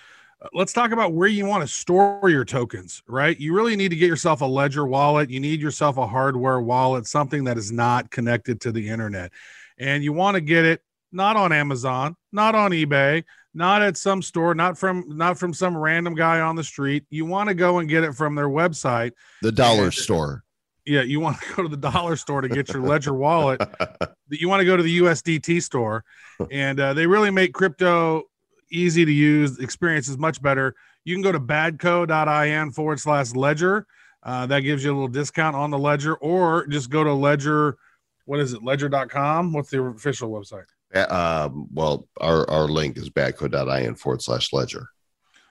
uh, 0.41 0.47
let's 0.53 0.73
talk 0.73 0.91
about 0.91 1.13
where 1.13 1.27
you 1.27 1.45
want 1.45 1.61
to 1.61 1.67
store 1.67 2.29
your 2.29 2.45
tokens. 2.45 3.01
Right. 3.07 3.39
You 3.39 3.55
really 3.55 3.75
need 3.75 3.89
to 3.89 3.95
get 3.95 4.07
yourself 4.07 4.41
a 4.41 4.45
Ledger 4.45 4.85
wallet. 4.85 5.29
You 5.29 5.39
need 5.39 5.59
yourself 5.59 5.97
a 5.97 6.05
hardware 6.05 6.61
wallet, 6.61 7.07
something 7.07 7.45
that 7.45 7.57
is 7.57 7.71
not 7.71 8.11
connected 8.11 8.61
to 8.61 8.71
the 8.71 8.89
internet, 8.89 9.31
and 9.79 10.03
you 10.03 10.13
want 10.13 10.35
to 10.35 10.41
get 10.41 10.65
it 10.65 10.81
not 11.11 11.35
on 11.35 11.51
Amazon, 11.51 12.15
not 12.31 12.55
on 12.55 12.71
eBay, 12.71 13.23
not 13.53 13.81
at 13.81 13.97
some 13.97 14.21
store, 14.21 14.53
not 14.55 14.77
from 14.77 15.03
not 15.07 15.37
from 15.37 15.53
some 15.53 15.75
random 15.77 16.15
guy 16.15 16.39
on 16.39 16.55
the 16.55 16.63
street. 16.63 17.05
You 17.09 17.25
want 17.25 17.49
to 17.49 17.53
go 17.55 17.79
and 17.79 17.89
get 17.89 18.03
it 18.03 18.13
from 18.15 18.35
their 18.35 18.47
website. 18.49 19.11
The 19.41 19.51
dollar 19.51 19.85
And- 19.85 19.93
store. 19.93 20.43
Yeah, 20.83 21.03
you 21.03 21.19
want 21.19 21.39
to 21.41 21.53
go 21.55 21.61
to 21.63 21.69
the 21.69 21.77
dollar 21.77 22.15
store 22.15 22.41
to 22.41 22.49
get 22.49 22.69
your 22.73 22.81
Ledger 22.81 23.13
wallet. 23.13 23.61
You 24.33 24.47
want 24.47 24.61
to 24.61 24.65
go 24.65 24.77
to 24.77 24.81
the 24.83 24.99
USDT 24.99 25.61
store, 25.61 26.05
and 26.49 26.79
uh, 26.79 26.93
they 26.93 27.05
really 27.05 27.31
make 27.31 27.53
crypto 27.53 28.23
easy 28.71 29.03
to 29.03 29.11
use. 29.11 29.59
Experience 29.59 30.07
is 30.07 30.17
much 30.17 30.41
better. 30.41 30.73
You 31.03 31.13
can 31.13 31.21
go 31.21 31.33
to 31.33 31.39
badco.in 31.39 32.71
forward 32.71 33.01
slash 33.01 33.33
ledger. 33.35 33.85
Uh, 34.23 34.45
that 34.45 34.61
gives 34.61 34.85
you 34.85 34.91
a 34.91 34.93
little 34.93 35.09
discount 35.09 35.53
on 35.57 35.69
the 35.69 35.77
ledger, 35.77 36.15
or 36.15 36.65
just 36.67 36.89
go 36.89 37.03
to 37.03 37.13
ledger. 37.13 37.77
What 38.23 38.39
is 38.39 38.53
it? 38.53 38.63
Ledger.com. 38.63 39.51
What's 39.51 39.69
the 39.71 39.83
official 39.83 40.29
website? 40.31 40.63
Um, 40.93 41.67
well, 41.73 42.07
our, 42.19 42.49
our 42.49 42.63
link 42.63 42.97
is 42.97 43.09
badco.in 43.09 43.95
forward 43.95 44.21
slash 44.21 44.51
ledger. 44.51 44.89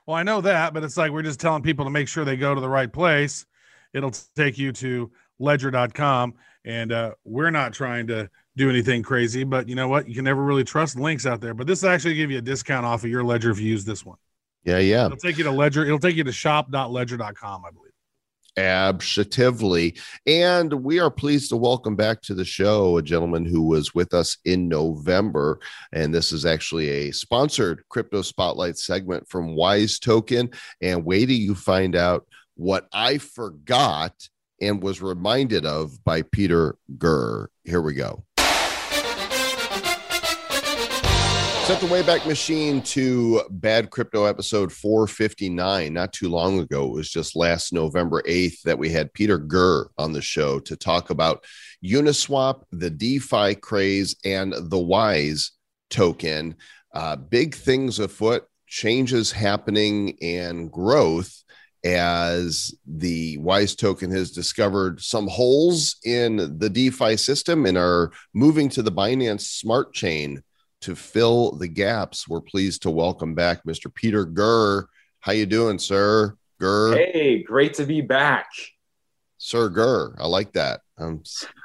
Well, 0.06 0.16
I 0.16 0.22
know 0.22 0.40
that, 0.40 0.74
but 0.74 0.84
it's 0.84 0.96
like 0.96 1.12
we're 1.12 1.22
just 1.22 1.40
telling 1.40 1.62
people 1.62 1.84
to 1.84 1.90
make 1.90 2.08
sure 2.08 2.24
they 2.24 2.36
go 2.36 2.54
to 2.54 2.60
the 2.60 2.68
right 2.68 2.92
place. 2.92 3.46
It'll 3.92 4.12
take 4.36 4.58
you 4.58 4.72
to 4.72 5.10
ledger.com. 5.38 6.34
And 6.64 6.92
uh, 6.92 7.14
we're 7.24 7.50
not 7.50 7.72
trying 7.72 8.06
to 8.08 8.28
do 8.56 8.68
anything 8.68 9.02
crazy, 9.02 9.44
but 9.44 9.68
you 9.68 9.74
know 9.74 9.88
what? 9.88 10.08
You 10.08 10.14
can 10.14 10.24
never 10.24 10.42
really 10.42 10.64
trust 10.64 10.98
links 10.98 11.26
out 11.26 11.40
there. 11.40 11.54
But 11.54 11.66
this 11.66 11.84
actually 11.84 12.14
give 12.14 12.30
you 12.30 12.38
a 12.38 12.42
discount 12.42 12.84
off 12.84 13.04
of 13.04 13.10
your 13.10 13.24
ledger 13.24 13.50
if 13.50 13.58
you 13.58 13.66
use 13.66 13.84
this 13.84 14.04
one. 14.04 14.18
Yeah, 14.64 14.78
yeah. 14.78 15.06
It'll 15.06 15.16
take 15.16 15.38
you 15.38 15.44
to 15.44 15.50
ledger. 15.50 15.84
It'll 15.84 15.98
take 15.98 16.16
you 16.16 16.24
to 16.24 16.32
shop.ledger.com, 16.32 17.64
I 17.64 17.70
believe. 17.70 17.89
Absolutely. 18.56 19.96
And 20.26 20.72
we 20.84 20.98
are 20.98 21.10
pleased 21.10 21.50
to 21.50 21.56
welcome 21.56 21.96
back 21.96 22.20
to 22.22 22.34
the 22.34 22.44
show 22.44 22.98
a 22.98 23.02
gentleman 23.02 23.44
who 23.44 23.62
was 23.62 23.94
with 23.94 24.12
us 24.12 24.36
in 24.44 24.68
November. 24.68 25.60
And 25.92 26.12
this 26.12 26.32
is 26.32 26.44
actually 26.44 26.88
a 26.88 27.12
sponsored 27.12 27.84
crypto 27.88 28.22
spotlight 28.22 28.78
segment 28.78 29.28
from 29.28 29.54
Wise 29.54 29.98
Token. 29.98 30.50
And 30.80 31.04
wait 31.04 31.26
till 31.26 31.36
you 31.36 31.54
find 31.54 31.96
out 31.96 32.26
what 32.56 32.86
I 32.92 33.18
forgot 33.18 34.12
and 34.60 34.82
was 34.82 35.00
reminded 35.00 35.64
of 35.64 36.02
by 36.04 36.22
Peter 36.22 36.76
Girr. 36.98 37.48
Here 37.64 37.80
we 37.80 37.94
go. 37.94 38.24
Set 41.70 41.80
the 41.80 41.86
Wayback 41.86 42.26
Machine 42.26 42.82
to 42.82 43.42
Bad 43.48 43.90
Crypto 43.90 44.24
episode 44.24 44.72
459. 44.72 45.94
Not 45.94 46.12
too 46.12 46.28
long 46.28 46.58
ago, 46.58 46.86
it 46.86 46.94
was 46.94 47.08
just 47.08 47.36
last 47.36 47.72
November 47.72 48.22
8th 48.22 48.62
that 48.62 48.76
we 48.76 48.88
had 48.88 49.14
Peter 49.14 49.38
Girr 49.38 49.88
on 49.96 50.12
the 50.12 50.20
show 50.20 50.58
to 50.58 50.74
talk 50.74 51.10
about 51.10 51.44
Uniswap, 51.84 52.64
the 52.72 52.90
DeFi 52.90 53.54
craze, 53.54 54.16
and 54.24 54.52
the 54.52 54.80
Wise 54.80 55.52
token. 55.90 56.56
Uh, 56.92 57.14
big 57.14 57.54
things 57.54 58.00
afoot, 58.00 58.48
changes 58.66 59.30
happening, 59.30 60.18
and 60.20 60.72
growth 60.72 61.44
as 61.84 62.74
the 62.84 63.38
Wise 63.38 63.76
token 63.76 64.10
has 64.10 64.32
discovered 64.32 65.00
some 65.00 65.28
holes 65.28 65.98
in 66.04 66.58
the 66.58 66.68
DeFi 66.68 67.16
system 67.16 67.64
and 67.64 67.78
are 67.78 68.10
moving 68.34 68.68
to 68.70 68.82
the 68.82 68.90
Binance 68.90 69.42
Smart 69.42 69.92
Chain 69.92 70.42
to 70.80 70.94
fill 70.94 71.52
the 71.52 71.68
gaps. 71.68 72.28
We're 72.28 72.40
pleased 72.40 72.82
to 72.82 72.90
welcome 72.90 73.34
back 73.34 73.64
Mr. 73.64 73.92
Peter 73.92 74.24
Girr. 74.24 74.86
How 75.20 75.32
you 75.32 75.46
doing, 75.46 75.78
sir? 75.78 76.36
Girr. 76.58 76.94
Hey, 76.94 77.42
great 77.42 77.74
to 77.74 77.84
be 77.84 78.00
back. 78.00 78.50
Sir 79.38 79.68
Girr. 79.68 80.14
I 80.18 80.26
like 80.26 80.52
that. 80.52 80.80
Um, 80.98 81.22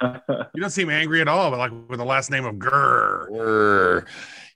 You 0.54 0.62
don't 0.62 0.70
seem 0.70 0.88
angry 0.88 1.20
at 1.20 1.28
all, 1.28 1.50
but 1.50 1.58
like 1.58 1.72
with 1.88 1.98
the 1.98 2.04
last 2.04 2.30
name 2.30 2.46
of 2.46 2.58
Girr. 2.58 3.28
Girr. 3.30 4.06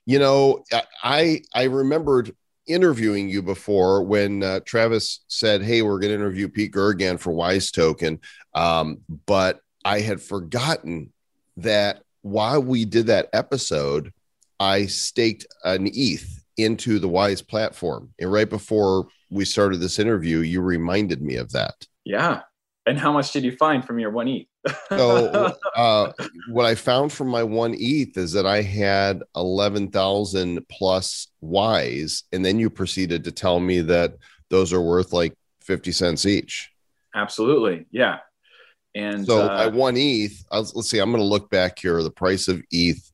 You 0.05 0.17
know, 0.17 0.63
I 1.03 1.41
I 1.53 1.63
remembered 1.65 2.35
interviewing 2.67 3.29
you 3.29 3.41
before 3.43 4.03
when 4.03 4.41
uh, 4.41 4.61
Travis 4.65 5.19
said, 5.27 5.61
"Hey, 5.61 5.83
we're 5.83 5.99
going 5.99 6.09
to 6.09 6.15
interview 6.15 6.49
Pete 6.49 6.71
Girr 6.71 6.89
again 6.89 7.17
for 7.17 7.31
Wise 7.31 7.69
Token," 7.69 8.19
um, 8.55 9.01
but 9.27 9.59
I 9.85 9.99
had 9.99 10.21
forgotten 10.21 11.13
that 11.57 12.01
while 12.23 12.61
we 12.61 12.85
did 12.85 13.07
that 13.07 13.29
episode, 13.33 14.11
I 14.61 14.85
staked 14.85 15.47
an 15.63 15.89
ETH 15.91 16.43
into 16.55 16.99
the 16.99 17.07
Wise 17.07 17.41
platform, 17.41 18.13
and 18.19 18.31
right 18.31 18.49
before 18.49 19.07
we 19.31 19.43
started 19.43 19.79
this 19.79 19.97
interview, 19.97 20.39
you 20.39 20.61
reminded 20.61 21.19
me 21.19 21.37
of 21.37 21.51
that. 21.53 21.87
Yeah. 22.05 22.41
And 22.85 22.97
how 22.97 23.11
much 23.11 23.31
did 23.31 23.43
you 23.43 23.55
find 23.57 23.83
from 23.83 23.97
your 23.97 24.11
one 24.11 24.27
ETH? 24.27 24.47
So, 24.89 25.55
uh, 25.75 26.11
what 26.49 26.67
I 26.67 26.75
found 26.75 27.11
from 27.11 27.29
my 27.29 27.41
one 27.41 27.75
ETH 27.75 28.15
is 28.17 28.33
that 28.33 28.45
I 28.45 28.61
had 28.61 29.23
11,000 29.35 30.67
plus 30.69 31.27
Wise. 31.41 32.23
And 32.31 32.45
then 32.45 32.59
you 32.59 32.69
proceeded 32.69 33.23
to 33.23 33.31
tell 33.31 33.59
me 33.59 33.81
that 33.81 34.15
those 34.49 34.73
are 34.73 34.81
worth 34.81 35.11
like 35.13 35.33
50 35.61 35.91
cents 35.91 36.27
each. 36.27 36.69
Absolutely. 37.15 37.87
Yeah. 37.89 38.19
And 38.93 39.25
So, 39.25 39.41
uh, 39.41 39.47
I 39.47 39.67
one 39.67 39.95
ETH. 39.97 40.45
I 40.51 40.59
was, 40.59 40.75
let's 40.75 40.89
see, 40.89 40.99
I'm 40.99 41.11
going 41.11 41.23
to 41.23 41.27
look 41.27 41.49
back 41.49 41.79
here. 41.79 42.03
The 42.03 42.11
price 42.11 42.47
of 42.47 42.61
ETH 42.69 43.10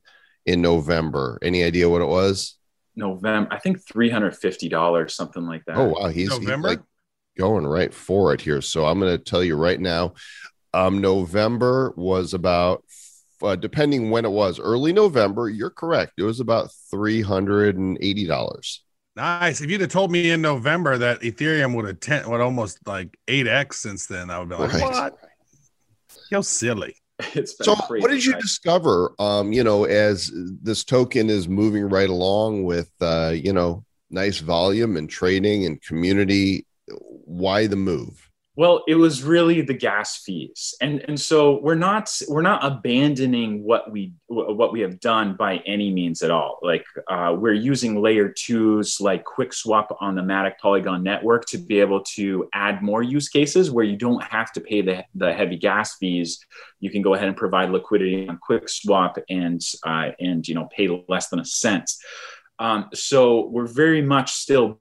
in 0.48 0.62
November. 0.62 1.38
Any 1.42 1.62
idea 1.62 1.88
what 1.88 2.00
it 2.00 2.08
was? 2.08 2.56
November, 2.96 3.52
I 3.52 3.58
think 3.58 3.84
$350, 3.84 5.10
something 5.10 5.46
like 5.46 5.64
that. 5.66 5.76
Oh, 5.76 5.88
wow. 5.88 6.08
He's, 6.08 6.34
he's 6.36 6.48
like 6.48 6.80
going 7.36 7.66
right 7.66 7.92
for 7.92 8.32
it 8.32 8.40
here. 8.40 8.60
So, 8.60 8.86
I'm 8.86 8.98
going 8.98 9.16
to 9.16 9.22
tell 9.22 9.44
you 9.44 9.56
right 9.56 9.78
now. 9.78 10.14
Um, 10.74 11.00
November 11.00 11.92
was 11.96 12.34
about, 12.34 12.82
uh, 13.42 13.56
depending 13.56 14.10
when 14.10 14.24
it 14.24 14.30
was, 14.30 14.58
early 14.58 14.92
November. 14.92 15.48
You're 15.48 15.70
correct. 15.70 16.14
It 16.18 16.24
was 16.24 16.40
about 16.40 16.70
three 16.90 17.22
hundred 17.22 17.76
and 17.76 17.96
eighty 18.00 18.26
dollars. 18.26 18.82
Nice. 19.16 19.60
If 19.60 19.70
you'd 19.70 19.80
have 19.80 19.90
told 19.90 20.10
me 20.10 20.30
in 20.30 20.42
November 20.42 20.98
that 20.98 21.20
Ethereum 21.20 21.74
would 21.74 21.86
have 21.86 22.00
ten, 22.00 22.28
would 22.30 22.40
almost 22.40 22.78
like 22.86 23.16
eight 23.28 23.46
x 23.46 23.78
since 23.80 24.06
then, 24.06 24.30
I 24.30 24.38
would 24.38 24.48
be 24.48 24.56
like, 24.56 24.72
Right. 24.74 24.82
what? 24.82 25.18
Yo, 26.30 26.40
silly. 26.42 26.94
It's 27.34 27.56
So, 27.60 27.74
crazy, 27.74 28.02
what 28.02 28.10
did 28.10 28.24
you 28.24 28.32
right? 28.32 28.42
discover? 28.42 29.12
Um, 29.18 29.52
you 29.52 29.64
know, 29.64 29.84
as 29.84 30.30
this 30.34 30.84
token 30.84 31.28
is 31.30 31.48
moving 31.48 31.88
right 31.88 32.08
along 32.08 32.64
with, 32.64 32.90
uh, 33.00 33.32
you 33.34 33.52
know, 33.52 33.84
nice 34.10 34.38
volume 34.38 34.96
and 34.96 35.10
trading 35.10 35.66
and 35.66 35.80
community. 35.82 36.66
Why 36.88 37.66
the 37.66 37.76
move? 37.76 38.27
Well, 38.58 38.82
it 38.88 38.96
was 38.96 39.22
really 39.22 39.60
the 39.60 39.72
gas 39.72 40.16
fees, 40.16 40.74
and 40.80 41.04
and 41.06 41.20
so 41.20 41.60
we're 41.62 41.76
not 41.76 42.12
we're 42.26 42.42
not 42.42 42.64
abandoning 42.64 43.62
what 43.62 43.92
we 43.92 44.14
what 44.26 44.72
we 44.72 44.80
have 44.80 44.98
done 44.98 45.36
by 45.36 45.58
any 45.58 45.92
means 45.92 46.22
at 46.22 46.32
all. 46.32 46.58
Like 46.60 46.84
uh, 47.06 47.36
we're 47.38 47.52
using 47.52 48.02
layer 48.02 48.34
twos 48.36 49.00
like 49.00 49.24
QuickSwap 49.24 49.94
on 50.00 50.16
the 50.16 50.22
Matic 50.22 50.58
Polygon 50.60 51.04
network 51.04 51.46
to 51.50 51.58
be 51.58 51.78
able 51.78 52.02
to 52.16 52.48
add 52.52 52.82
more 52.82 53.00
use 53.00 53.28
cases 53.28 53.70
where 53.70 53.84
you 53.84 53.96
don't 53.96 54.24
have 54.24 54.50
to 54.54 54.60
pay 54.60 54.82
the 54.82 55.04
the 55.14 55.32
heavy 55.32 55.56
gas 55.56 55.94
fees. 55.94 56.44
You 56.80 56.90
can 56.90 57.00
go 57.00 57.14
ahead 57.14 57.28
and 57.28 57.36
provide 57.36 57.70
liquidity 57.70 58.28
on 58.28 58.40
QuickSwap 58.40 59.22
and 59.30 59.60
uh, 59.86 60.10
and 60.18 60.48
you 60.48 60.56
know 60.56 60.68
pay 60.76 60.88
less 61.06 61.28
than 61.28 61.38
a 61.38 61.44
cent. 61.44 61.88
Um, 62.58 62.88
so 62.92 63.46
we're 63.46 63.68
very 63.68 64.02
much 64.02 64.32
still 64.32 64.80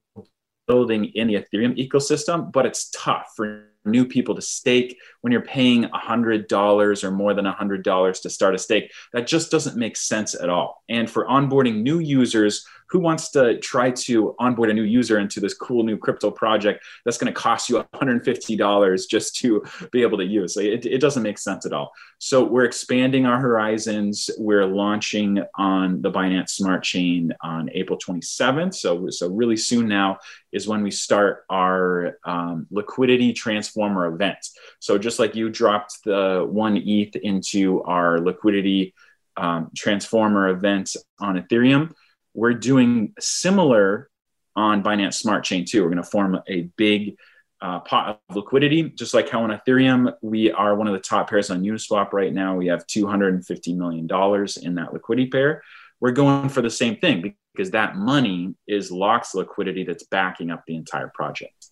building 0.68 1.06
in 1.06 1.28
the 1.28 1.36
Ethereum 1.36 1.78
ecosystem, 1.78 2.52
but 2.52 2.66
it's 2.66 2.90
tough 2.92 3.32
for 3.36 3.70
new 3.86 4.06
people 4.06 4.36
to 4.36 4.42
stake 4.42 4.98
when 5.28 5.34
you're 5.34 5.42
paying 5.42 5.84
$100 5.84 7.04
or 7.04 7.12
more 7.12 7.34
than 7.34 7.44
$100 7.44 8.22
to 8.22 8.30
start 8.30 8.56
a 8.56 8.58
stake. 8.58 8.94
That 9.12 9.28
just 9.28 9.52
doesn't 9.52 9.76
make 9.76 9.98
sense 9.98 10.36
at 10.36 10.48
all. 10.48 10.84
And 10.88 11.10
for 11.10 11.26
onboarding 11.26 11.82
new 11.82 12.00
users, 12.00 12.66
who 12.90 13.00
wants 13.00 13.30
to 13.32 13.60
try 13.60 13.92
to 13.92 14.36
onboard 14.40 14.70
a 14.70 14.74
new 14.74 14.84
user 14.84 15.20
into 15.20 15.40
this 15.40 15.54
cool 15.54 15.84
new 15.84 15.98
crypto 15.98 16.32
project 16.32 16.86
that's 17.04 17.18
going 17.18 17.32
to 17.32 17.38
cost 17.38 17.70
you 17.70 17.84
$150 17.94 19.10
just 19.10 19.36
to 19.38 19.64
be 19.92 20.02
able 20.02 20.18
to 20.18 20.26
use? 20.26 20.56
It, 20.56 20.86
it 20.86 21.00
doesn't 21.00 21.24
make 21.24 21.38
sense 21.38 21.66
at 21.66 21.74
all. 21.74 21.92
So 22.20 22.44
we're 22.44 22.64
expanding 22.64 23.26
our 23.26 23.40
horizons. 23.40 24.30
We're 24.38 24.66
launching 24.66 25.44
on 25.56 26.02
the 26.02 26.12
Binance 26.12 26.52
Smart 26.52 26.84
Chain 26.84 27.34
on 27.42 27.70
April 27.74 28.00
27th. 28.00 28.76
So, 28.76 29.10
so 29.10 29.30
really 29.30 29.58
soon 29.58 29.88
now 29.88 30.20
is 30.52 30.68
when 30.68 30.82
we 30.82 30.92
start 30.92 31.44
our 31.50 32.18
um, 32.24 32.68
liquidity 32.72 33.34
transformer 33.34 34.08
event. 34.08 34.38
So 34.80 34.98
just 34.98 35.17
like 35.20 35.36
you 35.36 35.50
dropped 35.50 36.04
the 36.04 36.46
one 36.50 36.78
ETH 36.78 37.16
into 37.16 37.82
our 37.84 38.20
liquidity 38.20 38.94
um, 39.36 39.72
transformer 39.76 40.50
event 40.50 40.96
on 41.20 41.42
Ethereum, 41.42 41.94
we're 42.34 42.54
doing 42.54 43.14
similar 43.20 44.10
on 44.56 44.84
Binance 44.84 45.16
Smart 45.16 45.44
Chain 45.44 45.66
too. 45.66 45.84
We're 45.84 45.90
going 45.90 46.04
to 46.04 46.10
form 46.10 46.40
a 46.48 46.70
big 46.78 47.16
uh, 47.62 47.80
pot 47.80 48.22
of 48.30 48.36
liquidity, 48.36 48.84
just 48.84 49.14
like 49.14 49.30
how 49.30 49.44
on 49.44 49.50
Ethereum 49.50 50.14
we 50.22 50.52
are 50.52 50.76
one 50.76 50.88
of 50.88 50.94
the 50.94 51.00
top 51.00 51.30
pairs 51.30 51.50
on 51.50 51.64
Uniswap 51.64 52.14
right 52.14 52.34
now. 52.34 52.56
We 52.56 52.68
have 52.68 52.86
250 52.88 53.74
million 53.74 54.08
dollars 54.08 54.58
in 54.58 54.76
that 54.76 54.94
liquidity 54.94 55.30
pair. 55.30 55.64
We're 56.00 56.12
going 56.12 56.50
for 56.50 56.62
the 56.62 56.70
same 56.70 56.98
thing 56.98 57.36
because 57.54 57.72
that 57.72 57.96
money 57.96 58.56
is 58.68 58.92
Lock's 58.92 59.34
liquidity 59.34 59.84
that's 59.84 60.04
backing 60.04 60.52
up 60.52 60.64
the 60.68 60.76
entire 60.76 61.12
project. 61.14 61.70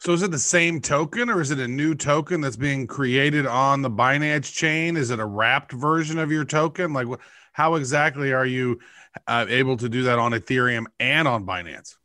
So 0.00 0.12
is 0.12 0.22
it 0.22 0.30
the 0.30 0.38
same 0.38 0.80
token 0.80 1.30
or 1.30 1.40
is 1.40 1.50
it 1.50 1.58
a 1.58 1.66
new 1.66 1.94
token 1.94 2.40
that's 2.40 2.56
being 2.56 2.86
created 2.86 3.46
on 3.46 3.82
the 3.82 3.90
Binance 3.90 4.52
chain? 4.52 4.96
Is 4.96 5.10
it 5.10 5.18
a 5.18 5.24
wrapped 5.24 5.72
version 5.72 6.18
of 6.18 6.30
your 6.30 6.44
token? 6.44 6.92
Like, 6.92 7.08
how 7.52 7.76
exactly 7.76 8.32
are 8.32 8.46
you 8.46 8.78
uh, 9.26 9.46
able 9.48 9.76
to 9.78 9.88
do 9.88 10.02
that 10.04 10.18
on 10.18 10.32
Ethereum 10.32 10.84
and 11.00 11.26
on 11.26 11.46
Binance? 11.46 11.96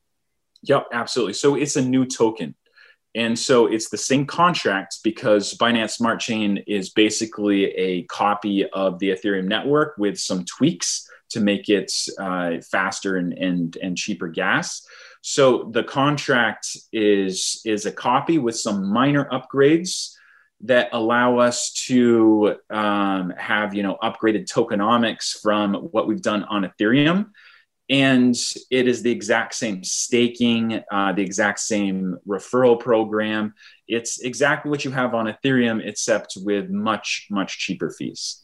Yep, 0.64 0.88
absolutely. 0.94 1.34
So 1.34 1.56
it's 1.56 1.76
a 1.76 1.82
new 1.82 2.06
token. 2.06 2.56
And 3.14 3.38
so 3.38 3.68
it's 3.68 3.89
the 3.89 3.98
same 3.98 4.26
contract 4.26 5.00
because 5.04 5.54
Binance 5.56 5.92
Smart 5.92 6.22
Chain 6.22 6.64
is 6.68 6.92
basically 6.92 7.66
a 7.66 8.04
copy 8.04 8.66
of 8.70 9.00
the 9.00 9.10
Ethereum 9.10 9.46
network 9.46 9.96
with 9.98 10.18
some 10.18 10.46
tweaks 10.46 11.10
to 11.32 11.42
make 11.42 11.68
it 11.68 11.92
uh, 12.20 12.54
faster 12.72 13.18
and, 13.18 13.34
and, 13.34 13.78
and 13.82 13.98
cheaper 13.98 14.30
gas. 14.30 14.86
So 15.22 15.70
the 15.72 15.84
contract 15.84 16.76
is, 16.92 17.62
is 17.64 17.86
a 17.86 17.92
copy 17.92 18.38
with 18.38 18.58
some 18.58 18.86
minor 18.92 19.30
upgrades 19.32 20.14
that 20.62 20.90
allow 20.94 21.38
us 21.38 21.74
to 21.88 22.56
um, 22.70 23.34
have 23.38 23.74
you 23.74 23.82
know 23.82 23.98
upgraded 24.04 24.46
tokenomics 24.48 25.40
from 25.42 25.74
what 25.74 26.08
we've 26.08 26.22
done 26.22 26.44
on 26.44 26.64
Ethereum 26.64 27.32
and 27.92 28.38
it 28.70 28.88
is 28.88 29.04
the 29.04 29.12
exact 29.12 29.54
same 29.54 29.84
staking, 29.84 30.82
uh, 30.90 31.12
the 31.12 31.22
exact 31.22 31.60
same 31.60 32.18
referral 32.26 32.80
program. 32.80 33.54
It's 33.86 34.22
exactly 34.22 34.72
what 34.72 34.86
you 34.86 34.92
have 34.92 35.14
on 35.14 35.26
Ethereum, 35.26 35.86
except 35.86 36.38
with 36.38 36.70
much, 36.70 37.28
much 37.30 37.60
cheaper 37.60 37.92
fees. 37.92 38.44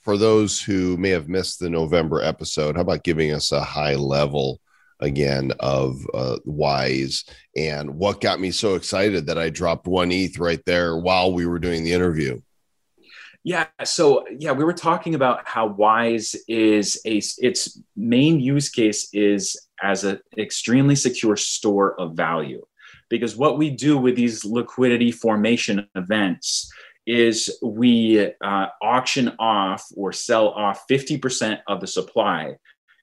For 0.00 0.16
those 0.16 0.60
who 0.60 0.96
may 0.96 1.10
have 1.10 1.28
missed 1.28 1.60
the 1.60 1.70
November 1.70 2.22
episode, 2.22 2.74
how 2.74 2.82
about 2.82 3.04
giving 3.04 3.30
us 3.30 3.52
a 3.52 3.62
high 3.62 3.94
level 3.94 4.60
again 5.02 5.52
of 5.60 6.06
uh, 6.14 6.38
Wise 6.44 7.24
and 7.56 7.90
what 7.96 8.20
got 8.20 8.40
me 8.40 8.50
so 8.50 8.74
excited 8.74 9.26
that 9.26 9.38
I 9.38 9.50
dropped 9.50 9.86
one 9.86 10.10
ETH 10.10 10.38
right 10.38 10.62
there 10.64 10.96
while 10.96 11.32
we 11.32 11.44
were 11.44 11.58
doing 11.58 11.84
the 11.84 11.92
interview? 11.92 12.40
Yeah. 13.44 13.66
So 13.84 14.24
yeah, 14.38 14.52
we 14.52 14.64
were 14.64 14.72
talking 14.72 15.14
about 15.14 15.46
how 15.48 15.66
Wise 15.66 16.36
is 16.46 17.00
a 17.04 17.20
its 17.38 17.80
main 17.96 18.40
use 18.40 18.70
case 18.70 19.08
is 19.12 19.60
as 19.82 20.04
an 20.04 20.20
extremely 20.38 20.94
secure 20.94 21.36
store 21.36 22.00
of 22.00 22.14
value, 22.14 22.64
because 23.10 23.36
what 23.36 23.58
we 23.58 23.70
do 23.70 23.98
with 23.98 24.14
these 24.14 24.44
liquidity 24.44 25.10
formation 25.10 25.88
events 25.96 26.72
is 27.04 27.58
we 27.62 28.30
uh, 28.44 28.66
auction 28.80 29.32
off 29.40 29.84
or 29.96 30.12
sell 30.12 30.50
off 30.50 30.84
50% 30.88 31.58
of 31.66 31.80
the 31.80 31.86
supply 31.88 32.54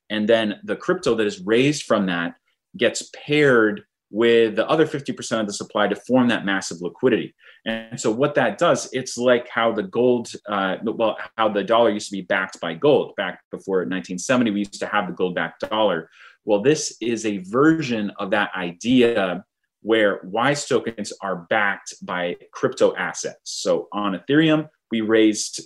and 0.10 0.28
then 0.28 0.60
the 0.64 0.76
crypto 0.76 1.16
that 1.16 1.28
is 1.28 1.42
raised 1.42 1.84
from 1.84 2.06
that 2.08 2.36
gets 2.78 3.10
paired 3.16 3.84
with 4.12 4.56
the 4.56 4.68
other 4.68 4.88
50% 4.88 5.40
of 5.40 5.48
the 5.48 5.54
supply 5.54 5.88
to 5.88 5.96
form 5.96 6.28
that 6.30 6.46
massive 6.46 6.82
liquidity. 6.82 7.36
And 7.66 8.00
so 8.00 8.10
what 8.10 8.36
that 8.36 8.58
does, 8.58 8.90
it's 8.92 9.18
like 9.18 9.48
how 9.50 9.72
the 9.72 9.84
gold, 9.84 10.32
uh, 10.48 10.78
well, 10.84 11.18
how 11.38 11.50
the 11.50 11.64
dollar 11.64 11.92
used 11.92 12.10
to 12.10 12.16
be 12.16 12.22
backed 12.22 12.60
by 12.60 12.74
gold. 12.74 13.16
Back 13.18 13.42
before 13.52 13.80
1970, 13.80 14.52
we 14.52 14.60
used 14.60 14.80
to 14.80 14.88
have 14.88 15.08
the 15.08 15.14
gold 15.14 15.36
backed 15.36 15.70
dollar. 15.70 16.10
Well, 16.46 16.62
this 16.62 16.96
is 17.02 17.26
a 17.26 17.38
version 17.40 18.12
of 18.18 18.32
that 18.32 18.50
idea 18.56 19.44
where 19.82 20.22
WISE 20.24 20.68
tokens 20.68 21.14
are 21.22 21.46
backed 21.50 21.94
by 22.02 22.36
crypto 22.52 22.96
assets. 22.96 23.40
So 23.44 23.88
on 23.94 24.20
Ethereum, 24.20 24.68
we 24.92 25.02
raised 25.02 25.62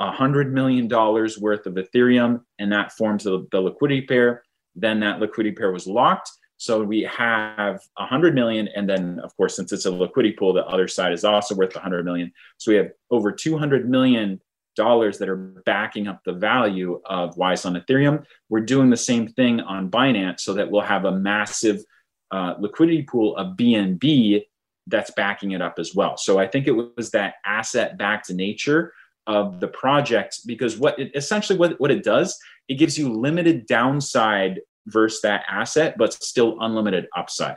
$100 0.00 0.50
million 0.50 0.88
worth 0.88 1.66
of 1.66 1.74
Ethereum, 1.74 2.42
and 2.58 2.72
that 2.72 2.92
forms 2.92 3.24
the, 3.24 3.46
the 3.50 3.60
liquidity 3.60 4.06
pair. 4.06 4.42
Then 4.74 5.00
that 5.00 5.20
liquidity 5.20 5.54
pair 5.54 5.72
was 5.72 5.86
locked 5.86 6.30
so 6.58 6.82
we 6.82 7.02
have 7.02 7.80
100 7.96 8.34
million, 8.34 8.68
and 8.68 8.88
then 8.88 9.20
of 9.20 9.36
course, 9.36 9.56
since 9.56 9.72
it's 9.72 9.84
a 9.84 9.90
liquidity 9.90 10.34
pool, 10.34 10.54
the 10.54 10.66
other 10.66 10.88
side 10.88 11.12
is 11.12 11.24
also 11.24 11.54
worth 11.54 11.74
100 11.74 12.04
million. 12.04 12.32
So 12.56 12.70
we 12.70 12.78
have 12.78 12.92
over 13.10 13.30
200 13.32 13.88
million 13.88 14.40
dollars 14.74 15.16
that 15.18 15.28
are 15.28 15.36
backing 15.36 16.06
up 16.06 16.20
the 16.24 16.34
value 16.34 17.00
of 17.06 17.36
Wise 17.36 17.64
on 17.64 17.74
Ethereum. 17.74 18.24
We're 18.50 18.60
doing 18.60 18.90
the 18.90 18.96
same 18.96 19.28
thing 19.28 19.60
on 19.60 19.90
Binance, 19.90 20.40
so 20.40 20.54
that 20.54 20.70
we'll 20.70 20.82
have 20.82 21.04
a 21.04 21.12
massive 21.12 21.82
uh, 22.30 22.54
liquidity 22.58 23.02
pool 23.02 23.36
of 23.36 23.56
BNB 23.56 24.44
that's 24.86 25.10
backing 25.10 25.50
it 25.50 25.60
up 25.60 25.78
as 25.78 25.94
well. 25.94 26.16
So 26.16 26.38
I 26.38 26.46
think 26.46 26.66
it 26.66 26.72
was 26.72 27.10
that 27.10 27.34
asset-backed 27.44 28.30
nature 28.30 28.92
of 29.26 29.60
the 29.60 29.68
project 29.68 30.40
because 30.46 30.78
what 30.78 30.98
it, 30.98 31.10
essentially 31.14 31.58
what, 31.58 31.78
what 31.80 31.90
it 31.90 32.04
does 32.04 32.38
it 32.68 32.74
gives 32.74 32.98
you 32.98 33.12
limited 33.12 33.66
downside 33.66 34.60
versus 34.86 35.20
that 35.22 35.44
asset, 35.48 35.96
but 35.98 36.12
still 36.12 36.56
unlimited 36.60 37.06
upside. 37.16 37.56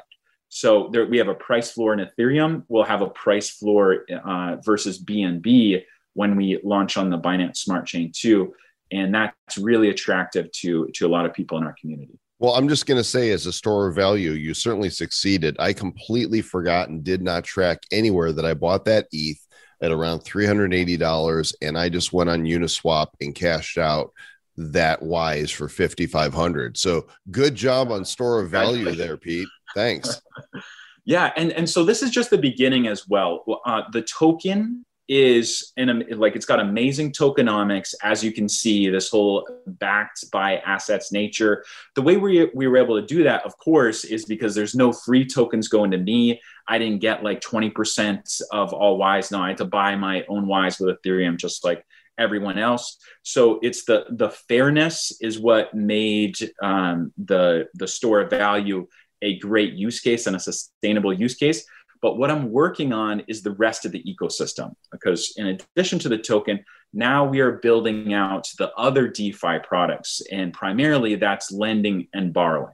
So 0.49 0.89
there, 0.91 1.05
we 1.05 1.17
have 1.19 1.27
a 1.27 1.35
price 1.35 1.71
floor 1.71 1.93
in 1.93 1.99
Ethereum. 1.99 2.63
We'll 2.67 2.83
have 2.83 3.01
a 3.01 3.09
price 3.09 3.49
floor 3.49 4.05
uh, 4.23 4.57
versus 4.63 5.01
BNB 5.03 5.83
when 6.13 6.35
we 6.35 6.59
launch 6.63 6.97
on 6.97 7.09
the 7.09 7.19
Binance 7.19 7.57
Smart 7.57 7.85
Chain 7.85 8.11
too, 8.15 8.53
and 8.91 9.13
that's 9.13 9.57
really 9.59 9.89
attractive 9.89 10.51
to 10.53 10.89
to 10.95 11.05
a 11.05 11.09
lot 11.09 11.25
of 11.25 11.33
people 11.33 11.57
in 11.59 11.63
our 11.63 11.75
community. 11.79 12.19
Well, 12.39 12.55
I'm 12.55 12.69
just 12.69 12.85
going 12.85 12.97
to 12.97 13.03
say, 13.03 13.31
as 13.31 13.45
a 13.45 13.53
store 13.53 13.87
of 13.87 13.95
value, 13.95 14.31
you 14.31 14.53
certainly 14.53 14.89
succeeded. 14.89 15.57
I 15.59 15.73
completely 15.73 16.41
forgot 16.41 16.89
and 16.89 17.03
did 17.03 17.21
not 17.21 17.43
track 17.43 17.79
anywhere 17.91 18.31
that 18.31 18.45
I 18.45 18.53
bought 18.53 18.85
that 18.85 19.07
ETH 19.11 19.39
at 19.81 19.91
around 19.91 20.19
$380, 20.19 21.53
and 21.61 21.77
I 21.77 21.89
just 21.89 22.13
went 22.13 22.29
on 22.29 22.43
Uniswap 22.43 23.07
and 23.21 23.33
cashed 23.33 23.77
out 23.77 24.11
that 24.59 25.01
wise 25.01 25.49
for 25.49 25.69
5500 25.69 26.77
so 26.77 27.07
good 27.31 27.55
job 27.55 27.91
on 27.91 28.03
store 28.03 28.41
of 28.41 28.49
value 28.49 28.91
there 28.93 29.17
pete. 29.17 29.47
Thanks. 29.73 30.21
Yeah 31.05 31.31
and 31.37 31.51
and 31.53 31.67
so 31.67 31.83
this 31.83 32.03
is 32.03 32.11
just 32.11 32.29
the 32.29 32.37
beginning 32.37 32.85
as 32.85 33.07
well. 33.07 33.43
Uh, 33.65 33.81
the 33.91 34.03
token 34.03 34.85
is 35.07 35.73
in 35.75 35.89
a, 35.89 36.15
like 36.15 36.35
it's 36.35 36.45
got 36.45 36.59
amazing 36.59 37.11
tokenomics 37.11 37.95
as 38.03 38.23
you 38.23 38.31
can 38.31 38.47
see 38.47 38.89
this 38.89 39.09
whole 39.09 39.47
backed 39.65 40.29
by 40.31 40.57
assets 40.57 41.11
nature. 41.11 41.65
The 41.95 42.03
way 42.03 42.17
we, 42.17 42.51
we 42.53 42.67
were 42.67 42.77
able 42.77 43.01
to 43.01 43.07
do 43.07 43.23
that 43.23 43.43
of 43.43 43.57
course 43.57 44.03
is 44.03 44.25
because 44.25 44.53
there's 44.53 44.75
no 44.75 44.93
free 44.93 45.25
tokens 45.25 45.67
going 45.67 45.89
to 45.91 45.97
me 45.97 46.39
i 46.69 46.77
didn't 46.77 46.99
get 46.99 47.23
like 47.23 47.41
20% 47.41 48.41
of 48.51 48.73
all 48.73 48.97
wise 48.97 49.31
now. 49.31 49.43
i 49.43 49.49
had 49.49 49.57
to 49.57 49.65
buy 49.65 49.95
my 49.95 50.23
own 50.29 50.47
wise 50.47 50.79
with 50.79 50.95
ethereum 50.95 51.37
just 51.37 51.65
like 51.65 51.83
everyone 52.19 52.59
else. 52.59 52.97
So 53.23 53.59
it's 53.63 53.85
the 53.85 54.05
the 54.11 54.29
fairness 54.29 55.13
is 55.21 55.39
what 55.39 55.73
made 55.73 56.35
um, 56.61 57.11
the 57.17 57.67
the 57.73 57.87
store 57.87 58.19
of 58.21 58.29
value 58.29 58.87
a 59.21 59.39
great 59.39 59.73
use 59.73 59.99
case 59.99 60.27
and 60.27 60.35
a 60.35 60.39
sustainable 60.39 61.13
use 61.13 61.35
case. 61.35 61.65
But 62.01 62.17
what 62.17 62.31
I'm 62.31 62.51
working 62.51 62.93
on 62.93 63.23
is 63.27 63.41
the 63.41 63.51
rest 63.51 63.85
of 63.85 63.91
the 63.91 64.03
ecosystem 64.03 64.73
because 64.91 65.33
in 65.35 65.47
addition 65.47 65.99
to 65.99 66.09
the 66.09 66.17
token, 66.17 66.63
now 66.93 67.25
we 67.25 67.41
are 67.41 67.53
building 67.53 68.13
out 68.13 68.47
the 68.57 68.71
other 68.75 69.07
DeFi 69.07 69.59
products, 69.63 70.21
and 70.31 70.53
primarily 70.53 71.15
that's 71.15 71.51
lending 71.51 72.07
and 72.13 72.33
borrowing. 72.33 72.73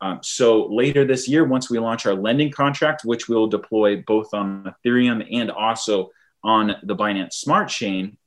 Um, 0.00 0.20
so 0.22 0.66
later 0.66 1.04
this 1.04 1.28
year, 1.28 1.44
once 1.44 1.70
we 1.70 1.78
launch 1.78 2.06
our 2.06 2.14
lending 2.14 2.50
contract, 2.50 3.04
which 3.04 3.28
we'll 3.28 3.46
deploy 3.46 4.02
both 4.06 4.34
on 4.34 4.74
Ethereum 4.84 5.26
and 5.32 5.50
also 5.50 6.10
on 6.44 6.76
the 6.82 6.94
Binance 6.94 7.34
Smart 7.34 7.68
Chain, 7.68 8.18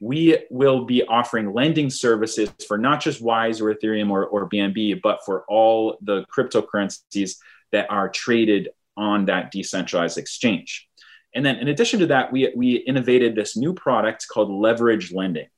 we 0.00 0.38
will 0.50 0.84
be 0.84 1.04
offering 1.04 1.52
lending 1.52 1.88
services 1.88 2.50
for 2.66 2.76
not 2.76 3.00
just 3.00 3.22
Wise 3.22 3.60
or 3.60 3.72
Ethereum 3.72 4.10
or, 4.10 4.26
or 4.26 4.48
BNB, 4.48 5.00
but 5.02 5.24
for 5.24 5.44
all 5.48 5.96
the 6.02 6.24
cryptocurrencies 6.36 7.36
that 7.72 7.90
are 7.90 8.08
traded 8.08 8.68
on 8.96 9.26
that 9.26 9.50
decentralized 9.50 10.18
exchange. 10.18 10.88
And 11.34 11.44
then 11.44 11.56
in 11.56 11.68
addition 11.68 12.00
to 12.00 12.06
that, 12.06 12.32
we, 12.32 12.52
we 12.54 12.76
innovated 12.76 13.34
this 13.34 13.56
new 13.56 13.72
product 13.72 14.26
called 14.28 14.50
leverage 14.50 15.12
lending. 15.12 15.48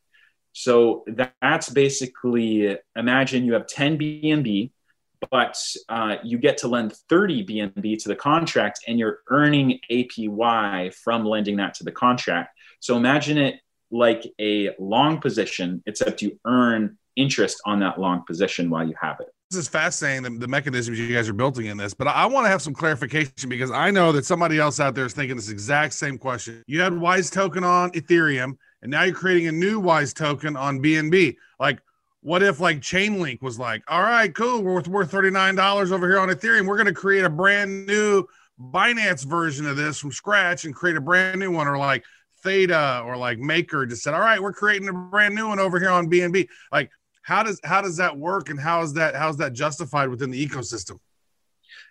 So 0.53 1.05
that's 1.07 1.69
basically 1.69 2.79
imagine 2.97 3.45
you 3.45 3.53
have 3.53 3.67
10 3.67 3.99
BNB, 3.99 4.71
but 5.31 5.61
uh, 5.89 6.17
you 6.23 6.39
get 6.39 6.59
to 6.59 6.69
lend 6.69 6.95
30 7.09 7.47
BNB 7.47 8.03
to 8.03 8.09
the 8.09 8.17
contract 8.17 8.81
and 8.87 8.99
you're 8.99 9.21
earning 9.29 9.81
APY 9.91 10.95
from 10.95 11.25
lending 11.25 11.57
that 11.57 11.75
to 11.75 11.85
the 11.85 11.93
contract. 11.93 12.59
So 12.81 12.97
imagine 12.97 13.39
it 13.39 13.57
like 13.91 14.27
a 14.41 14.71
long 14.79 15.21
position, 15.21 15.83
except 15.87 16.23
you 16.23 16.39
earn 16.45 16.99
interest 17.17 17.61
on 17.65 17.81
that 17.81 17.99
long 17.99 18.25
position 18.27 18.71
while 18.71 18.87
you 18.87 18.95
have 19.01 19.21
it. 19.21 19.29
This 19.51 19.61
is 19.61 19.69
fascinating, 19.69 20.23
the, 20.25 20.41
the 20.41 20.49
mechanisms 20.49 20.99
you 20.99 21.15
guys 21.15 21.29
are 21.29 21.33
building 21.33 21.67
in 21.67 21.77
this, 21.77 21.95
but 21.95 22.09
I 22.09 22.27
want 22.27 22.47
to 22.47 22.51
have 22.51 22.61
some 22.61 22.75
clarification 22.75 23.49
because 23.49 23.71
I 23.71 23.93
know 23.93 24.11
that 24.11 24.25
somebody 24.25 24.59
else 24.59 24.81
out 24.81 24.97
there 24.97 25.07
is 25.07 25.13
thinking 25.13 25.37
this 25.37 25.51
exact 25.51 25.95
same 25.95 26.19
question. 26.19 26.65
You 26.67 26.81
had 26.81 26.93
Wise 26.93 27.31
token 27.31 27.63
on 27.63 27.93
Ethereum, 27.93 28.57
and 28.83 28.91
now 28.91 29.05
you're 29.05 29.15
creating 29.15 29.47
a 29.47 29.53
new 29.53 29.79
Wise 29.79 30.13
token 30.13 30.57
on 30.57 30.81
BNB. 30.81 31.37
Like, 31.61 31.81
what 32.27 32.43
if 32.43 32.59
like 32.59 32.81
Chainlink 32.81 33.41
was 33.41 33.57
like, 33.57 33.85
all 33.87 34.03
right, 34.03 34.35
cool, 34.35 34.61
we're 34.61 34.75
worth, 34.75 34.89
worth 34.89 35.13
$39 35.13 35.93
over 35.93 36.09
here 36.09 36.19
on 36.19 36.29
Ethereum. 36.29 36.67
We're 36.67 36.77
going 36.77 36.87
to 36.87 36.93
create 36.93 37.25
a 37.25 37.31
brand 37.31 37.87
new 37.87 38.25
Binance 38.61 39.25
version 39.25 39.65
of 39.65 39.77
this 39.77 40.01
from 40.01 40.11
scratch 40.11 40.65
and 40.65 40.75
create 40.75 40.97
a 40.97 41.01
brand 41.01 41.39
new 41.39 41.53
one, 41.53 41.69
or 41.69 41.79
like 41.79 42.05
Theta 42.43 43.05
or 43.07 43.17
like 43.17 43.39
Maker 43.39 43.87
just 43.87 44.03
said, 44.03 44.13
all 44.13 44.19
right, 44.19 44.43
we're 44.43 44.53
creating 44.53 44.89
a 44.89 44.93
brand 44.93 45.37
new 45.37 45.47
one 45.47 45.61
over 45.61 45.79
here 45.79 45.91
on 45.91 46.11
BNB. 46.11 46.49
Like, 46.73 46.91
how 47.23 47.45
does 47.45 47.61
how 47.63 47.81
does 47.81 47.97
that 47.99 48.19
work, 48.19 48.51
and 48.51 48.59
how 48.59 48.83
is 48.83 48.95
that 48.95 49.15
how 49.15 49.29
is 49.29 49.37
that 49.37 49.53
justified 49.53 50.09
within 50.09 50.33
the 50.33 50.49
ecosystem? 50.49 50.99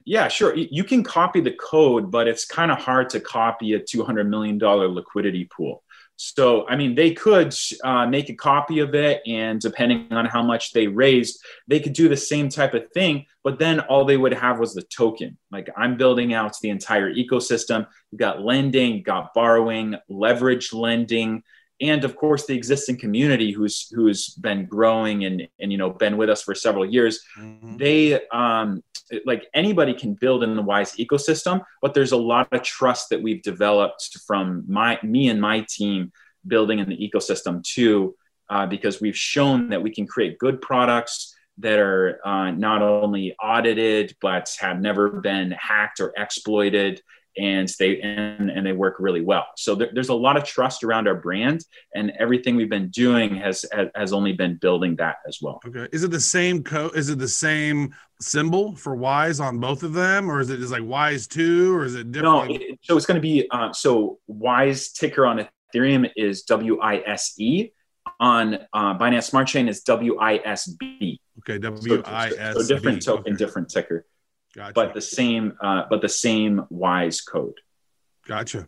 Yeah, 0.03 0.27
sure. 0.27 0.53
You 0.53 0.83
can 0.83 1.01
copy 1.01 1.39
the 1.39 1.53
code, 1.53 2.11
but 2.11 2.27
it's 2.27 2.43
kind 2.43 2.71
of 2.71 2.79
hard 2.79 3.09
to 3.11 3.21
copy 3.21 3.75
a 3.75 3.79
two 3.79 4.03
hundred 4.03 4.29
million 4.29 4.57
dollar 4.57 4.89
liquidity 4.89 5.45
pool. 5.45 5.81
So, 6.18 6.68
I 6.68 6.76
mean, 6.76 6.95
they 6.95 7.11
could 7.11 7.53
uh, 7.84 8.07
make 8.07 8.30
a 8.30 8.36
copy 8.36 8.80
of 8.80 8.95
it, 8.95 9.22
and 9.28 9.59
depending 9.59 10.07
on 10.11 10.26
how 10.26 10.41
much 10.41 10.72
they 10.72 10.88
raised, 10.88 11.43
they 11.68 11.80
could 11.80 11.93
do 11.93 12.07
the 12.07 12.18
same 12.18 12.47
type 12.49 12.74
of 12.74 12.89
thing. 12.93 13.26
But 13.43 13.59
then 13.59 13.82
all 13.82 14.05
they 14.05 14.18
would 14.18 14.34
have 14.34 14.59
was 14.59 14.74
the 14.74 14.82
token. 14.84 15.38
Like 15.51 15.70
I'm 15.76 15.97
building 15.97 16.34
out 16.34 16.55
the 16.61 16.70
entire 16.70 17.13
ecosystem. 17.13 17.88
You 18.11 18.18
got 18.18 18.41
lending, 18.41 19.03
got 19.03 19.34
borrowing, 19.34 19.95
leverage 20.07 20.72
lending, 20.74 21.43
and 21.82 22.03
of 22.05 22.15
course 22.15 22.45
the 22.45 22.55
existing 22.55 22.97
community 22.97 23.51
who's 23.51 23.89
who's 23.89 24.30
been 24.30 24.65
growing 24.65 25.26
and 25.26 25.47
and 25.59 25.71
you 25.71 25.78
know 25.78 25.89
been 25.89 26.17
with 26.17 26.30
us 26.30 26.41
for 26.41 26.55
several 26.55 26.86
years. 26.86 27.21
Mm-hmm. 27.38 27.78
They 27.78 28.28
um, 28.30 28.84
like 29.26 29.47
anybody 29.53 29.93
can 29.93 30.13
build 30.13 30.43
in 30.43 30.55
the 30.55 30.61
wise 30.61 30.93
ecosystem 30.93 31.61
but 31.82 31.93
there's 31.93 32.11
a 32.11 32.17
lot 32.17 32.47
of 32.51 32.63
trust 32.63 33.09
that 33.09 33.21
we've 33.21 33.41
developed 33.41 34.17
from 34.26 34.63
my 34.67 34.97
me 35.03 35.30
and 35.30 35.39
my 35.39 35.65
team 35.69 36.11
building 36.47 36.80
in 36.80 36.89
the 36.89 36.97
ecosystem 36.97 37.63
too 37.63 38.15
uh, 38.49 38.65
because 38.65 39.01
we've 39.01 39.17
shown 39.17 39.69
that 39.69 39.82
we 39.82 39.91
can 39.91 40.07
create 40.07 40.38
good 40.39 40.61
products 40.61 41.36
that 41.57 41.80
are 41.80 42.19
uh, 42.26 42.51
not 42.51 42.82
only 42.82 43.36
audited 43.41 44.15
but 44.21 44.55
have 44.59 44.80
never 44.80 45.09
been 45.21 45.51
hacked 45.51 45.99
or 45.99 46.13
exploited 46.17 47.01
and 47.38 47.69
they 47.79 48.01
and, 48.01 48.49
and 48.49 48.65
they 48.65 48.71
work 48.71 48.95
really 48.99 49.21
well. 49.21 49.45
So 49.55 49.75
there, 49.75 49.89
there's 49.93 50.09
a 50.09 50.13
lot 50.13 50.38
of 50.38 50.43
trust 50.43 50.83
around 50.83 51.07
our 51.07 51.15
brand 51.15 51.65
and 51.93 52.11
everything 52.19 52.55
we've 52.55 52.69
been 52.69 52.89
doing 52.89 53.36
has 53.36 53.65
has 53.95 54.13
only 54.13 54.33
been 54.33 54.57
building 54.57 54.95
that 54.97 55.17
as 55.27 55.39
well. 55.41 55.59
Okay. 55.65 55.88
Is 55.91 56.03
it 56.03 56.11
the 56.11 56.19
same 56.19 56.63
code 56.63 56.95
is 56.95 57.09
it 57.09 57.19
the 57.19 57.27
same 57.27 57.93
symbol 58.21 58.75
for 58.75 58.95
wise 58.95 59.39
on 59.39 59.59
both 59.59 59.83
of 59.83 59.93
them 59.93 60.29
or 60.29 60.39
is 60.39 60.49
it 60.49 60.57
just 60.57 60.71
like 60.71 60.83
wise 60.83 61.27
2 61.27 61.75
or 61.75 61.86
is 61.86 61.95
it 61.95 62.11
different? 62.11 62.49
no 62.49 62.55
it, 62.55 62.79
so 62.81 62.95
it's 62.95 63.05
going 63.05 63.15
to 63.15 63.21
be 63.21 63.47
uh, 63.51 63.73
so 63.73 64.19
wise 64.27 64.91
ticker 64.91 65.25
on 65.25 65.45
ethereum 65.73 66.09
is 66.15 66.43
w-i-s-e 66.43 67.71
on 68.19 68.53
uh, 68.73 68.97
binance 68.97 69.23
smart 69.23 69.47
chain 69.47 69.67
is 69.67 69.81
w-i-s-b 69.81 71.19
okay 71.39 71.57
w-i-s-b 71.57 72.36
so, 72.53 72.61
so 72.61 72.67
different 72.67 73.03
token 73.03 73.33
okay. 73.33 73.38
different 73.38 73.69
ticker 73.69 74.05
Gotcha. 74.56 74.74
But 74.74 74.93
the 74.93 75.01
same, 75.01 75.58
uh, 75.62 75.84
but 75.89 76.01
the 76.01 76.10
same 76.10 76.66
Wise 76.70 77.22
code. 77.22 77.60
Gotcha. 78.26 78.68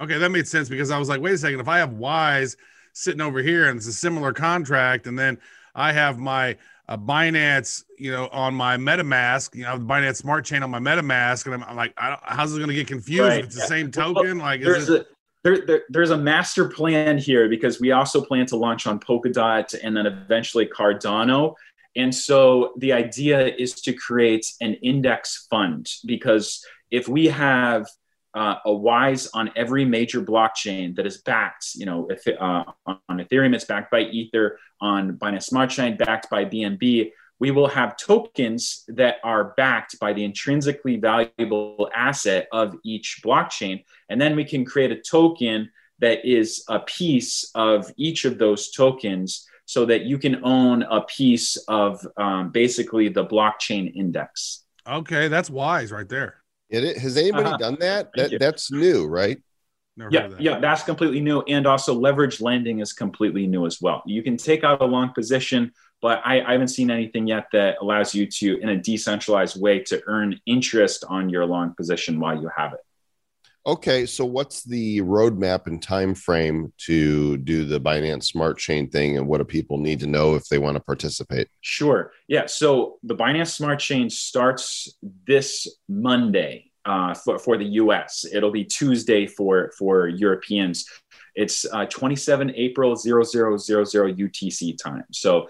Okay, 0.00 0.18
that 0.18 0.30
made 0.30 0.46
sense 0.46 0.68
because 0.68 0.90
I 0.90 0.98
was 0.98 1.08
like, 1.08 1.20
wait 1.20 1.34
a 1.34 1.38
second, 1.38 1.60
if 1.60 1.68
I 1.68 1.78
have 1.78 1.94
Wise 1.94 2.56
sitting 2.92 3.20
over 3.20 3.40
here 3.40 3.68
and 3.68 3.76
it's 3.76 3.86
a 3.86 3.92
similar 3.92 4.32
contract, 4.32 5.06
and 5.06 5.18
then 5.18 5.38
I 5.74 5.92
have 5.92 6.18
my 6.18 6.56
a 6.86 6.98
Binance, 6.98 7.84
you 7.98 8.12
know, 8.12 8.28
on 8.28 8.54
my 8.54 8.76
MetaMask, 8.76 9.54
you 9.54 9.62
know, 9.62 9.78
the 9.78 9.84
Binance 9.84 10.16
Smart 10.16 10.44
Chain 10.44 10.62
on 10.62 10.70
my 10.70 10.78
MetaMask, 10.78 11.46
and 11.46 11.54
I'm, 11.54 11.64
I'm 11.64 11.76
like, 11.76 11.94
I 11.96 12.10
don't, 12.10 12.20
how's 12.22 12.52
it 12.52 12.58
going 12.58 12.68
to 12.68 12.74
get 12.74 12.86
confused? 12.86 13.20
Right, 13.22 13.38
If 13.38 13.46
it's 13.46 13.54
the 13.54 13.62
yeah. 13.62 13.66
same 13.68 13.90
Well, 13.94 14.14
token, 14.14 14.38
like, 14.38 14.60
is 14.60 14.66
there's 14.66 14.88
it, 14.90 15.02
a 15.02 15.06
there, 15.44 15.66
there, 15.66 15.82
there's 15.90 16.10
a 16.10 16.16
master 16.16 16.68
plan 16.68 17.18
here 17.18 17.48
because 17.48 17.80
we 17.80 17.92
also 17.92 18.20
plan 18.20 18.46
to 18.46 18.56
launch 18.56 18.86
on 18.86 18.98
Polkadot 18.98 19.74
and 19.82 19.96
then 19.96 20.06
eventually 20.06 20.66
Cardano. 20.66 21.54
And 21.96 22.14
so 22.14 22.72
the 22.78 22.92
idea 22.92 23.54
is 23.54 23.74
to 23.82 23.92
create 23.92 24.46
an 24.60 24.74
index 24.74 25.46
fund 25.48 25.90
because 26.04 26.64
if 26.90 27.08
we 27.08 27.26
have 27.26 27.86
uh, 28.34 28.56
a 28.64 28.72
Wise 28.72 29.28
on 29.28 29.50
every 29.54 29.84
major 29.84 30.20
blockchain 30.20 30.96
that 30.96 31.06
is 31.06 31.18
backed, 31.18 31.74
you 31.74 31.86
know, 31.86 32.08
if, 32.10 32.26
uh, 32.26 32.64
on 32.86 32.98
Ethereum, 33.18 33.54
it's 33.54 33.64
backed 33.64 33.90
by 33.90 34.00
Ether, 34.00 34.58
on 34.80 35.12
Binance 35.18 35.44
Smart 35.44 35.70
Chain, 35.70 35.96
backed 35.96 36.28
by 36.30 36.44
BNB, 36.44 37.12
we 37.40 37.50
will 37.50 37.68
have 37.68 37.96
tokens 37.96 38.84
that 38.88 39.16
are 39.22 39.54
backed 39.56 39.98
by 40.00 40.12
the 40.12 40.24
intrinsically 40.24 40.96
valuable 40.96 41.90
asset 41.94 42.48
of 42.52 42.76
each 42.84 43.20
blockchain. 43.24 43.84
And 44.08 44.20
then 44.20 44.36
we 44.36 44.44
can 44.44 44.64
create 44.64 44.92
a 44.92 45.00
token 45.00 45.70
that 45.98 46.24
is 46.24 46.64
a 46.68 46.80
piece 46.80 47.50
of 47.54 47.92
each 47.96 48.24
of 48.24 48.38
those 48.38 48.70
tokens 48.70 49.46
so 49.66 49.86
that 49.86 50.02
you 50.02 50.18
can 50.18 50.44
own 50.44 50.82
a 50.82 51.00
piece 51.02 51.56
of 51.68 52.06
um, 52.16 52.50
basically 52.50 53.08
the 53.08 53.24
blockchain 53.24 53.92
index. 53.94 54.62
okay? 54.86 55.28
That's 55.28 55.50
wise 55.50 55.90
right 55.92 56.08
there. 56.08 56.36
It, 56.70 56.84
it- 56.84 56.98
has 56.98 57.16
anybody 57.16 57.44
Uh-huh. 57.46 57.56
done 57.58 57.76
that? 57.80 58.10
Thank 58.14 58.16
that 58.16 58.32
you. 58.32 58.38
that's 58.38 58.70
new, 58.70 59.06
right? 59.06 59.38
Never 59.96 60.10
Yeah, 60.12 60.26
that. 60.28 60.40
yeah, 60.40 60.58
that's 60.60 60.82
completely 60.82 61.20
new. 61.20 61.40
And 61.42 61.66
also 61.66 61.94
leverage 61.94 62.40
lending 62.40 62.80
is 62.80 62.92
completely 62.92 63.46
new 63.46 63.64
as 63.64 63.80
well. 63.80 64.02
You 64.06 64.22
can 64.22 64.36
take 64.36 64.64
out 64.64 64.82
a 64.82 64.84
long 64.84 65.12
position, 65.14 65.72
but 66.02 66.20
I, 66.24 66.40
I 66.42 66.52
haven't 66.52 66.68
seen 66.68 66.90
anything 66.90 67.26
yet 67.28 67.46
that 67.52 67.76
allows 67.80 68.14
you 68.14 68.26
to, 68.26 68.58
in 68.60 68.68
a 68.70 68.76
decentralized 68.76 69.60
way, 69.60 69.78
to 69.84 70.02
earn 70.06 70.38
interest 70.46 71.04
on 71.08 71.28
your 71.28 71.46
long 71.46 71.74
position 71.76 72.18
while 72.18 72.34
you 72.40 72.50
have 72.56 72.72
it. 72.72 72.80
Okay, 73.66 74.04
so 74.04 74.26
what's 74.26 74.62
the 74.62 75.00
roadmap 75.00 75.66
and 75.66 75.82
time 75.82 76.14
frame 76.14 76.70
to 76.78 77.38
do 77.38 77.64
the 77.64 77.80
Binance 77.80 78.24
Smart 78.24 78.58
Chain 78.58 78.90
thing, 78.90 79.16
and 79.16 79.26
what 79.26 79.38
do 79.38 79.44
people 79.44 79.78
need 79.78 80.00
to 80.00 80.06
know 80.06 80.34
if 80.34 80.46
they 80.48 80.58
want 80.58 80.76
to 80.76 80.82
participate? 80.82 81.48
Sure. 81.62 82.12
Yeah. 82.28 82.44
So 82.44 82.98
the 83.02 83.16
Binance 83.16 83.54
Smart 83.54 83.78
Chain 83.78 84.10
starts 84.10 84.94
this 85.26 85.66
Monday 85.88 86.72
uh, 86.84 87.14
for, 87.14 87.38
for 87.38 87.56
the 87.56 87.64
US. 87.64 88.26
It'll 88.30 88.50
be 88.50 88.64
Tuesday 88.64 89.26
for, 89.26 89.72
for 89.78 90.08
Europeans. 90.08 90.84
It's 91.34 91.64
uh, 91.72 91.86
27 91.86 92.52
April 92.54 92.94
0000 92.96 93.18
UTC 93.18 94.76
time. 94.76 95.04
So 95.10 95.48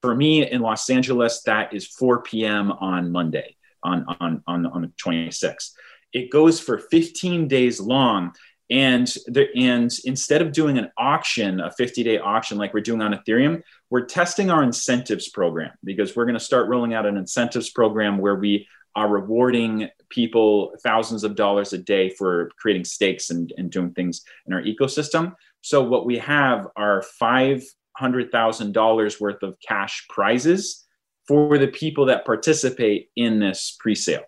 for 0.00 0.14
me 0.14 0.50
in 0.50 0.62
Los 0.62 0.88
Angeles, 0.88 1.42
that 1.42 1.74
is 1.74 1.86
4 1.86 2.22
p.m. 2.22 2.72
on 2.72 3.12
Monday, 3.12 3.56
on, 3.82 4.06
on, 4.20 4.42
on, 4.46 4.66
on 4.66 4.82
the 4.82 4.88
26th. 4.88 5.72
It 6.14 6.30
goes 6.30 6.60
for 6.60 6.78
15 6.78 7.48
days 7.48 7.80
long. 7.80 8.32
And 8.70 9.06
the, 9.26 9.48
and 9.54 9.90
instead 10.04 10.40
of 10.40 10.52
doing 10.52 10.78
an 10.78 10.90
auction, 10.96 11.60
a 11.60 11.70
50 11.70 12.02
day 12.02 12.18
auction 12.18 12.56
like 12.56 12.72
we're 12.72 12.80
doing 12.80 13.02
on 13.02 13.12
Ethereum, 13.12 13.62
we're 13.90 14.06
testing 14.06 14.50
our 14.50 14.62
incentives 14.62 15.28
program 15.28 15.72
because 15.84 16.16
we're 16.16 16.24
going 16.24 16.38
to 16.38 16.40
start 16.40 16.68
rolling 16.68 16.94
out 16.94 17.04
an 17.04 17.18
incentives 17.18 17.68
program 17.68 18.16
where 18.16 18.36
we 18.36 18.66
are 18.96 19.08
rewarding 19.08 19.88
people 20.08 20.72
thousands 20.82 21.24
of 21.24 21.34
dollars 21.34 21.72
a 21.72 21.78
day 21.78 22.08
for 22.08 22.50
creating 22.56 22.84
stakes 22.84 23.30
and, 23.30 23.52
and 23.56 23.70
doing 23.70 23.92
things 23.92 24.22
in 24.46 24.52
our 24.52 24.62
ecosystem. 24.62 25.34
So 25.60 25.82
what 25.82 26.06
we 26.06 26.18
have 26.18 26.68
are 26.76 27.02
five 27.02 27.62
hundred 27.96 28.30
thousand 28.30 28.72
dollars 28.72 29.20
worth 29.20 29.42
of 29.42 29.56
cash 29.60 30.06
prizes 30.08 30.84
for 31.26 31.58
the 31.58 31.68
people 31.68 32.06
that 32.06 32.24
participate 32.24 33.08
in 33.16 33.40
this 33.40 33.76
pre-sale. 33.80 34.24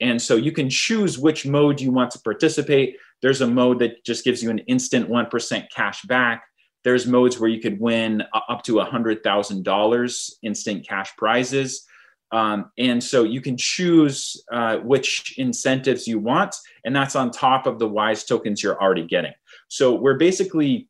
And 0.00 0.20
so 0.20 0.36
you 0.36 0.52
can 0.52 0.70
choose 0.70 1.18
which 1.18 1.46
mode 1.46 1.80
you 1.80 1.92
want 1.92 2.10
to 2.12 2.20
participate. 2.20 2.96
There's 3.22 3.40
a 3.40 3.46
mode 3.46 3.80
that 3.80 4.04
just 4.04 4.24
gives 4.24 4.42
you 4.42 4.50
an 4.50 4.60
instant 4.60 5.08
1% 5.08 5.66
cash 5.70 6.02
back. 6.02 6.44
There's 6.84 7.06
modes 7.06 7.38
where 7.38 7.50
you 7.50 7.60
could 7.60 7.78
win 7.78 8.22
up 8.32 8.62
to 8.64 8.74
$100,000 8.74 10.30
instant 10.42 10.88
cash 10.88 11.14
prizes. 11.16 11.86
Um, 12.32 12.70
and 12.78 13.02
so 13.02 13.24
you 13.24 13.40
can 13.40 13.56
choose 13.56 14.42
uh, 14.52 14.78
which 14.78 15.34
incentives 15.36 16.06
you 16.06 16.18
want, 16.18 16.54
and 16.84 16.94
that's 16.94 17.16
on 17.16 17.30
top 17.30 17.66
of 17.66 17.78
the 17.78 17.88
WISE 17.88 18.24
tokens 18.24 18.62
you're 18.62 18.80
already 18.80 19.04
getting. 19.04 19.32
So 19.68 19.94
we're 19.94 20.16
basically, 20.16 20.88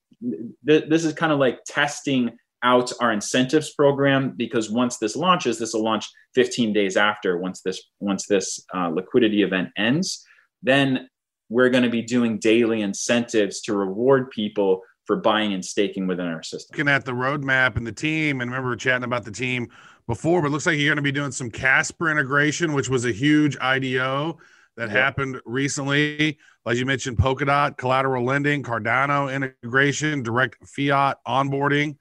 th- 0.66 0.88
this 0.88 1.04
is 1.04 1.14
kind 1.14 1.32
of 1.32 1.38
like 1.38 1.61
testing 1.64 2.36
out 2.62 2.92
our 3.00 3.12
incentives 3.12 3.72
program 3.74 4.34
because 4.36 4.70
once 4.70 4.98
this 4.98 5.16
launches, 5.16 5.58
this 5.58 5.72
will 5.72 5.82
launch 5.84 6.06
15 6.34 6.72
days 6.72 6.96
after 6.96 7.38
once 7.38 7.62
this 7.62 7.82
once 7.98 8.26
this 8.26 8.64
uh, 8.74 8.88
liquidity 8.88 9.42
event 9.42 9.68
ends. 9.76 10.24
Then 10.62 11.08
we're 11.48 11.70
going 11.70 11.84
to 11.84 11.90
be 11.90 12.02
doing 12.02 12.38
daily 12.38 12.82
incentives 12.82 13.61
to 13.62 13.74
reward 13.74 14.30
people 14.30 14.82
for 15.06 15.16
buying 15.16 15.52
and 15.52 15.64
staking 15.64 16.06
within 16.06 16.26
our 16.26 16.42
system. 16.42 16.74
Looking 16.76 16.92
at 16.92 17.04
the 17.04 17.12
roadmap 17.12 17.76
and 17.76 17.86
the 17.86 17.92
team, 17.92 18.40
and 18.40 18.50
remember 18.50 18.76
chatting 18.76 19.04
about 19.04 19.24
the 19.24 19.32
team 19.32 19.68
before, 20.06 20.40
but 20.40 20.48
it 20.48 20.50
looks 20.50 20.66
like 20.66 20.78
you're 20.78 20.88
going 20.88 20.96
to 20.96 21.02
be 21.02 21.11
doing 21.11 21.32
some 21.32 21.50
Casper 21.50 22.11
integration, 22.11 22.72
which 22.72 22.88
was 22.88 23.04
a 23.04 23.12
huge 23.12 23.56
IDO 23.61 24.38
that 24.76 24.88
Yep. 24.88 24.96
happened 24.96 25.40
recently. 25.44 26.38
As 26.66 26.78
you 26.78 26.86
mentioned, 26.86 27.16
Polkadot, 27.16 27.76
collateral 27.76 28.24
lending, 28.24 28.62
Cardano 28.62 29.34
integration, 29.34 30.22
direct 30.22 30.56
fiat 30.68 31.18
onboarding. 31.26 31.96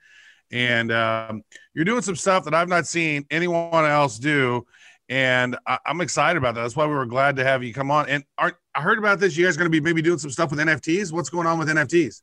And 0.51 0.91
um, 0.91 1.43
you're 1.73 1.85
doing 1.85 2.01
some 2.01 2.15
stuff 2.15 2.45
that 2.45 2.53
I've 2.53 2.69
not 2.69 2.87
seen 2.87 3.25
anyone 3.29 3.85
else 3.85 4.17
do. 4.17 4.65
And 5.07 5.57
I, 5.65 5.79
I'm 5.85 6.01
excited 6.01 6.37
about 6.37 6.55
that. 6.55 6.61
That's 6.61 6.75
why 6.75 6.85
we 6.85 6.93
were 6.93 7.05
glad 7.05 7.35
to 7.37 7.43
have 7.43 7.63
you 7.63 7.73
come 7.73 7.91
on. 7.91 8.09
And 8.09 8.23
are, 8.37 8.57
I 8.75 8.81
heard 8.81 8.97
about 8.97 9.19
this. 9.19 9.35
You 9.35 9.45
guys 9.45 9.55
are 9.55 9.59
going 9.59 9.71
to 9.71 9.81
be 9.81 9.83
maybe 9.83 10.01
doing 10.01 10.19
some 10.19 10.31
stuff 10.31 10.51
with 10.51 10.59
NFTs. 10.59 11.11
What's 11.11 11.29
going 11.29 11.47
on 11.47 11.57
with 11.59 11.67
NFTs? 11.67 12.21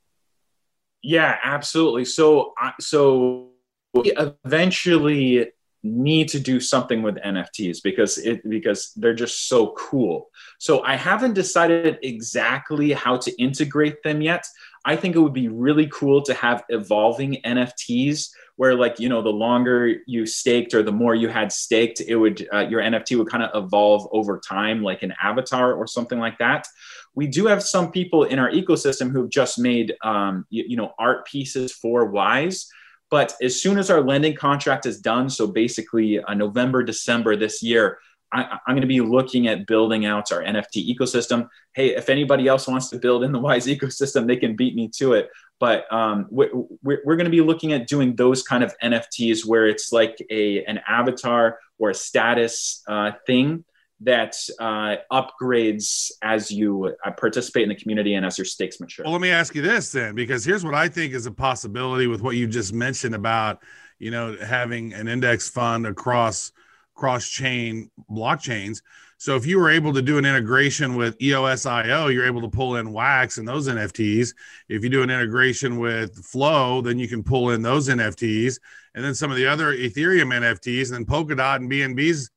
Yeah, 1.02 1.36
absolutely. 1.42 2.04
So, 2.04 2.54
so 2.80 3.50
we 3.92 4.12
eventually 4.16 5.52
need 5.82 6.28
to 6.28 6.40
do 6.40 6.60
something 6.60 7.02
with 7.02 7.16
NFTs 7.16 7.78
because 7.82 8.18
it 8.18 8.48
because 8.48 8.92
they're 8.96 9.14
just 9.14 9.48
so 9.48 9.72
cool. 9.72 10.30
So 10.58 10.82
I 10.82 10.96
haven't 10.96 11.34
decided 11.34 11.98
exactly 12.02 12.92
how 12.92 13.16
to 13.18 13.42
integrate 13.42 14.02
them 14.02 14.20
yet. 14.20 14.46
I 14.86 14.94
think 14.94 15.16
it 15.16 15.18
would 15.18 15.32
be 15.32 15.48
really 15.48 15.88
cool 15.92 16.22
to 16.22 16.32
have 16.34 16.64
evolving 16.68 17.42
NFTs 17.44 18.30
where 18.54 18.74
like 18.74 19.00
you 19.00 19.08
know 19.08 19.20
the 19.20 19.28
longer 19.28 19.96
you 20.06 20.24
staked 20.24 20.72
or 20.74 20.82
the 20.82 20.92
more 20.92 21.14
you 21.14 21.28
had 21.28 21.52
staked 21.52 22.00
it 22.00 22.14
would 22.16 22.48
uh, 22.54 22.60
your 22.60 22.80
nft 22.80 23.18
would 23.18 23.28
kind 23.28 23.42
of 23.42 23.64
evolve 23.64 24.08
over 24.12 24.40
time 24.40 24.82
like 24.82 25.02
an 25.02 25.12
avatar 25.22 25.74
or 25.74 25.86
something 25.86 26.20
like 26.20 26.38
that. 26.38 26.66
We 27.14 27.26
do 27.26 27.46
have 27.46 27.62
some 27.62 27.90
people 27.90 28.24
in 28.24 28.38
our 28.38 28.50
ecosystem 28.50 29.10
who've 29.10 29.28
just 29.28 29.58
made 29.58 29.94
um, 30.04 30.46
you, 30.50 30.64
you 30.68 30.76
know 30.76 30.94
art 30.98 31.26
pieces 31.26 31.72
for 31.72 32.06
wise 32.06 32.68
but 33.10 33.34
as 33.40 33.60
soon 33.60 33.78
as 33.78 33.90
our 33.90 34.00
lending 34.00 34.34
contract 34.34 34.86
is 34.86 35.00
done 35.00 35.30
so 35.30 35.46
basically 35.46 36.20
uh, 36.20 36.34
november 36.34 36.82
december 36.82 37.36
this 37.36 37.62
year 37.62 37.98
I, 38.36 38.58
i'm 38.66 38.74
going 38.74 38.82
to 38.82 38.86
be 38.86 39.00
looking 39.00 39.48
at 39.48 39.66
building 39.66 40.06
out 40.06 40.32
our 40.32 40.42
nft 40.42 40.74
ecosystem. 40.76 41.48
Hey 41.74 41.96
if 41.96 42.08
anybody 42.08 42.48
else 42.48 42.68
wants 42.68 42.88
to 42.90 42.98
build 42.98 43.24
in 43.24 43.32
the 43.32 43.38
wise 43.38 43.66
ecosystem 43.66 44.26
they 44.26 44.36
can 44.36 44.56
beat 44.56 44.74
me 44.74 44.88
to 44.98 45.14
it. 45.14 45.30
But 45.58 45.90
um, 45.90 46.26
we're, 46.28 46.50
we're, 46.82 47.00
we're 47.06 47.16
going 47.16 47.24
to 47.24 47.30
be 47.30 47.40
looking 47.40 47.72
at 47.72 47.86
doing 47.86 48.14
those 48.14 48.42
kind 48.42 48.62
of 48.62 48.74
nfts 48.82 49.46
where 49.46 49.66
it's 49.66 49.92
like 49.92 50.16
a 50.30 50.64
an 50.64 50.80
avatar 50.86 51.58
or 51.78 51.90
a 51.90 51.94
status 51.94 52.82
uh, 52.86 53.12
thing 53.26 53.64
that 54.00 54.36
uh, 54.60 54.96
upgrades 55.10 56.10
as 56.22 56.50
you 56.50 56.94
uh, 57.04 57.10
participate 57.12 57.62
in 57.62 57.70
the 57.70 57.74
community 57.74 58.14
and 58.14 58.26
as 58.26 58.36
your 58.36 58.44
stakes 58.44 58.78
mature. 58.78 59.04
Well, 59.04 59.12
let 59.12 59.22
me 59.22 59.30
ask 59.30 59.54
you 59.54 59.62
this 59.62 59.90
then, 59.92 60.14
because 60.14 60.44
here's 60.44 60.64
what 60.64 60.74
I 60.74 60.88
think 60.88 61.14
is 61.14 61.26
a 61.26 61.32
possibility 61.32 62.06
with 62.06 62.20
what 62.20 62.36
you 62.36 62.46
just 62.46 62.74
mentioned 62.74 63.14
about, 63.14 63.62
you 63.98 64.10
know, 64.10 64.36
having 64.36 64.92
an 64.92 65.08
index 65.08 65.48
fund 65.48 65.86
across 65.86 66.52
cross 66.96 67.28
chain 67.28 67.90
blockchains. 68.10 68.82
So 69.18 69.36
if 69.36 69.46
you 69.46 69.58
were 69.58 69.70
able 69.70 69.94
to 69.94 70.02
do 70.02 70.18
an 70.18 70.26
integration 70.26 70.94
with 70.94 71.16
EOSIO, 71.18 72.12
you're 72.12 72.26
able 72.26 72.42
to 72.42 72.48
pull 72.48 72.76
in 72.76 72.92
Wax 72.92 73.38
and 73.38 73.46
those 73.48 73.68
NFTs. 73.68 74.34
If 74.68 74.82
you 74.82 74.90
do 74.90 75.02
an 75.02 75.10
integration 75.10 75.78
with 75.78 76.22
Flow, 76.24 76.80
then 76.80 76.98
you 76.98 77.08
can 77.08 77.22
pull 77.22 77.50
in 77.50 77.62
those 77.62 77.88
NFTs, 77.88 78.58
and 78.94 79.04
then 79.04 79.14
some 79.14 79.30
of 79.30 79.36
the 79.36 79.46
other 79.46 79.74
Ethereum 79.74 80.34
NFTs, 80.34 80.92
and 80.92 80.96
then 80.96 81.06
Polkadot 81.06 81.56
and 81.56 81.70
BNB's 81.70 82.30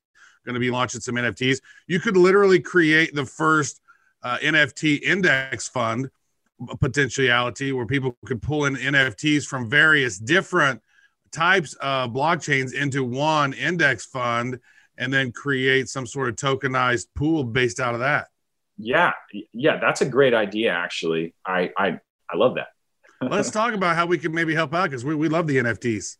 going 0.44 0.54
to 0.54 0.60
be 0.60 0.70
launching 0.70 1.00
some 1.00 1.16
NFTs. 1.16 1.60
You 1.86 2.00
could 2.00 2.16
literally 2.16 2.60
create 2.60 3.14
the 3.14 3.26
first 3.26 3.80
uh, 4.22 4.38
NFT 4.38 5.02
index 5.02 5.68
fund 5.68 6.10
potentiality 6.80 7.72
where 7.72 7.86
people 7.86 8.16
could 8.24 8.42
pull 8.42 8.66
in 8.66 8.76
NFTs 8.76 9.44
from 9.44 9.68
various 9.68 10.18
different 10.18 10.80
types 11.32 11.74
of 11.74 12.10
blockchains 12.10 12.72
into 12.74 13.04
one 13.04 13.52
index 13.52 14.06
fund 14.06 14.58
and 14.98 15.12
then 15.12 15.32
create 15.32 15.88
some 15.88 16.06
sort 16.06 16.28
of 16.28 16.36
tokenized 16.36 17.06
pool 17.14 17.44
based 17.44 17.80
out 17.80 17.94
of 17.94 18.00
that. 18.00 18.28
yeah 18.78 19.12
yeah 19.52 19.78
that's 19.78 20.00
a 20.00 20.06
great 20.06 20.34
idea 20.34 20.72
actually 20.72 21.34
i 21.46 21.70
i, 21.76 21.98
I 22.30 22.36
love 22.36 22.54
that 22.56 22.68
Let's 23.22 23.50
talk 23.50 23.74
about 23.74 23.96
how 23.96 24.06
we 24.06 24.16
can 24.16 24.32
maybe 24.32 24.54
help 24.54 24.72
out 24.74 24.84
because 24.88 25.04
we, 25.04 25.14
we 25.14 25.28
love 25.28 25.46
the 25.46 25.58
NFTs. 25.58 26.16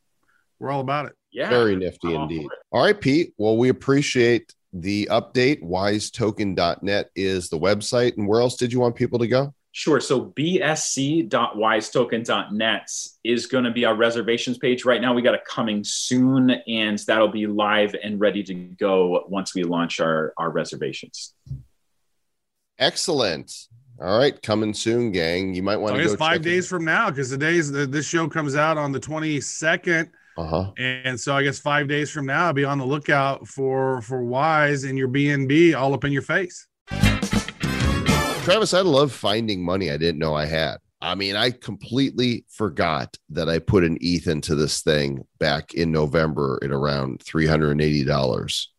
we're 0.58 0.70
all 0.70 0.80
about 0.80 1.06
it. 1.06 1.12
Yeah. 1.32 1.48
Very 1.48 1.74
nifty 1.76 2.14
I'm 2.14 2.22
indeed. 2.22 2.42
for. 2.42 2.76
All 2.78 2.84
right, 2.84 3.00
Pete. 3.00 3.32
Well, 3.38 3.56
we 3.56 3.70
appreciate 3.70 4.54
the 4.72 5.08
update. 5.10 5.62
Wisetoken.net 5.62 7.10
is 7.16 7.48
the 7.48 7.58
website. 7.58 8.16
And 8.18 8.28
where 8.28 8.40
else 8.40 8.56
did 8.56 8.72
you 8.72 8.80
want 8.80 8.96
people 8.96 9.18
to 9.20 9.28
go? 9.28 9.54
Sure. 9.72 10.00
So 10.00 10.26
bsc.wisetoken.net 10.26 12.90
is 13.22 13.46
going 13.46 13.64
to 13.64 13.70
be 13.70 13.84
our 13.84 13.94
reservations 13.94 14.58
page. 14.58 14.84
Right 14.84 15.00
now, 15.00 15.14
we 15.14 15.22
got 15.22 15.34
it 15.34 15.44
coming 15.44 15.84
soon, 15.84 16.50
and 16.66 16.98
that'll 17.06 17.28
be 17.28 17.46
live 17.46 17.94
and 18.02 18.18
ready 18.18 18.42
to 18.44 18.54
go 18.54 19.24
once 19.28 19.54
we 19.54 19.62
launch 19.62 20.00
our, 20.00 20.32
our 20.36 20.50
reservations. 20.50 21.34
Excellent. 22.80 23.68
All 24.00 24.18
right, 24.18 24.42
coming 24.42 24.74
soon, 24.74 25.12
gang. 25.12 25.54
You 25.54 25.62
might 25.62 25.76
want 25.76 25.94
So 25.94 25.98
to 25.98 26.08
guess 26.08 26.16
five 26.16 26.38
check 26.38 26.42
days 26.42 26.66
from 26.66 26.84
now, 26.84 27.10
because 27.10 27.30
the 27.30 27.38
days 27.38 27.70
the, 27.70 27.86
this 27.86 28.06
show 28.06 28.28
comes 28.28 28.56
out 28.56 28.76
on 28.78 28.90
the 28.92 29.00
22nd. 29.00 30.10
Uh 30.38 30.46
huh. 30.46 30.72
And 30.78 31.20
so 31.20 31.36
I 31.36 31.42
guess 31.42 31.58
five 31.58 31.86
days 31.86 32.10
from 32.10 32.24
now, 32.24 32.46
I'll 32.46 32.54
be 32.54 32.64
on 32.64 32.78
the 32.78 32.86
lookout 32.86 33.46
for 33.46 34.00
for 34.00 34.24
Wise 34.24 34.84
and 34.84 34.96
your 34.96 35.08
BNB 35.08 35.78
all 35.78 35.92
up 35.92 36.04
in 36.04 36.12
your 36.12 36.22
face. 36.22 36.66
Travis, 38.50 38.74
I 38.74 38.80
love 38.80 39.12
finding 39.12 39.64
money 39.64 39.92
I 39.92 39.96
didn't 39.96 40.18
know 40.18 40.34
I 40.34 40.46
had. 40.46 40.78
I 41.00 41.14
mean, 41.14 41.36
I 41.36 41.52
completely 41.52 42.44
forgot 42.48 43.16
that 43.28 43.48
I 43.48 43.60
put 43.60 43.84
an 43.84 43.96
ETH 44.00 44.26
into 44.26 44.56
this 44.56 44.82
thing 44.82 45.24
back 45.38 45.72
in 45.72 45.92
November 45.92 46.58
at 46.62 46.72
around 46.72 47.22
three 47.22 47.46
hundred 47.46 47.70
and 47.70 47.80
eighty 47.80 48.04
dollars. 48.04 48.72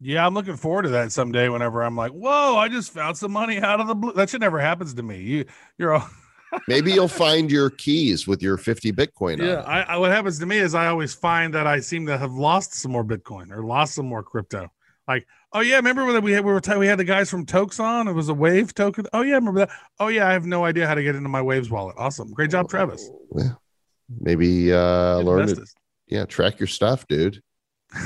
Yeah, 0.00 0.24
I'm 0.24 0.34
looking 0.34 0.56
forward 0.56 0.82
to 0.82 0.88
that 0.90 1.10
someday. 1.12 1.48
Whenever 1.48 1.82
I'm 1.82 1.96
like, 1.96 2.12
"Whoa, 2.12 2.56
I 2.56 2.68
just 2.68 2.92
found 2.92 3.18
some 3.18 3.32
money 3.32 3.58
out 3.58 3.80
of 3.80 3.88
the 3.88 3.94
blue." 3.94 4.12
That 4.12 4.30
shit 4.30 4.40
never 4.40 4.60
happens 4.60 4.94
to 4.94 5.02
me. 5.02 5.20
You, 5.20 5.44
you're 5.76 5.94
all. 5.94 6.08
Maybe 6.68 6.92
you'll 6.92 7.08
find 7.08 7.50
your 7.50 7.70
keys 7.70 8.28
with 8.28 8.40
your 8.40 8.56
fifty 8.56 8.92
Bitcoin. 8.92 9.38
Yeah. 9.38 9.62
I, 9.66 9.82
I, 9.82 9.96
what 9.98 10.12
happens 10.12 10.38
to 10.38 10.46
me 10.46 10.58
is 10.58 10.74
I 10.76 10.86
always 10.86 11.12
find 11.12 11.52
that 11.54 11.66
I 11.66 11.80
seem 11.80 12.06
to 12.06 12.16
have 12.16 12.32
lost 12.32 12.74
some 12.74 12.92
more 12.92 13.04
Bitcoin 13.04 13.50
or 13.50 13.64
lost 13.64 13.94
some 13.94 14.06
more 14.06 14.22
crypto. 14.22 14.70
Like, 15.10 15.26
oh 15.52 15.58
yeah, 15.58 15.74
remember 15.74 16.04
when 16.04 16.22
we 16.22 16.30
had 16.30 16.44
we 16.44 16.52
were 16.52 16.60
t- 16.60 16.76
we 16.76 16.86
had 16.86 16.96
the 16.96 17.04
guys 17.04 17.28
from 17.28 17.44
Tokes 17.44 17.80
on? 17.80 18.06
It 18.06 18.12
was 18.12 18.28
a 18.28 18.34
Wave 18.34 18.72
token. 18.74 19.06
Oh 19.12 19.22
yeah, 19.22 19.34
remember 19.34 19.58
that? 19.60 19.70
Oh 19.98 20.06
yeah, 20.06 20.28
I 20.28 20.32
have 20.32 20.46
no 20.46 20.64
idea 20.64 20.86
how 20.86 20.94
to 20.94 21.02
get 21.02 21.16
into 21.16 21.28
my 21.28 21.42
Waves 21.42 21.68
wallet. 21.68 21.96
Awesome, 21.98 22.32
great 22.32 22.52
job, 22.52 22.68
Travis. 22.68 23.10
Yeah. 23.34 23.54
Maybe 24.20 24.72
uh, 24.72 25.18
learn 25.18 25.48
to 25.48 25.66
yeah 26.06 26.26
track 26.26 26.60
your 26.60 26.68
stuff, 26.68 27.08
dude. 27.08 27.42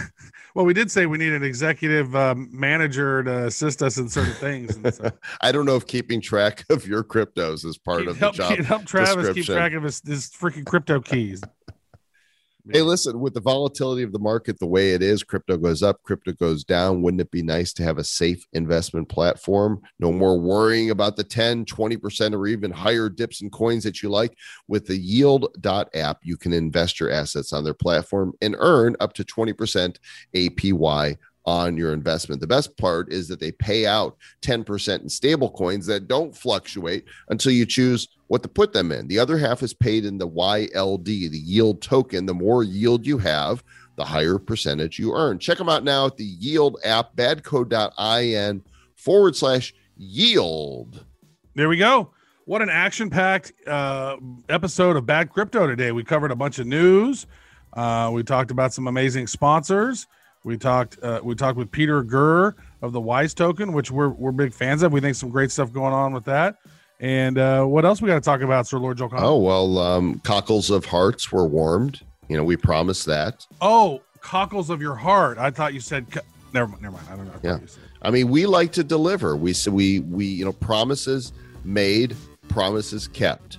Well, 0.55 0.65
we 0.65 0.73
did 0.73 0.89
say 0.89 1.07
we 1.07 1.19
need 1.19 1.33
an 1.33 1.43
executive 1.43 2.15
um, 2.15 2.49
manager 2.53 3.25
to 3.25 3.47
assist 3.47 3.83
us 3.83 3.99
in 3.99 4.09
certain 4.09 4.35
things. 4.35 4.77
And 4.77 4.95
so 4.95 5.11
I 5.41 5.51
don't 5.51 5.67
know 5.67 5.75
if 5.75 5.85
keeping 5.85 6.21
track 6.21 6.65
of 6.71 6.87
your 6.87 7.03
cryptos 7.03 7.65
is 7.65 7.77
part 7.77 8.07
of 8.07 8.21
the 8.21 8.21
help, 8.21 8.37
job. 8.37 8.59
help 8.61 8.85
Travis 8.85 9.35
keep 9.35 9.47
track 9.47 9.73
of 9.73 9.83
his, 9.83 10.01
his 10.07 10.31
freaking 10.31 10.65
crypto 10.65 11.01
keys. 11.01 11.43
Hey, 12.71 12.81
listen, 12.81 13.21
with 13.21 13.35
the 13.35 13.43
volatility 13.43 14.03
of 14.05 14.13
the 14.13 14.19
market 14.19 14.59
the 14.59 14.67
way 14.67 14.95
it 14.95 15.03
is, 15.03 15.23
crypto 15.23 15.59
goes 15.59 15.83
up, 15.83 16.03
crypto 16.03 16.33
goes 16.33 16.65
down. 16.65 17.03
Wouldn't 17.03 17.21
it 17.21 17.31
be 17.31 17.43
nice 17.43 17.75
to 17.75 17.83
have 17.83 17.99
a 17.99 18.05
safe 18.05 18.47
investment 18.55 19.11
platform? 19.11 19.83
No 20.01 20.11
more 20.11 20.41
worrying 20.41 20.89
about 20.89 21.17
the 21.17 21.25
10, 21.25 21.67
20% 21.67 22.35
or 22.35 22.47
even 22.47 22.71
higher 22.71 23.11
dips 23.11 23.43
in 23.43 23.51
coins 23.51 23.85
that 23.85 24.03
you 24.03 24.09
like. 24.09 24.35
With 24.67 24.87
the 24.87 24.97
yield.app, 24.97 26.21
you 26.23 26.39
can 26.39 26.55
invest 26.55 26.99
your 26.99 27.11
assets 27.11 27.53
on 27.53 27.65
their 27.65 27.75
platform 27.75 28.33
and 28.41 28.57
earn 28.59 28.97
up 28.99 29.13
to 29.15 29.25
20% 29.25 29.99
APY 30.35 31.19
on 31.47 31.77
your 31.77 31.93
investment. 31.93 32.41
The 32.41 32.47
best 32.47 32.77
part 32.77 33.13
is 33.13 33.29
that 33.29 33.41
they 33.41 33.53
pay 33.53 33.87
out 33.87 34.17
10% 34.43 35.03
in 35.03 35.09
stable 35.09 35.51
coins 35.51 35.87
that 35.87 36.09
don't 36.09 36.35
fluctuate 36.35 37.05
until 37.29 37.53
you 37.53 37.67
choose 37.67 38.09
what 38.29 38.43
to 38.43 38.49
put 38.49 38.73
them 38.73 38.93
in. 38.93 39.07
The 39.09 39.19
other 39.19 39.37
half 39.37 39.63
is 39.63 39.75
paid 39.75 40.05
in 40.05 40.19
the 40.19 40.29
YLD, 40.29 41.05
the 41.05 41.39
yield 41.39 41.83
token. 41.83 42.27
The 42.27 42.35
more 42.35 42.65
yield 42.65 43.07
you 43.07 43.19
have, 43.19 43.63
the 43.97 44.05
higher 44.05 44.39
percentage 44.39 44.99
you 44.99 45.15
earn. 45.15 45.39
Check 45.39 45.59
them 45.59 45.69
out 45.69 45.85
now 45.85 46.07
at 46.07 46.17
the 46.17 46.25
yield 46.25 46.79
app, 46.85 47.15
badco.in 47.15 48.63
forward 48.97 49.37
slash 49.37 49.75
yield. 49.97 51.05
There 51.55 51.69
we 51.69 51.77
go. 51.77 52.11
What 52.47 52.61
an 52.63 52.69
action 52.69 53.09
packed 53.09 53.53
uh, 53.67 54.17
episode 54.49 54.97
of 54.97 55.07
Bad 55.07 55.31
Crypto 55.31 55.67
today. 55.67 55.93
We 55.93 56.05
covered 56.05 56.31
a 56.31 56.37
bunch 56.37 56.59
of 56.59 56.67
news. 56.67 57.27
Uh, 57.73 58.11
we 58.13 58.23
talked 58.23 58.51
about 58.51 58.73
some 58.73 58.87
amazing 58.87 59.27
sponsors. 59.27 60.07
We 60.45 60.59
talked 60.59 60.99
uh, 61.03 61.21
we 61.25 61.35
talked 61.35 61.57
with 61.57 61.71
Peter 61.71 62.03
Girr 62.03 62.55
of 62.83 62.93
the 62.93 63.01
Wise 63.01 63.35
Token, 63.35 63.73
which 63.73 63.91
we're 63.91 64.11
we're 64.11 64.31
big 64.31 64.53
fans 64.53 64.83
of. 64.83 64.93
We 64.93 65.01
think 65.01 65.17
some 65.17 65.31
great 65.31 65.51
stuff 65.51 65.73
going 65.73 65.95
on 65.95 66.13
with 66.13 66.25
that. 66.25 66.57
And 67.01 67.39
uh, 67.39 67.65
what 67.65 67.85
else 67.85 68.01
we 68.01 68.09
got 68.09 68.15
to 68.15 68.21
talk 68.21 68.43
about, 68.43 68.67
Sir 68.67 68.79
Lord 68.79 68.99
Joel 68.99 69.11
Comm? 69.11 69.21
Oh, 69.21 69.39
well, 69.39 69.79
um, 69.79 70.21
cockles 70.21 70.71
of 70.71 70.85
hearts 70.85 71.33
were 71.33 71.47
warmed. 71.47 72.03
You 72.29 72.37
know, 72.37 72.45
we 72.45 72.57
promised 72.57 73.07
that. 73.07 73.47
Oh, 73.61 74.01
cockles 74.21 74.71
of 74.71 74.81
your 74.81 74.95
heart. 74.95 75.39
I 75.39 75.51
thought 75.51 75.75
you 75.75 75.81
said. 75.81 76.11
Co- 76.11 76.21
never 76.53 76.69
mind. 76.69 76.83
Never 76.83 76.97
mind. 76.97 77.09
I 77.11 77.17
don't 77.17 77.27
know. 77.27 77.33
I 77.43 77.61
Yeah. 77.61 77.67
I 78.03 78.11
mean, 78.11 78.29
we 78.29 78.47
like 78.47 78.73
to 78.73 78.85
deliver. 78.85 79.37
We 79.37 79.55
we 79.71 80.01
we 80.01 80.27
you 80.27 80.45
know 80.45 80.53
promises 80.53 81.33
made, 81.65 82.15
promises 82.49 83.09
kept. 83.09 83.59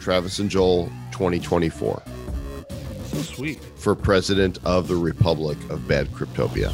Travis 0.00 0.40
and 0.40 0.50
Joel 0.50 0.86
2024 1.12 2.02
So 2.04 2.21
sweet. 3.34 3.58
for 3.76 3.94
president 3.94 4.58
of 4.64 4.88
the 4.88 4.96
Republic 4.96 5.58
of 5.70 5.86
Bad 5.86 6.08
Cryptopia. 6.08 6.72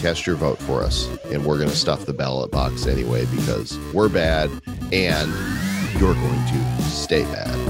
Cast 0.00 0.26
your 0.26 0.36
vote 0.36 0.58
for 0.58 0.82
us, 0.82 1.08
and 1.26 1.44
we're 1.44 1.58
going 1.58 1.68
to 1.68 1.76
stuff 1.76 2.06
the 2.06 2.14
ballot 2.14 2.50
box 2.50 2.86
anyway 2.86 3.26
because 3.26 3.78
we're 3.92 4.08
bad 4.08 4.50
and 4.92 5.30
you're 6.00 6.14
going 6.14 6.46
to 6.46 6.82
stay 6.82 7.22
bad. 7.24 7.69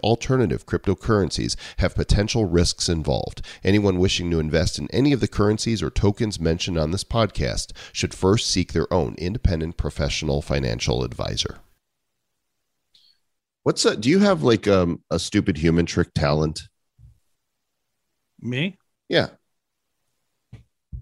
alternative 0.00 0.66
cryptocurrencies 0.66 1.56
have 1.78 1.94
potential 1.94 2.44
risks 2.44 2.88
involved. 2.88 3.42
Anyone 3.64 3.98
wishing 3.98 4.30
to 4.30 4.40
invest 4.40 4.78
in 4.78 4.88
any 4.90 5.12
of 5.12 5.20
the 5.20 5.28
currencies 5.28 5.82
or 5.82 5.90
tokens 5.90 6.38
mentioned 6.38 6.78
on 6.78 6.90
this 6.90 7.04
podcast 7.04 7.72
should 7.92 8.14
first 8.14 8.50
seek 8.50 8.72
their 8.72 8.92
own 8.92 9.14
independent 9.18 9.76
professional 9.76 10.42
financial 10.42 11.04
advisor. 11.04 11.58
What's 13.62 13.84
a, 13.84 13.96
do 13.96 14.08
you 14.08 14.20
have 14.20 14.42
like 14.42 14.66
um, 14.68 15.02
a 15.10 15.18
stupid 15.18 15.58
human 15.58 15.86
trick 15.86 16.14
talent? 16.14 16.62
Me? 18.40 18.78
Yeah. 19.08 19.28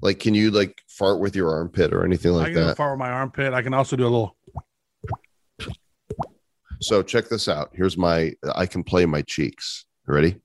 Like, 0.00 0.20
can 0.20 0.34
you 0.34 0.50
like 0.50 0.80
fart 0.88 1.20
with 1.20 1.36
your 1.36 1.50
armpit 1.50 1.92
or 1.92 2.04
anything 2.04 2.32
I 2.32 2.34
like 2.34 2.46
can 2.46 2.54
go 2.54 2.66
that? 2.66 2.76
far 2.76 2.92
with 2.92 2.98
my 2.98 3.10
armpit. 3.10 3.52
I 3.52 3.62
can 3.62 3.74
also 3.74 3.96
do 3.96 4.04
a 4.04 4.08
little. 4.08 4.36
So 6.80 7.02
check 7.02 7.28
this 7.28 7.48
out. 7.48 7.70
Here's 7.72 7.96
my. 7.96 8.32
I 8.54 8.66
can 8.66 8.84
play 8.84 9.06
my 9.06 9.22
cheeks. 9.22 9.86
Ready? 10.06 10.36